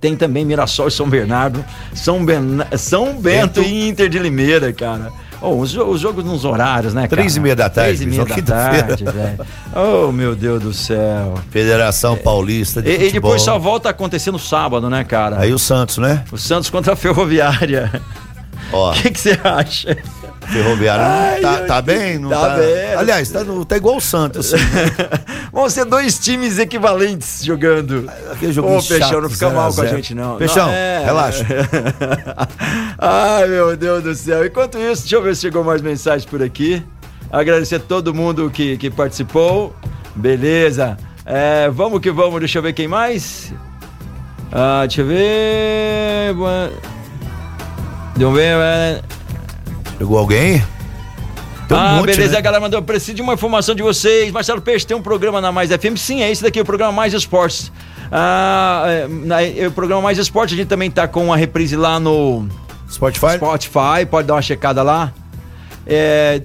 Tem 0.00 0.14
também 0.14 0.44
Mirassol 0.44 0.86
e 0.86 0.90
São 0.92 1.08
Bernardo, 1.08 1.64
São, 1.92 2.24
Berna- 2.24 2.68
São 2.76 3.20
Bento, 3.20 3.60
e 3.60 3.88
Inter 3.88 4.08
de 4.08 4.18
Limeira, 4.20 4.72
cara. 4.72 5.10
Oh, 5.40 5.56
os, 5.60 5.70
jo- 5.70 5.84
os 5.84 6.00
jogos 6.00 6.24
nos 6.24 6.44
horários, 6.44 6.92
né, 6.92 7.02
cara? 7.02 7.10
Três 7.10 7.36
e 7.36 7.40
meia 7.40 7.54
da 7.54 7.68
tarde, 7.70 7.98
Três 7.98 8.00
e 8.02 8.06
meia 8.06 8.24
da 8.24 8.42
tarde, 8.42 9.04
velho. 9.04 9.38
Oh, 9.74 10.10
meu 10.10 10.34
Deus 10.34 10.60
do 10.62 10.72
céu. 10.74 11.34
Federação 11.50 12.16
Paulista 12.16 12.82
de 12.82 12.88
E, 12.88 12.92
e 12.92 12.96
Futebol. 13.06 13.12
depois 13.30 13.42
só 13.42 13.58
volta 13.58 13.88
a 13.88 13.90
acontecer 13.92 14.30
no 14.32 14.38
sábado, 14.38 14.90
né, 14.90 15.04
cara? 15.04 15.38
Aí 15.38 15.52
o 15.52 15.58
Santos, 15.58 15.98
né? 15.98 16.24
O 16.32 16.36
Santos 16.36 16.68
contra 16.70 16.94
a 16.94 16.96
Ferroviária. 16.96 17.90
Ó, 18.72 18.90
O 18.92 18.94
que 18.94 19.14
você 19.18 19.38
acha? 19.44 19.96
Ferroviário 20.52 21.04
Ai, 21.04 21.40
tá, 21.40 21.58
tá 21.66 21.82
bem? 21.82 22.18
Não 22.18 22.30
tá 22.30 22.48
tá, 22.48 22.56
bem. 22.56 22.94
Aliás, 22.96 23.30
tá, 23.30 23.40
tá 23.66 23.76
igual 23.76 23.96
o 23.96 24.00
Santos. 24.00 24.54
assim. 24.54 24.64
Vão 25.52 25.68
ser 25.68 25.84
dois 25.84 26.18
times 26.18 26.58
equivalentes 26.58 27.44
jogando. 27.44 28.10
Aquele 28.32 28.52
joguinho 28.52 28.78
Ô, 28.78 28.82
Peixão, 28.82 29.08
chato, 29.08 29.20
não 29.20 29.30
fica 29.30 29.50
mal 29.50 29.72
com 29.74 29.80
a 29.82 29.86
gente, 29.86 30.14
não. 30.14 30.36
Peixão, 30.36 30.66
Não, 30.66 30.72
é. 30.72 31.04
relaxa. 31.04 31.44
Ai, 32.98 33.46
meu 33.48 33.76
Deus 33.76 34.02
do 34.02 34.14
céu. 34.14 34.44
Enquanto 34.46 34.78
isso, 34.78 35.02
deixa 35.02 35.16
eu 35.16 35.22
ver 35.22 35.34
se 35.34 35.42
chegou 35.42 35.62
mais 35.64 35.82
mensagens 35.82 36.24
por 36.24 36.42
aqui. 36.42 36.82
Agradecer 37.30 37.76
a 37.76 37.80
todo 37.80 38.14
mundo 38.14 38.50
que, 38.50 38.76
que 38.76 38.90
participou. 38.90 39.74
Beleza. 40.14 40.96
É, 41.26 41.68
vamos 41.70 42.00
que 42.00 42.10
vamos, 42.10 42.38
deixa 42.40 42.58
eu 42.58 42.62
ver 42.62 42.72
quem 42.72 42.88
mais. 42.88 43.52
Ah, 44.50 44.84
deixa 44.86 45.02
eu 45.02 45.06
ver. 45.06 46.34
Boa- 46.34 46.70
Deixa 48.16 49.17
eu. 49.98 50.06
Chegou 50.06 50.18
alguém? 50.18 50.62
Tem 51.68 51.76
um 51.76 51.80
ah, 51.80 51.92
monte, 51.96 52.06
beleza, 52.06 52.32
né? 52.32 52.38
a 52.38 52.40
galera 52.40 52.60
mandou. 52.62 52.80
Preciso 52.80 53.14
de 53.14 53.20
uma 53.20 53.34
informação 53.34 53.74
de 53.74 53.82
vocês. 53.82 54.32
Marcelo 54.32 54.60
Peixe 54.60 54.86
tem 54.86 54.96
um 54.96 55.02
programa 55.02 55.38
na 55.40 55.52
Mais 55.52 55.70
FM. 55.70 55.96
Sim, 55.96 56.22
é 56.22 56.30
esse 56.30 56.42
daqui, 56.42 56.58
o 56.58 56.64
programa 56.64 56.92
Mais 56.92 57.12
Esportes. 57.12 57.70
Ah, 58.10 58.84
é, 58.86 59.64
é, 59.64 59.68
o 59.68 59.70
programa 59.70 60.00
Mais 60.00 60.16
Esportes, 60.16 60.54
a 60.54 60.56
gente 60.56 60.68
também 60.68 60.90
tá 60.90 61.06
com 61.06 61.26
uma 61.26 61.36
reprise 61.36 61.76
lá 61.76 62.00
no 62.00 62.48
Spotify? 62.90 63.36
Spotify. 63.36 64.06
Pode 64.10 64.26
dar 64.26 64.34
uma 64.34 64.42
checada 64.42 64.82
lá. 64.82 65.12
É, 65.86 66.40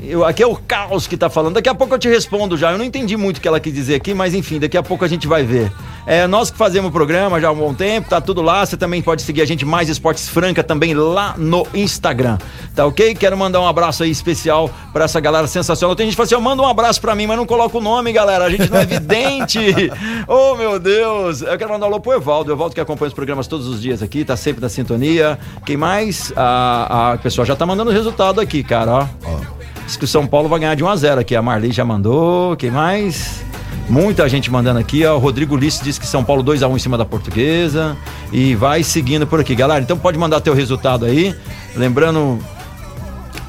eu- 0.00 0.24
aqui 0.24 0.44
é 0.44 0.46
o 0.46 0.54
Caos 0.54 1.08
que 1.08 1.16
tá 1.16 1.28
falando. 1.28 1.54
Daqui 1.54 1.68
a 1.68 1.74
pouco 1.74 1.94
eu 1.94 1.98
te 1.98 2.08
respondo 2.08 2.56
já. 2.56 2.70
Eu 2.70 2.78
não 2.78 2.84
entendi 2.84 3.16
muito 3.16 3.38
o 3.38 3.40
que 3.40 3.48
ela 3.48 3.58
quis 3.58 3.74
dizer 3.74 3.96
aqui, 3.96 4.14
mas 4.14 4.32
enfim, 4.32 4.60
daqui 4.60 4.76
a 4.76 4.82
pouco 4.82 5.04
a 5.04 5.08
gente 5.08 5.26
vai 5.26 5.42
ver. 5.42 5.72
É, 6.08 6.26
nós 6.26 6.50
que 6.50 6.56
fazemos 6.56 6.88
o 6.88 6.92
programa 6.92 7.38
já 7.38 7.48
há 7.48 7.52
um 7.52 7.56
bom 7.56 7.74
tempo, 7.74 8.08
tá 8.08 8.18
tudo 8.18 8.40
lá. 8.40 8.64
Você 8.64 8.78
também 8.78 9.02
pode 9.02 9.20
seguir 9.20 9.42
a 9.42 9.44
gente 9.44 9.66
mais 9.66 9.90
Esportes 9.90 10.26
Franca 10.26 10.64
também 10.64 10.94
lá 10.94 11.34
no 11.36 11.66
Instagram. 11.74 12.38
Tá 12.74 12.86
ok? 12.86 13.14
Quero 13.14 13.36
mandar 13.36 13.60
um 13.60 13.66
abraço 13.66 14.02
aí 14.02 14.10
especial 14.10 14.70
pra 14.90 15.04
essa 15.04 15.20
galera 15.20 15.46
sensacional. 15.46 15.94
Tem 15.94 16.06
gente 16.06 16.14
que 16.14 16.16
fala 16.16 16.24
assim: 16.24 16.34
ó, 16.34 16.40
manda 16.40 16.62
um 16.62 16.66
abraço 16.66 16.98
pra 16.98 17.14
mim, 17.14 17.26
mas 17.26 17.36
não 17.36 17.44
coloca 17.44 17.76
o 17.76 17.80
nome, 17.82 18.10
galera. 18.10 18.46
A 18.46 18.50
gente 18.50 18.70
não 18.70 18.78
é 18.78 18.86
vidente. 18.86 19.60
oh, 20.26 20.56
meu 20.56 20.78
Deus. 20.78 21.42
Eu 21.42 21.58
quero 21.58 21.70
mandar 21.70 21.84
um 21.84 21.90
alô 21.90 22.00
pro 22.00 22.14
Evaldo. 22.14 22.52
O 22.52 22.54
Evaldo 22.54 22.74
que 22.74 22.80
acompanha 22.80 23.08
os 23.08 23.14
programas 23.14 23.46
todos 23.46 23.66
os 23.66 23.82
dias 23.82 24.02
aqui, 24.02 24.24
tá 24.24 24.34
sempre 24.34 24.62
na 24.62 24.70
sintonia. 24.70 25.38
Quem 25.66 25.76
mais? 25.76 26.32
A, 26.34 27.12
a 27.12 27.18
pessoa 27.18 27.44
já 27.44 27.54
tá 27.54 27.66
mandando 27.66 27.90
o 27.90 27.92
resultado 27.92 28.40
aqui, 28.40 28.62
cara, 28.62 29.06
ó. 29.24 29.57
Diz 29.88 29.96
que 29.96 30.04
o 30.04 30.08
São 30.08 30.26
Paulo 30.26 30.50
vai 30.50 30.60
ganhar 30.60 30.74
de 30.74 30.84
1 30.84 30.88
a 30.88 30.96
0 30.96 31.20
aqui. 31.22 31.34
A 31.34 31.40
Marli 31.40 31.72
já 31.72 31.82
mandou. 31.82 32.54
Quem 32.58 32.70
mais? 32.70 33.42
Muita 33.88 34.28
gente 34.28 34.50
mandando 34.50 34.78
aqui, 34.78 35.02
ó. 35.06 35.16
O 35.16 35.18
Rodrigo 35.18 35.54
Ulisses 35.54 35.80
disse 35.80 35.98
que 35.98 36.06
São 36.06 36.22
Paulo 36.22 36.42
2 36.42 36.62
a 36.62 36.68
1 36.68 36.76
em 36.76 36.78
cima 36.78 36.98
da 36.98 37.06
Portuguesa. 37.06 37.96
E 38.30 38.54
vai 38.54 38.82
seguindo 38.82 39.26
por 39.26 39.40
aqui, 39.40 39.54
galera. 39.54 39.82
Então 39.82 39.96
pode 39.98 40.18
mandar 40.18 40.42
teu 40.42 40.52
resultado 40.52 41.06
aí. 41.06 41.34
Lembrando 41.74 42.38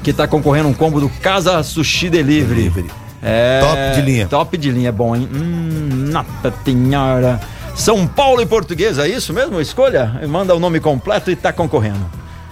que 0.02 0.14
tá 0.14 0.26
concorrendo 0.26 0.70
um 0.70 0.72
combo 0.72 0.98
do 0.98 1.10
Casa 1.10 1.62
Sushi 1.62 2.08
Delivery. 2.08 2.70
Delivery. 2.70 2.90
É, 3.22 3.60
Top 3.60 3.96
de 3.96 4.00
linha. 4.00 4.26
Top 4.26 4.56
de 4.56 4.70
linha, 4.70 4.88
é 4.88 4.92
bom, 4.92 5.14
hein? 5.14 5.28
Hum, 5.30 6.10
Nossa 6.10 6.54
Senhora. 6.64 7.38
São 7.74 8.06
Paulo 8.06 8.40
e 8.40 8.46
Portuguesa, 8.46 9.06
é 9.06 9.10
isso 9.10 9.34
mesmo? 9.34 9.60
Escolha? 9.60 10.22
Manda 10.26 10.56
o 10.56 10.58
nome 10.58 10.80
completo 10.80 11.30
e 11.30 11.36
tá 11.36 11.52
concorrendo. 11.52 12.00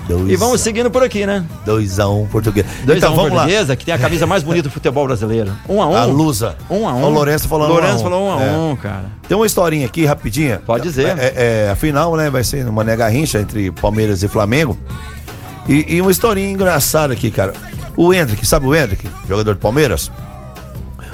Dois, 0.09 0.31
E 0.31 0.37
vamos 0.37 0.63
seguindo 0.63 0.91
por 0.91 1.03
aqui, 1.03 1.27
né? 1.27 1.45
2x1 1.67 2.29
português. 2.29 2.67
2 2.85 2.97
então 2.99 3.13
1 3.13 3.17
vamos 3.17 3.31
lá. 3.33 3.43
portuguesa, 3.43 3.77
que 3.77 3.85
tem 3.85 3.93
a 3.93 3.99
camisa 3.99 4.27
mais 4.27 4.43
bonita 4.43 4.69
do 4.69 4.73
futebol 4.73 5.07
brasileiro. 5.07 5.53
1 5.69 5.75
um 5.75 5.83
a 5.83 5.87
1 5.87 5.97
A 5.97 6.05
Lusa. 6.07 6.57
Um 6.71 6.89
a 6.89 6.95
um. 6.95 7.05
O 7.05 7.11
Lourenço 7.11 7.47
falando 7.47 7.69
Lourenço 7.69 7.93
um 7.93 7.97
a 7.97 8.01
um. 8.01 8.03
falou 8.03 8.29
1 8.29 8.37
um 8.37 8.41
É. 8.41 8.51
1 8.51 8.71
um, 8.71 8.77
cara. 8.77 9.05
Tem 9.29 9.37
uma 9.37 9.45
historinha 9.47 9.85
aqui, 9.85 10.07
rapidinha. 10.07 10.63
Pode 10.65 10.83
dizer. 10.83 11.19
É, 11.19 11.67
é, 11.67 11.71
a 11.71 11.77
final, 11.77 12.17
né? 12.17 12.31
Vai 12.31 12.43
ser 12.43 12.65
no 12.65 12.73
Mané 12.73 12.97
Garrincha 12.97 13.39
entre 13.39 13.71
Palmeiras 13.71 14.23
e 14.23 14.29
Flamengo. 14.29 14.79
E, 15.69 15.97
e 15.97 16.01
uma 16.01 16.11
historinha 16.11 16.51
engraçada 16.51 17.13
aqui, 17.13 17.31
cara. 17.31 17.53
O 17.95 18.15
Hendrick, 18.15 18.47
sabe 18.47 18.67
o 18.67 18.75
Hendrick? 18.75 19.07
Jogador 19.29 19.55
de 19.55 19.61
Palmeiras? 19.61 20.11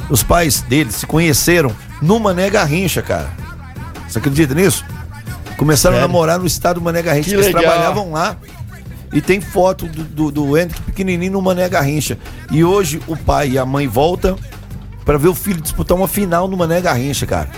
Os 0.09 0.23
pais 0.23 0.61
dele 0.61 0.93
se 0.93 1.07
conheceram 1.07 1.73
no 2.01 2.21
Mané 2.21 2.49
Garrincha, 2.49 3.03
cara. 3.03 3.31
Você 4.09 4.19
acredita 4.19 4.55
nisso? 4.55 4.85
Começaram 5.57 5.95
Sério? 5.97 6.05
a 6.05 6.09
namorar 6.09 6.39
no 6.39 6.47
estado 6.47 6.79
do 6.79 6.85
Mané 6.85 7.03
Garrincha. 7.03 7.31
Que 7.31 7.35
Eles 7.35 7.47
legal. 7.47 7.63
trabalhavam 7.63 8.13
lá. 8.13 8.37
E 9.15 9.21
tem 9.21 9.41
foto 9.41 9.87
do, 9.87 10.31
do, 10.31 10.31
do 10.33 10.45
pequenininho 10.85 11.33
no 11.33 11.41
Mané 11.41 11.69
Garrincha. 11.69 12.19
E 12.51 12.65
hoje 12.65 13.01
o 13.07 13.17
pai 13.17 13.51
e 13.51 13.59
a 13.59 13.65
mãe 13.65 13.87
voltam 13.87 14.37
pra 15.05 15.17
ver 15.17 15.29
o 15.29 15.35
filho 15.35 15.61
disputar 15.61 15.97
uma 15.97 16.09
final 16.09 16.49
no 16.49 16.57
Mané 16.57 16.81
Garrincha, 16.81 17.25
cara. 17.25 17.49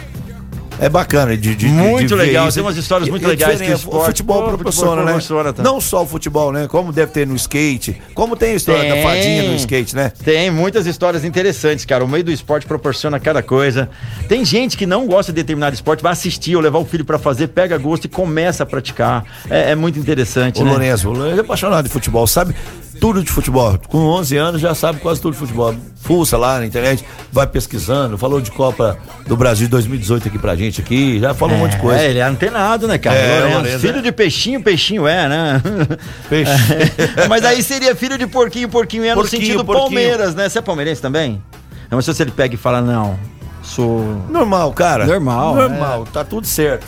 É 0.78 0.88
bacana 0.90 1.34
de, 1.36 1.54
de- 1.54 1.66
Muito 1.68 2.08
de 2.08 2.14
legal, 2.14 2.52
tem 2.52 2.62
umas 2.62 2.76
histórias 2.76 3.08
muito 3.08 3.22
e 3.22 3.26
legais 3.26 3.60
que 3.60 3.66
o 3.66 3.70
o 3.70 3.74
esporte- 3.76 4.06
futebol 4.06 4.38
Pô, 4.42 4.44
o 4.44 4.48
proporciona, 4.56 4.96
né? 4.96 5.02
proporciona, 5.04 5.52
tá. 5.52 5.62
Não 5.62 5.80
só 5.80 6.02
o 6.02 6.06
futebol, 6.06 6.52
né? 6.52 6.66
Como 6.68 6.92
deve 6.92 7.12
ter 7.12 7.26
no 7.26 7.34
skate, 7.34 8.00
como 8.14 8.36
tem 8.36 8.52
a 8.52 8.54
história 8.56 8.86
da 8.86 8.94
Tem. 8.94 9.02
fadinha 9.02 9.42
no 9.44 9.54
skate, 9.56 9.96
né? 9.96 10.12
Tem 10.22 10.50
muitas 10.50 10.86
histórias 10.86 11.24
interessantes, 11.24 11.84
cara. 11.86 12.04
O 12.04 12.08
meio 12.08 12.22
do 12.24 12.30
esporte 12.30 12.66
proporciona 12.66 13.18
cada 13.18 13.42
coisa. 13.42 13.88
Tem 14.28 14.44
gente 14.44 14.76
que 14.76 14.84
não 14.84 15.06
gosta 15.06 15.32
de 15.32 15.36
determinado 15.36 15.74
esporte, 15.74 16.02
vai 16.02 16.12
assistir 16.12 16.54
ou 16.56 16.60
levar 16.62 16.78
o 16.78 16.84
filho 16.84 17.04
pra 17.06 17.18
fazer, 17.18 17.48
pega 17.48 17.78
gosto 17.78 18.04
e 18.04 18.08
começa 18.08 18.62
a 18.62 18.66
praticar. 18.66 19.24
É, 19.48 19.70
é 19.70 19.74
muito 19.74 19.98
interessante, 19.98 20.60
O 20.60 20.64
né? 20.64 20.70
Lourenço, 20.72 21.08
o 21.08 21.12
Lourenço 21.14 21.38
é 21.38 21.40
apaixonado 21.40 21.84
de 21.86 21.90
futebol, 21.90 22.26
sabe 22.26 22.54
tudo 23.00 23.22
de 23.22 23.30
futebol. 23.30 23.78
Com 23.88 23.98
11 23.98 24.36
anos 24.36 24.60
já 24.60 24.74
sabe 24.74 25.00
quase 25.00 25.20
tudo 25.20 25.34
de 25.34 25.38
futebol. 25.38 25.74
Fuça 25.96 26.36
lá 26.36 26.58
na 26.58 26.66
internet, 26.66 27.04
vai 27.32 27.46
pesquisando, 27.46 28.16
falou 28.16 28.40
de 28.40 28.50
Copa 28.50 28.96
do 29.26 29.36
Brasil 29.36 29.68
2018 29.68 30.28
aqui 30.28 30.38
pra 30.38 30.54
gente 30.54 30.80
aqui, 30.80 31.18
já 31.18 31.34
falou 31.34 31.56
um 31.56 31.60
monte 31.60 31.72
de 31.72 31.78
coisa. 31.78 32.00
É, 32.00 32.10
ele 32.10 32.18
é 32.20 32.22
antenado, 32.22 32.86
né, 32.86 32.96
cara? 32.96 33.16
É, 33.16 33.38
Lourenço, 33.38 33.56
Lourenço, 33.56 33.78
filho 33.80 33.98
é. 33.98 34.02
de 34.02 34.12
peixinho, 34.12 34.62
peixinho 34.62 35.06
é, 35.06 35.28
né? 35.28 35.62
Peixe. 36.28 36.52
Mas 37.28 37.44
aí 37.44 37.62
seria 37.62 37.94
filho 37.96 38.16
de 38.16 38.26
porquinho, 38.26 38.68
porquinho 38.68 39.04
é 39.04 39.14
no 39.14 39.22
Porquinho, 39.22 39.42
sentido 39.42 39.64
porquinho. 39.64 39.84
Palmeiras, 39.84 40.34
né? 40.34 40.48
Você 40.48 40.58
é 40.58 40.62
palmeirense 40.62 41.02
também? 41.02 41.42
Não, 41.90 41.96
mas 41.96 42.04
se 42.04 42.12
você 42.12 42.24
ele 42.24 42.32
pega 42.32 42.52
e 42.52 42.58
fala, 42.58 42.80
não, 42.80 43.16
Sou. 43.66 44.22
Normal, 44.28 44.72
cara. 44.72 45.06
Normal, 45.06 45.54
Normal, 45.56 46.06
tá 46.12 46.24
tudo 46.24 46.46
certo. 46.46 46.86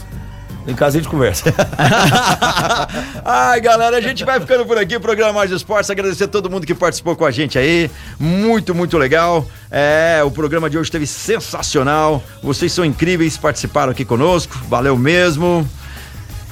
Em 0.68 0.74
casa 0.74 0.98
a 0.98 1.00
gente 1.00 1.10
conversa. 1.10 1.44
Ai, 3.24 3.58
galera, 3.58 3.96
a 3.96 4.00
gente 4.02 4.22
vai 4.22 4.38
ficando 4.38 4.66
por 4.66 4.76
aqui, 4.76 4.98
programa 5.00 5.32
Mais 5.32 5.50
Esportes. 5.50 5.88
Agradecer 5.88 6.24
a 6.24 6.28
todo 6.28 6.50
mundo 6.50 6.66
que 6.66 6.74
participou 6.74 7.16
com 7.16 7.24
a 7.24 7.30
gente 7.30 7.58
aí. 7.58 7.90
Muito, 8.20 8.74
muito 8.74 8.98
legal. 8.98 9.46
É, 9.70 10.20
o 10.22 10.30
programa 10.30 10.68
de 10.68 10.76
hoje 10.76 10.88
esteve 10.88 11.06
sensacional. 11.06 12.22
Vocês 12.42 12.70
são 12.70 12.84
incríveis, 12.84 13.38
participaram 13.38 13.92
aqui 13.92 14.04
conosco. 14.04 14.58
Valeu 14.68 14.94
mesmo. 14.98 15.66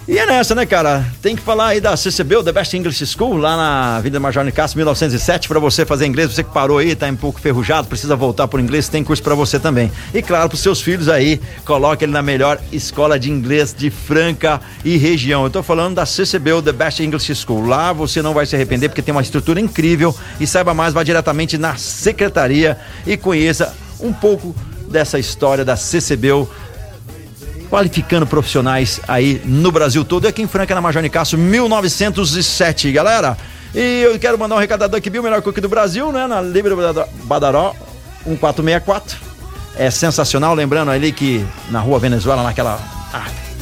E 0.09 0.21
é 0.21 0.25
nessa, 0.25 0.55
né, 0.55 0.65
cara? 0.65 1.05
Tem 1.21 1.35
que 1.35 1.43
falar 1.43 1.67
aí 1.67 1.81
da 1.81 1.97
CCB, 1.97 2.41
The 2.45 2.53
Best 2.53 2.77
English 2.77 3.05
School, 3.09 3.37
lá 3.37 3.57
na 3.57 4.01
Vida 4.01 4.21
Major 4.21 4.45
Nicasso, 4.45 4.77
1907, 4.77 5.49
para 5.49 5.59
você 5.59 5.85
fazer 5.85 6.07
inglês. 6.07 6.33
Você 6.33 6.45
que 6.45 6.53
parou 6.53 6.79
aí, 6.79 6.95
tá 6.95 7.07
um 7.09 7.17
pouco 7.17 7.41
ferrujado, 7.41 7.89
precisa 7.89 8.15
voltar 8.15 8.47
pro 8.47 8.61
inglês, 8.61 8.89
tem 8.89 9.03
curso 9.03 9.21
para 9.21 9.35
você 9.35 9.59
também. 9.59 9.91
E 10.15 10.23
claro, 10.23 10.49
pros 10.49 10.61
seus 10.61 10.81
filhos 10.81 11.09
aí, 11.09 11.41
coloque 11.65 12.05
ele 12.05 12.13
na 12.13 12.23
melhor 12.23 12.61
escola 12.71 13.19
de 13.19 13.33
inglês 13.33 13.75
de 13.77 13.91
Franca 13.91 14.61
e 14.85 14.97
região. 14.97 15.43
Eu 15.43 15.51
tô 15.51 15.61
falando 15.61 15.97
da 15.97 16.07
CCB, 16.07 16.63
The 16.63 16.73
Best 16.73 17.03
English 17.03 17.35
School. 17.35 17.67
Lá 17.67 17.93
você 17.93 18.23
não 18.23 18.33
vai 18.33 18.47
se 18.47 18.55
arrepender 18.55 18.89
porque 18.89 19.03
tem 19.03 19.11
uma 19.11 19.23
estrutura 19.23 19.61
incrível 19.61 20.15
e 20.39 20.47
saiba 20.47 20.73
mais, 20.73 20.95
vá 20.95 21.03
diretamente 21.03 21.59
na 21.59 21.75
secretaria 21.75 22.79
e 23.05 23.17
conheça 23.17 23.75
um 23.99 24.13
pouco 24.13 24.55
dessa 24.89 25.19
história 25.19 25.65
da 25.65 25.75
CCB 25.75 26.47
qualificando 27.71 28.27
profissionais 28.27 29.01
aí 29.07 29.41
no 29.45 29.71
Brasil 29.73 30.05
todo. 30.05 30.25
E 30.25 30.29
aqui 30.29 30.43
em 30.43 30.47
Franca, 30.47 30.75
na 30.75 30.81
Major 30.81 31.03
Nicasso, 31.03 31.37
1907, 31.37 32.91
galera. 32.93 33.37
E 33.75 34.03
eu 34.03 34.19
quero 34.19 34.39
mandar 34.39 34.57
um 34.57 34.59
recado 34.59 34.81
da 34.81 34.87
Duck 34.87 35.09
Bill, 35.11 35.23
melhor 35.23 35.43
cookie 35.43 35.61
do 35.61 35.69
Brasil, 35.69 36.11
né? 36.12 36.27
Na 36.27 36.41
Libre 36.41 36.75
Badaró 37.25 37.75
1464. 38.25 39.19
É 39.77 39.91
sensacional, 39.91 40.55
lembrando 40.55 40.91
ali 40.91 41.12
que 41.12 41.45
na 41.71 41.81
rua 41.81 41.99
Venezuela, 41.99 42.43
naquela 42.43 42.96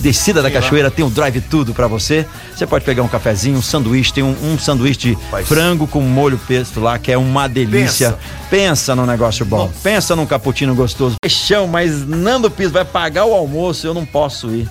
descida 0.01 0.43
da 0.43 0.51
cachoeira, 0.51 0.91
tem 0.91 1.05
um 1.05 1.11
drive 1.11 1.41
tudo 1.41 1.73
para 1.73 1.87
você. 1.87 2.27
Você 2.55 2.67
pode 2.67 2.85
pegar 2.85 3.03
um 3.03 3.09
cafezinho, 3.09 3.59
um 3.59 3.63
sanduíche, 3.63 4.13
tem 4.13 4.23
um, 4.23 4.37
um 4.43 4.59
sanduíche 4.59 4.99
de 4.99 5.19
Faz. 5.31 5.49
frango 5.49 5.87
com 5.87 6.01
molho 6.03 6.39
pesto 6.47 6.81
lá, 6.81 6.99
que 6.99 7.11
é 7.11 7.19
uma 7.19 7.49
delícia. 7.49 8.11
Pensa, 8.11 8.19
Pensa 8.51 8.95
num 8.95 9.07
negócio 9.07 9.45
bom. 9.47 9.73
Pensa 9.83 10.15
num 10.15 10.27
cappuccino 10.27 10.75
gostoso. 10.75 11.17
Fechão, 11.25 11.67
mas 11.67 12.07
Nando 12.07 12.51
Piso 12.51 12.73
vai 12.73 12.85
pagar 12.85 13.25
o 13.25 13.33
almoço, 13.33 13.87
eu 13.87 13.95
não 13.95 14.05
posso 14.05 14.51
ir. 14.51 14.69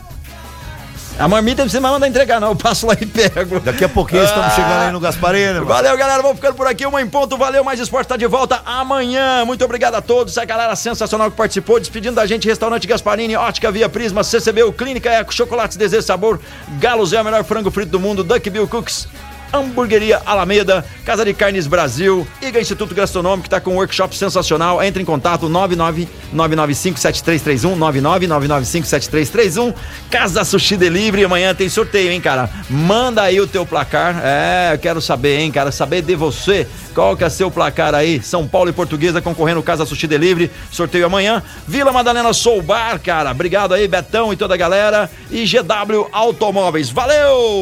A 1.19 1.27
marmita 1.27 1.63
você 1.67 1.79
vai 1.79 1.91
mandar 1.91 2.07
entregar, 2.07 2.39
não. 2.41 2.49
Eu 2.49 2.55
passo 2.55 2.87
lá 2.87 2.95
e 2.99 3.05
pego. 3.05 3.59
Daqui 3.59 3.85
a 3.85 3.89
pouquinho 3.89 4.23
estamos 4.23 4.47
Ah. 4.47 4.55
chegando 4.55 4.81
aí 4.81 4.91
no 4.91 4.99
Gasparina. 4.99 5.53
mano. 5.53 5.65
Valeu, 5.67 5.95
galera. 5.95 6.21
Vamos 6.21 6.37
ficando 6.37 6.55
por 6.55 6.67
aqui. 6.67 6.85
Uma 6.85 7.01
em 7.01 7.07
ponto. 7.07 7.37
Valeu. 7.37 7.63
Mais 7.63 7.79
Esporte 7.79 8.07
tá 8.07 8.17
de 8.17 8.25
volta 8.25 8.61
amanhã. 8.65 9.45
Muito 9.45 9.63
obrigado 9.63 9.93
a 9.95 10.01
todos. 10.01 10.37
A 10.37 10.43
galera 10.43 10.75
sensacional 10.75 11.29
que 11.29 11.37
participou. 11.37 11.79
Despedindo 11.79 12.15
da 12.15 12.25
gente, 12.25 12.47
Restaurante 12.47 12.87
Gasparini, 12.87 13.35
Ótica 13.35 13.71
Via 13.71 13.87
Prisma, 13.87 14.23
CCBU, 14.23 14.73
Clínica 14.73 15.09
Eco, 15.11 15.33
Chocolates 15.33 15.77
Desejo 15.77 16.01
Sabor, 16.03 16.39
Galos 16.79 17.13
é 17.13 17.21
o 17.21 17.23
melhor 17.23 17.43
frango 17.43 17.69
frito 17.69 17.91
do 17.91 17.99
mundo, 17.99 18.23
Duck 18.23 18.49
Bill 18.49 18.67
Cooks. 18.67 19.07
Hamburgueria 19.53 20.21
Alameda, 20.25 20.83
Casa 21.05 21.23
de 21.23 21.33
Carnes 21.33 21.67
Brasil, 21.67 22.27
IGA 22.41 22.59
Instituto 22.59 22.95
Gastronômico, 22.95 23.43
que 23.43 23.47
está 23.47 23.61
com 23.61 23.71
um 23.71 23.75
workshop 23.75 24.17
sensacional. 24.17 24.83
Entre 24.83 25.01
em 25.01 25.05
contato 25.05 25.47
999957331, 25.47 27.77
999957331. 27.77 29.73
Casa 30.09 30.43
Sushi 30.43 30.75
Delivery, 30.75 31.25
amanhã 31.25 31.53
tem 31.53 31.69
sorteio, 31.69 32.11
hein, 32.11 32.19
cara? 32.19 32.49
Manda 32.69 33.21
aí 33.21 33.39
o 33.39 33.47
teu 33.47 33.65
placar. 33.65 34.19
É, 34.23 34.71
eu 34.73 34.79
quero 34.79 34.99
saber, 34.99 35.39
hein, 35.39 35.51
cara? 35.51 35.71
Saber 35.71 36.01
de 36.01 36.15
você. 36.15 36.67
Qual 36.95 37.15
que 37.15 37.23
é 37.23 37.29
seu 37.29 37.51
placar 37.51 37.93
aí? 37.93 38.21
São 38.21 38.47
Paulo 38.47 38.69
e 38.69 38.73
Portuguesa 38.73 39.21
concorrendo 39.21 39.61
Casa 39.61 39.85
Sushi 39.85 40.07
Delivery. 40.07 40.49
Sorteio 40.71 41.05
amanhã. 41.05 41.43
Vila 41.67 41.91
Madalena 41.91 42.33
Sou 42.33 42.61
Bar, 42.61 42.99
cara. 42.99 43.31
Obrigado 43.31 43.73
aí, 43.73 43.87
Betão 43.87 44.33
e 44.33 44.35
toda 44.35 44.55
a 44.55 44.57
galera. 44.57 45.09
E 45.29 45.45
GW 45.45 46.07
Automóveis. 46.11 46.89
Valeu! 46.89 47.61